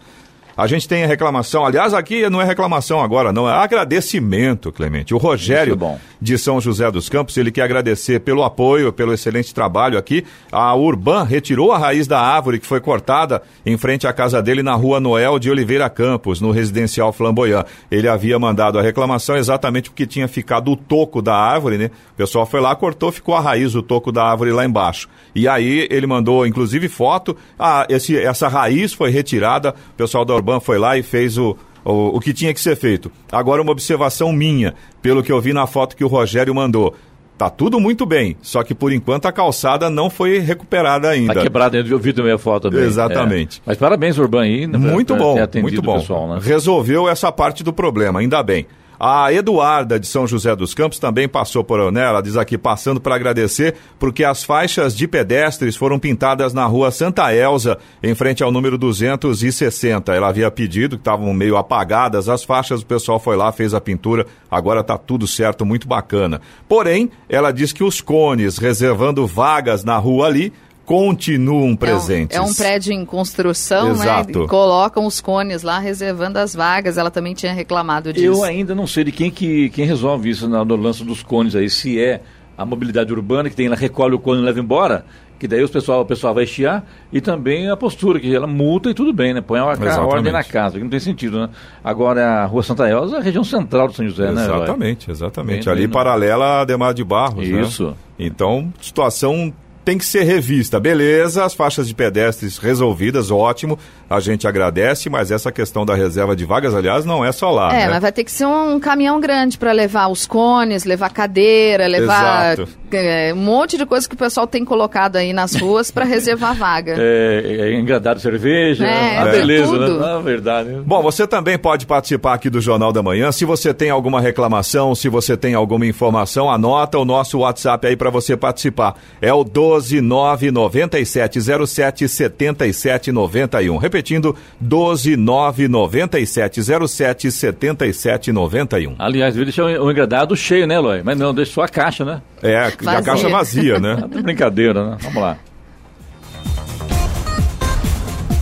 A 0.56 0.66
gente 0.66 0.86
tem 0.86 1.04
a 1.04 1.06
reclamação, 1.06 1.64
aliás, 1.64 1.94
aqui 1.94 2.28
não 2.28 2.40
é 2.40 2.44
reclamação 2.44 3.00
agora, 3.00 3.32
não, 3.32 3.48
é 3.48 3.52
agradecimento, 3.52 4.70
Clemente. 4.70 5.14
O 5.14 5.18
Rogério 5.18 5.78
é 5.82 5.98
de 6.20 6.36
São 6.36 6.60
José 6.60 6.90
dos 6.90 7.08
Campos, 7.08 7.36
ele 7.36 7.50
quer 7.50 7.62
agradecer 7.62 8.20
pelo 8.20 8.42
apoio, 8.42 8.92
pelo 8.92 9.14
excelente 9.14 9.54
trabalho 9.54 9.96
aqui. 9.96 10.24
A 10.50 10.74
Urban 10.74 11.24
retirou 11.24 11.72
a 11.72 11.78
raiz 11.78 12.06
da 12.06 12.20
árvore 12.20 12.58
que 12.58 12.66
foi 12.66 12.80
cortada 12.80 13.42
em 13.64 13.76
frente 13.78 14.06
à 14.06 14.12
casa 14.12 14.42
dele 14.42 14.62
na 14.62 14.74
rua 14.74 15.00
Noel 15.00 15.38
de 15.38 15.50
Oliveira 15.50 15.88
Campos, 15.88 16.40
no 16.40 16.50
residencial 16.50 17.12
Flamboyant. 17.12 17.64
Ele 17.90 18.08
havia 18.08 18.38
mandado 18.38 18.78
a 18.78 18.82
reclamação 18.82 19.36
exatamente 19.36 19.88
porque 19.88 20.06
tinha 20.06 20.28
ficado 20.28 20.70
o 20.70 20.76
toco 20.76 21.22
da 21.22 21.34
árvore, 21.34 21.78
né? 21.78 21.90
O 22.12 22.16
pessoal 22.16 22.44
foi 22.44 22.60
lá, 22.60 22.76
cortou, 22.76 23.10
ficou 23.10 23.34
a 23.34 23.40
raiz, 23.40 23.74
o 23.74 23.82
toco 23.82 24.12
da 24.12 24.24
árvore 24.24 24.52
lá 24.52 24.64
embaixo. 24.64 25.08
E 25.34 25.48
aí 25.48 25.88
ele 25.90 26.06
mandou, 26.06 26.46
inclusive, 26.46 26.88
foto. 26.88 27.36
Ah, 27.58 27.86
esse, 27.88 28.18
essa 28.18 28.48
raiz 28.48 28.92
foi 28.92 29.10
retirada, 29.10 29.74
o 29.92 29.96
pessoal 29.96 30.24
da 30.24 30.41
Urban 30.42 30.60
foi 30.60 30.78
lá 30.78 30.98
e 30.98 31.02
fez 31.02 31.38
o, 31.38 31.56
o, 31.84 32.16
o 32.16 32.20
que 32.20 32.32
tinha 32.32 32.52
que 32.52 32.60
ser 32.60 32.76
feito. 32.76 33.10
Agora, 33.30 33.62
uma 33.62 33.72
observação 33.72 34.32
minha, 34.32 34.74
pelo 35.00 35.22
que 35.22 35.30
eu 35.32 35.40
vi 35.40 35.52
na 35.52 35.66
foto 35.66 35.96
que 35.96 36.04
o 36.04 36.08
Rogério 36.08 36.54
mandou. 36.54 36.94
Tá 37.38 37.48
tudo 37.50 37.80
muito 37.80 38.04
bem, 38.06 38.36
só 38.40 38.62
que 38.62 38.72
por 38.74 38.92
enquanto 38.92 39.26
a 39.26 39.32
calçada 39.32 39.90
não 39.90 40.08
foi 40.10 40.38
recuperada 40.38 41.08
ainda. 41.08 41.34
Tá 41.34 41.40
quebrado, 41.42 41.76
eu 41.76 41.98
vi 41.98 42.12
também 42.12 42.30
a 42.32 42.38
foto 42.38 42.70
também. 42.70 42.84
Exatamente. 42.86 43.58
É. 43.60 43.62
Mas 43.66 43.78
parabéns, 43.78 44.16
Urban, 44.18 44.42
aí. 44.42 44.66
né, 44.66 44.78
Muito 44.78 45.14
pra- 45.14 45.22
bom, 45.24 45.36
muito 45.60 45.82
bom. 45.82 45.98
Pessoal, 45.98 46.28
né? 46.28 46.38
Resolveu 46.40 47.08
essa 47.08 47.32
parte 47.32 47.64
do 47.64 47.72
problema, 47.72 48.20
ainda 48.20 48.42
bem. 48.42 48.66
A 49.04 49.32
Eduarda 49.32 49.98
de 49.98 50.06
São 50.06 50.28
José 50.28 50.54
dos 50.54 50.74
Campos 50.74 51.00
também 51.00 51.26
passou 51.26 51.64
por 51.64 51.80
ela 51.80 52.20
diz 52.20 52.36
aqui 52.36 52.56
passando 52.56 53.00
para 53.00 53.16
agradecer 53.16 53.74
porque 53.98 54.22
as 54.22 54.44
faixas 54.44 54.96
de 54.96 55.08
pedestres 55.08 55.74
foram 55.74 55.98
pintadas 55.98 56.54
na 56.54 56.64
rua 56.66 56.92
Santa 56.92 57.34
Elza, 57.34 57.78
em 58.00 58.14
frente 58.14 58.44
ao 58.44 58.52
número 58.52 58.78
260. 58.78 60.14
Ela 60.14 60.28
havia 60.28 60.48
pedido 60.52 60.96
que 60.96 61.00
estavam 61.00 61.34
meio 61.34 61.56
apagadas 61.56 62.28
as 62.28 62.44
faixas, 62.44 62.82
o 62.82 62.86
pessoal 62.86 63.18
foi 63.18 63.34
lá, 63.34 63.50
fez 63.50 63.74
a 63.74 63.80
pintura, 63.80 64.24
agora 64.48 64.82
está 64.82 64.96
tudo 64.96 65.26
certo, 65.26 65.66
muito 65.66 65.88
bacana. 65.88 66.40
Porém, 66.68 67.10
ela 67.28 67.50
diz 67.50 67.72
que 67.72 67.82
os 67.82 68.00
cones 68.00 68.56
reservando 68.56 69.26
vagas 69.26 69.82
na 69.82 69.96
rua 69.96 70.28
ali 70.28 70.52
continuam 70.84 71.74
presentes. 71.76 72.36
É 72.36 72.40
um, 72.40 72.44
é 72.44 72.46
um 72.50 72.54
prédio 72.54 72.92
em 72.92 73.04
construção, 73.04 73.90
Exato. 73.92 74.40
né? 74.40 74.46
Colocam 74.48 75.06
os 75.06 75.20
cones 75.20 75.62
lá, 75.62 75.78
reservando 75.78 76.38
as 76.38 76.54
vagas. 76.54 76.98
Ela 76.98 77.10
também 77.10 77.34
tinha 77.34 77.52
reclamado 77.52 78.12
disso. 78.12 78.26
Eu 78.26 78.44
ainda 78.44 78.74
não 78.74 78.86
sei 78.86 79.04
de 79.04 79.12
quem 79.12 79.30
que 79.30 79.70
quem 79.70 79.86
resolve 79.86 80.28
isso 80.30 80.48
na- 80.48 80.64
no 80.64 80.76
lance 80.76 81.04
dos 81.04 81.22
cones 81.22 81.54
aí, 81.54 81.68
se 81.70 82.00
é 82.00 82.20
a 82.56 82.66
mobilidade 82.66 83.12
urbana 83.12 83.48
que 83.48 83.56
tem, 83.56 83.66
ela 83.66 83.76
recolhe 83.76 84.14
o 84.14 84.18
cone 84.18 84.40
e 84.40 84.44
leva 84.44 84.60
embora, 84.60 85.04
que 85.38 85.48
daí 85.48 85.60
os 85.62 85.70
pessoal, 85.70 86.02
o 86.02 86.04
pessoal 86.04 86.32
vai 86.32 86.44
estiar, 86.44 86.84
e 87.12 87.20
também 87.20 87.68
a 87.68 87.76
postura, 87.76 88.20
que 88.20 88.32
ela 88.32 88.46
multa 88.46 88.90
e 88.90 88.94
tudo 88.94 89.12
bem, 89.12 89.34
né? 89.34 89.40
Põe 89.40 89.58
a, 89.58 89.64
a 89.64 89.72
Exatamente. 89.72 90.14
ordem 90.14 90.32
na 90.32 90.44
casa, 90.44 90.76
que 90.78 90.84
não 90.84 90.90
tem 90.90 91.00
sentido, 91.00 91.40
né? 91.40 91.48
Agora, 91.82 92.42
a 92.42 92.46
Rua 92.46 92.62
Santa 92.62 92.88
Elza 92.88 93.16
é 93.16 93.18
a 93.18 93.22
região 93.22 93.42
central 93.42 93.88
do 93.88 93.94
São 93.94 94.06
José, 94.06 94.30
né? 94.30 94.44
Eloy? 94.44 94.56
Exatamente, 94.58 95.10
exatamente. 95.10 95.68
Ali 95.68 95.80
bem, 95.80 95.88
paralela 95.90 96.44
a 96.44 96.60
Ademar 96.60 96.94
de 96.94 97.02
Barros, 97.02 97.48
né? 97.48 97.60
Isso. 97.62 97.96
Então, 98.16 98.72
situação 98.80 99.52
tem 99.84 99.98
que 99.98 100.04
ser 100.04 100.22
revista. 100.24 100.78
Beleza, 100.78 101.44
as 101.44 101.54
faixas 101.54 101.88
de 101.88 101.94
pedestres 101.94 102.58
resolvidas, 102.58 103.30
ótimo. 103.30 103.78
A 104.08 104.20
gente 104.20 104.46
agradece, 104.46 105.08
mas 105.08 105.30
essa 105.30 105.50
questão 105.50 105.86
da 105.86 105.94
reserva 105.94 106.36
de 106.36 106.44
vagas, 106.44 106.74
aliás, 106.74 107.04
não 107.04 107.24
é 107.24 107.32
só 107.32 107.50
lá, 107.50 107.72
É, 107.74 107.86
né? 107.86 107.88
mas 107.90 108.02
vai 108.02 108.12
ter 108.12 108.24
que 108.24 108.30
ser 108.30 108.46
um 108.46 108.78
caminhão 108.78 109.18
grande 109.20 109.56
para 109.56 109.72
levar 109.72 110.08
os 110.08 110.26
cones, 110.26 110.84
levar 110.84 111.10
cadeira, 111.10 111.86
levar 111.86 112.52
Exato. 112.58 112.68
é, 112.92 113.32
um 113.32 113.38
monte 113.38 113.78
de 113.78 113.86
coisa 113.86 114.06
que 114.06 114.14
o 114.14 114.18
pessoal 114.18 114.46
tem 114.46 114.64
colocado 114.66 115.16
aí 115.16 115.32
nas 115.32 115.54
ruas 115.54 115.90
para 115.90 116.04
reservar 116.04 116.54
vaga. 116.54 116.94
É, 116.98 117.70
é 117.72 117.80
engradado 117.80 118.16
de 118.16 118.22
cerveja, 118.22 118.86
É, 118.86 119.16
é 119.16 119.30
beleza, 119.30 119.72
tudo. 119.72 119.98
né? 119.98 120.06
Na 120.06 120.18
verdade. 120.18 120.70
Bom, 120.84 121.02
você 121.02 121.26
também 121.26 121.56
pode 121.58 121.86
participar 121.86 122.34
aqui 122.34 122.50
do 122.50 122.60
Jornal 122.60 122.92
da 122.92 123.02
Manhã. 123.02 123.32
Se 123.32 123.46
você 123.46 123.72
tem 123.72 123.88
alguma 123.88 124.20
reclamação, 124.20 124.94
se 124.94 125.08
você 125.08 125.36
tem 125.38 125.54
alguma 125.54 125.86
informação, 125.86 126.50
anota 126.50 126.98
o 126.98 127.04
nosso 127.04 127.38
WhatsApp 127.38 127.86
aí 127.86 127.96
para 127.96 128.10
você 128.10 128.36
participar. 128.36 128.94
É 129.22 129.32
o 129.32 129.42
1299707 129.78 132.08
7791. 132.08 133.76
Repetindo, 133.76 134.34
1299707 134.62 137.30
7791. 137.30 138.94
Aliás, 138.98 139.34
devia 139.34 139.46
deixar 139.46 139.64
o 139.64 139.90
engradado 139.90 140.36
cheio, 140.36 140.66
né, 140.66 140.74
Eloy? 140.76 141.02
Mas 141.04 141.18
não, 141.18 141.34
deixa 141.34 141.52
só 141.52 141.62
a 141.62 141.68
caixa, 141.68 142.04
né? 142.04 142.20
É, 142.42 142.56
a 142.56 142.70
Vazia. 142.80 143.02
caixa 143.02 143.28
vazia, 143.28 143.78
né? 143.78 143.96
Brincadeira, 144.22 144.90
né? 144.90 144.96
Vamos 145.00 145.22
lá. 145.22 145.36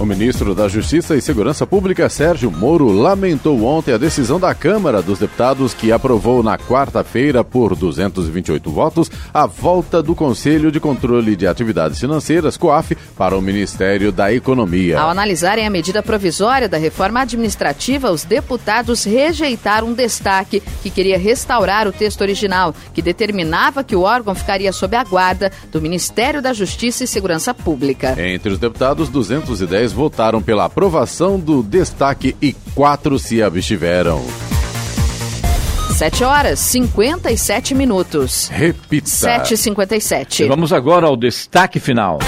O 0.00 0.06
ministro 0.06 0.54
da 0.54 0.66
Justiça 0.66 1.14
e 1.14 1.20
Segurança 1.20 1.66
Pública, 1.66 2.08
Sérgio 2.08 2.50
Moro, 2.50 2.90
lamentou 2.90 3.62
ontem 3.64 3.92
a 3.92 3.98
decisão 3.98 4.40
da 4.40 4.54
Câmara 4.54 5.02
dos 5.02 5.18
Deputados 5.18 5.74
que 5.74 5.92
aprovou 5.92 6.42
na 6.42 6.56
quarta-feira, 6.56 7.44
por 7.44 7.76
228 7.76 8.70
votos, 8.70 9.10
a 9.32 9.44
volta 9.44 10.02
do 10.02 10.14
Conselho 10.14 10.72
de 10.72 10.80
Controle 10.80 11.36
de 11.36 11.46
Atividades 11.46 12.00
Financeiras, 12.00 12.56
COAF, 12.56 12.96
para 13.14 13.36
o 13.36 13.42
Ministério 13.42 14.10
da 14.10 14.32
Economia. 14.32 14.98
Ao 14.98 15.10
analisarem 15.10 15.66
a 15.66 15.70
medida 15.70 16.02
provisória 16.02 16.66
da 16.66 16.78
reforma 16.78 17.20
administrativa, 17.20 18.10
os 18.10 18.24
deputados 18.24 19.04
rejeitaram 19.04 19.88
um 19.88 19.92
destaque 19.92 20.62
que 20.82 20.88
queria 20.88 21.18
restaurar 21.18 21.86
o 21.86 21.92
texto 21.92 22.22
original, 22.22 22.74
que 22.94 23.02
determinava 23.02 23.84
que 23.84 23.94
o 23.94 24.00
órgão 24.00 24.34
ficaria 24.34 24.72
sob 24.72 24.96
a 24.96 25.04
guarda 25.04 25.52
do 25.70 25.78
Ministério 25.78 26.40
da 26.40 26.54
Justiça 26.54 27.04
e 27.04 27.06
Segurança 27.06 27.52
Pública. 27.52 28.16
Entre 28.18 28.50
os 28.50 28.58
deputados, 28.58 29.10
210 29.10 29.89
votaram 29.92 30.42
pela 30.42 30.64
aprovação 30.64 31.38
do 31.38 31.62
destaque 31.62 32.36
e 32.40 32.52
quatro 32.74 33.18
se 33.18 33.42
abstiveram. 33.42 34.24
7 36.00 36.24
horas 36.24 36.58
57 36.60 37.74
minutos. 37.74 38.48
Repita. 38.48 39.06
7h57. 39.06 40.44
E 40.44 40.48
vamos 40.48 40.72
agora 40.72 41.06
ao 41.06 41.16
destaque 41.16 41.78
final. 41.78 42.18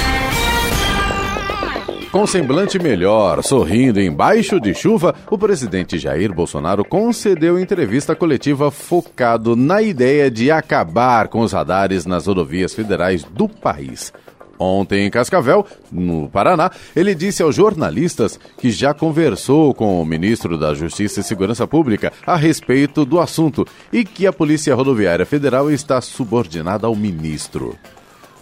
Com 2.12 2.26
semblante 2.26 2.78
melhor, 2.78 3.42
sorrindo 3.42 3.98
embaixo 3.98 4.60
de 4.60 4.74
chuva, 4.74 5.14
o 5.30 5.38
presidente 5.38 5.98
Jair 5.98 6.30
Bolsonaro 6.30 6.84
concedeu 6.84 7.58
entrevista 7.58 8.14
coletiva 8.14 8.70
focado 8.70 9.56
na 9.56 9.80
ideia 9.80 10.30
de 10.30 10.50
acabar 10.50 11.28
com 11.28 11.40
os 11.40 11.52
radares 11.52 12.04
nas 12.04 12.26
rodovias 12.26 12.74
federais 12.74 13.24
do 13.24 13.48
país. 13.48 14.12
Ontem 14.62 15.06
em 15.06 15.10
Cascavel, 15.10 15.66
no 15.90 16.28
Paraná, 16.28 16.70
ele 16.94 17.14
disse 17.14 17.42
aos 17.42 17.56
jornalistas 17.56 18.38
que 18.58 18.70
já 18.70 18.94
conversou 18.94 19.74
com 19.74 20.00
o 20.00 20.06
ministro 20.06 20.56
da 20.56 20.72
Justiça 20.72 21.20
e 21.20 21.24
Segurança 21.24 21.66
Pública 21.66 22.12
a 22.24 22.36
respeito 22.36 23.04
do 23.04 23.18
assunto 23.18 23.66
e 23.92 24.04
que 24.04 24.26
a 24.26 24.32
Polícia 24.32 24.74
Rodoviária 24.74 25.26
Federal 25.26 25.70
está 25.70 26.00
subordinada 26.00 26.86
ao 26.86 26.94
ministro. 26.94 27.76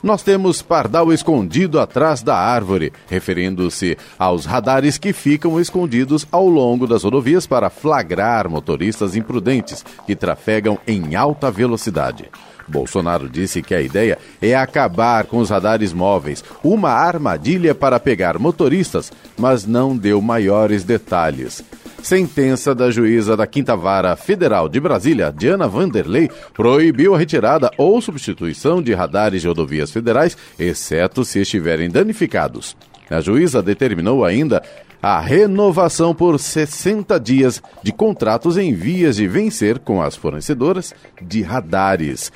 Nós 0.02 0.22
temos 0.22 0.62
pardal 0.62 1.12
escondido 1.12 1.78
atrás 1.78 2.22
da 2.22 2.34
árvore, 2.34 2.92
referindo-se 3.06 3.98
aos 4.18 4.46
radares 4.46 4.96
que 4.96 5.12
ficam 5.12 5.60
escondidos 5.60 6.26
ao 6.30 6.48
longo 6.48 6.86
das 6.86 7.04
rodovias 7.04 7.46
para 7.46 7.68
flagrar 7.68 8.48
motoristas 8.48 9.14
imprudentes 9.14 9.84
que 10.06 10.16
trafegam 10.16 10.78
em 10.86 11.14
alta 11.16 11.50
velocidade. 11.50 12.30
Bolsonaro 12.70 13.28
disse 13.28 13.60
que 13.60 13.74
a 13.74 13.82
ideia 13.82 14.16
é 14.40 14.54
acabar 14.54 15.24
com 15.24 15.38
os 15.38 15.50
radares 15.50 15.92
móveis, 15.92 16.42
uma 16.64 16.90
armadilha 16.90 17.74
para 17.74 18.00
pegar 18.00 18.38
motoristas, 18.38 19.12
mas 19.38 19.66
não 19.66 19.96
deu 19.96 20.22
maiores 20.22 20.84
detalhes. 20.84 21.62
Sentença 22.02 22.74
da 22.74 22.90
juíza 22.90 23.36
da 23.36 23.46
Quinta 23.46 23.76
Vara 23.76 24.16
Federal 24.16 24.68
de 24.68 24.80
Brasília, 24.80 25.34
Diana 25.36 25.68
Vanderlei, 25.68 26.30
proibiu 26.54 27.14
a 27.14 27.18
retirada 27.18 27.70
ou 27.76 28.00
substituição 28.00 28.82
de 28.82 28.94
radares 28.94 29.42
de 29.42 29.48
rodovias 29.48 29.90
federais, 29.90 30.36
exceto 30.58 31.24
se 31.24 31.40
estiverem 31.40 31.90
danificados. 31.90 32.74
A 33.10 33.20
juíza 33.20 33.62
determinou 33.62 34.24
ainda 34.24 34.62
a 35.02 35.18
renovação 35.18 36.14
por 36.14 36.38
60 36.38 37.18
dias 37.18 37.62
de 37.82 37.92
contratos 37.92 38.56
em 38.56 38.74
vias 38.74 39.16
de 39.16 39.26
vencer 39.26 39.78
com 39.78 40.02
as 40.02 40.14
fornecedoras 40.14 40.94
de 41.20 41.42
radares. 41.42 42.30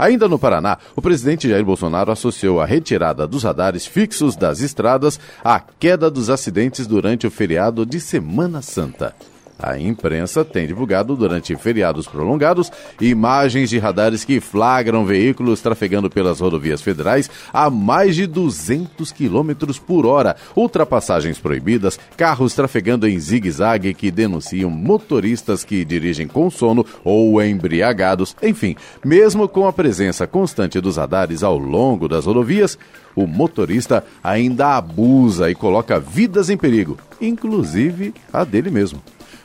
Ainda 0.00 0.26
no 0.26 0.38
Paraná, 0.38 0.78
o 0.96 1.02
presidente 1.02 1.46
Jair 1.46 1.62
Bolsonaro 1.62 2.10
associou 2.10 2.58
a 2.58 2.64
retirada 2.64 3.26
dos 3.26 3.42
radares 3.42 3.84
fixos 3.84 4.34
das 4.34 4.62
estradas 4.62 5.20
à 5.44 5.60
queda 5.60 6.10
dos 6.10 6.30
acidentes 6.30 6.86
durante 6.86 7.26
o 7.26 7.30
feriado 7.30 7.84
de 7.84 8.00
Semana 8.00 8.62
Santa. 8.62 9.14
A 9.62 9.78
imprensa 9.78 10.44
tem 10.44 10.66
divulgado 10.66 11.14
durante 11.14 11.54
feriados 11.54 12.06
prolongados 12.06 12.70
imagens 13.00 13.68
de 13.68 13.78
radares 13.78 14.24
que 14.24 14.40
flagram 14.40 15.04
veículos 15.04 15.60
trafegando 15.60 16.08
pelas 16.08 16.40
rodovias 16.40 16.80
federais 16.80 17.28
a 17.52 17.68
mais 17.68 18.16
de 18.16 18.26
200 18.26 19.12
km 19.12 19.52
por 19.86 20.06
hora, 20.06 20.34
ultrapassagens 20.56 21.38
proibidas, 21.38 21.98
carros 22.16 22.54
trafegando 22.54 23.06
em 23.06 23.18
zigue-zague 23.18 23.92
que 23.92 24.10
denunciam 24.10 24.70
motoristas 24.70 25.62
que 25.62 25.84
dirigem 25.84 26.26
com 26.26 26.50
sono 26.50 26.84
ou 27.04 27.42
embriagados, 27.42 28.34
enfim, 28.42 28.76
mesmo 29.04 29.48
com 29.48 29.66
a 29.66 29.72
presença 29.72 30.26
constante 30.26 30.80
dos 30.80 30.96
radares 30.96 31.42
ao 31.42 31.58
longo 31.58 32.08
das 32.08 32.24
rodovias, 32.24 32.78
o 33.14 33.26
motorista 33.26 34.04
ainda 34.22 34.76
abusa 34.76 35.50
e 35.50 35.54
coloca 35.54 35.98
vidas 35.98 36.48
em 36.48 36.56
perigo, 36.56 36.96
inclusive 37.20 38.14
a 38.32 38.44
dele 38.44 38.70
mesmo. 38.70 39.02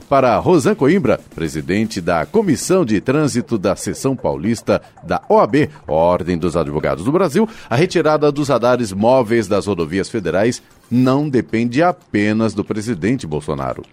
Para 0.07 0.37
Rosan 0.37 0.75
Coimbra, 0.75 1.19
presidente 1.33 1.99
da 1.99 2.27
Comissão 2.27 2.85
de 2.85 3.01
Trânsito 3.01 3.57
da 3.57 3.75
Seção 3.75 4.15
Paulista 4.15 4.79
da 5.01 5.21
OAB, 5.27 5.67
Ordem 5.87 6.37
dos 6.37 6.55
Advogados 6.55 7.03
do 7.03 7.11
Brasil, 7.11 7.49
a 7.67 7.75
retirada 7.75 8.31
dos 8.31 8.49
radares 8.49 8.93
móveis 8.93 9.47
das 9.47 9.65
rodovias 9.65 10.07
federais 10.07 10.61
não 10.91 11.27
depende 11.27 11.81
apenas 11.81 12.53
do 12.53 12.63
presidente 12.63 13.25
Bolsonaro. 13.25 13.83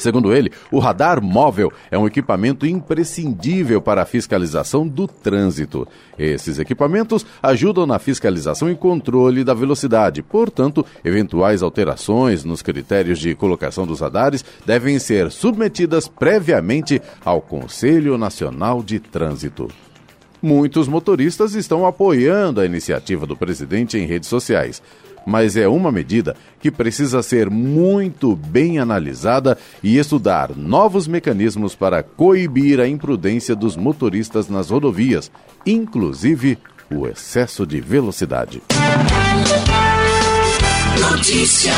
Segundo 0.00 0.32
ele, 0.32 0.50
o 0.72 0.78
radar 0.78 1.22
móvel 1.22 1.70
é 1.90 1.98
um 1.98 2.06
equipamento 2.06 2.64
imprescindível 2.64 3.82
para 3.82 4.00
a 4.00 4.06
fiscalização 4.06 4.88
do 4.88 5.06
trânsito. 5.06 5.86
Esses 6.18 6.58
equipamentos 6.58 7.26
ajudam 7.42 7.86
na 7.86 7.98
fiscalização 7.98 8.70
e 8.70 8.74
controle 8.74 9.44
da 9.44 9.52
velocidade. 9.52 10.22
Portanto, 10.22 10.86
eventuais 11.04 11.62
alterações 11.62 12.44
nos 12.44 12.62
critérios 12.62 13.18
de 13.18 13.34
colocação 13.34 13.86
dos 13.86 14.00
radares 14.00 14.42
devem 14.64 14.98
ser 14.98 15.30
submetidas 15.30 16.08
previamente 16.08 17.02
ao 17.22 17.42
Conselho 17.42 18.16
Nacional 18.16 18.82
de 18.82 18.98
Trânsito. 18.98 19.68
Muitos 20.40 20.88
motoristas 20.88 21.54
estão 21.54 21.84
apoiando 21.84 22.62
a 22.62 22.64
iniciativa 22.64 23.26
do 23.26 23.36
presidente 23.36 23.98
em 23.98 24.06
redes 24.06 24.30
sociais 24.30 24.82
mas 25.26 25.56
é 25.56 25.68
uma 25.68 25.92
medida 25.92 26.36
que 26.60 26.70
precisa 26.70 27.22
ser 27.22 27.48
muito 27.50 28.36
bem 28.36 28.78
analisada 28.78 29.56
e 29.82 29.98
estudar 29.98 30.56
novos 30.56 31.06
mecanismos 31.06 31.74
para 31.74 32.02
coibir 32.02 32.80
a 32.80 32.88
imprudência 32.88 33.54
dos 33.54 33.76
motoristas 33.76 34.48
nas 34.48 34.70
rodovias, 34.70 35.30
inclusive 35.64 36.58
o 36.90 37.06
excesso 37.06 37.66
de 37.66 37.80
velocidade. 37.80 38.62
Notícia. 41.00 41.72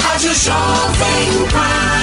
Rádio 0.00 0.34
Jovem 0.34 1.48
Pan. 1.50 1.94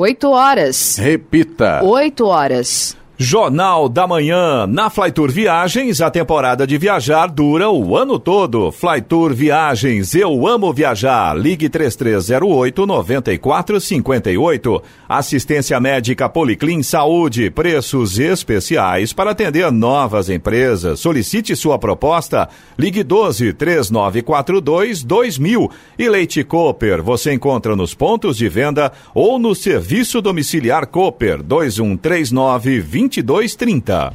8 0.00 0.30
horas. 0.30 0.96
Repita. 0.96 1.84
8 1.84 2.26
horas. 2.26 2.96
Jornal 3.22 3.88
da 3.88 4.04
Manhã. 4.04 4.66
Na 4.66 4.90
Flytour 4.90 5.30
Viagens, 5.30 6.00
a 6.00 6.10
temporada 6.10 6.66
de 6.66 6.76
viajar 6.76 7.28
dura 7.28 7.70
o 7.70 7.96
ano 7.96 8.18
todo. 8.18 8.72
Flytour 8.72 9.32
Viagens, 9.32 10.12
eu 10.16 10.44
amo 10.44 10.72
viajar. 10.72 11.32
Ligue 11.38 11.68
3308 11.68 12.84
9458. 12.84 14.82
Assistência 15.08 15.78
médica 15.78 16.28
Policlin 16.28 16.82
Saúde, 16.82 17.48
preços 17.48 18.18
especiais 18.18 19.12
para 19.12 19.30
atender 19.30 19.70
novas 19.70 20.28
empresas. 20.28 20.98
Solicite 20.98 21.54
sua 21.54 21.78
proposta. 21.78 22.48
Ligue 22.76 23.04
12 23.04 23.52
3942 23.52 25.04
2000. 25.04 25.70
E 25.96 26.08
Leite 26.08 26.42
Cooper, 26.42 27.00
você 27.04 27.32
encontra 27.32 27.76
nos 27.76 27.94
pontos 27.94 28.36
de 28.36 28.48
venda 28.48 28.90
ou 29.14 29.38
no 29.38 29.54
serviço 29.54 30.20
domiciliar 30.20 30.88
Cooper 30.88 31.40
2139 31.40 32.80
20 32.80 33.11
2230. 33.12 34.12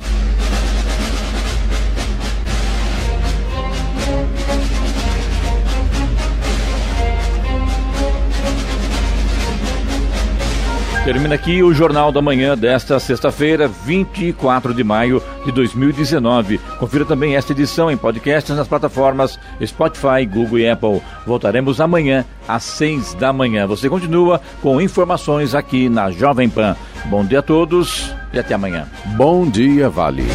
Termina 11.08 11.36
aqui 11.36 11.64
o 11.64 11.74
Jornal 11.74 12.12
da 12.12 12.22
Manhã 12.22 12.58
desta 12.58 13.00
sexta-feira, 13.00 13.66
24 13.66 14.74
de 14.74 14.84
maio 14.84 15.24
de 15.46 15.54
2019. 15.54 16.58
Confira 16.80 17.06
também 17.06 17.38
esta 17.38 17.54
edição 17.54 17.90
em 17.90 17.96
podcasts 17.96 18.54
nas 18.54 18.68
plataformas 18.68 19.40
Spotify, 19.66 20.26
Google 20.30 20.60
e 20.60 20.70
Apple. 20.70 21.02
Voltaremos 21.26 21.80
amanhã 21.80 22.26
às 22.46 22.64
6 22.64 23.14
da 23.14 23.32
manhã. 23.32 23.66
Você 23.66 23.88
continua 23.88 24.42
com 24.62 24.82
informações 24.82 25.56
aqui 25.56 25.88
na 25.88 26.12
Jovem 26.12 26.50
Pan. 26.50 26.76
Bom 27.06 27.24
dia 27.24 27.40
a 27.40 27.42
todos 27.42 28.14
e 28.34 28.40
até 28.40 28.56
amanhã. 28.56 28.86
Bom 29.16 29.50
dia, 29.50 29.90
Vale. 29.90 30.26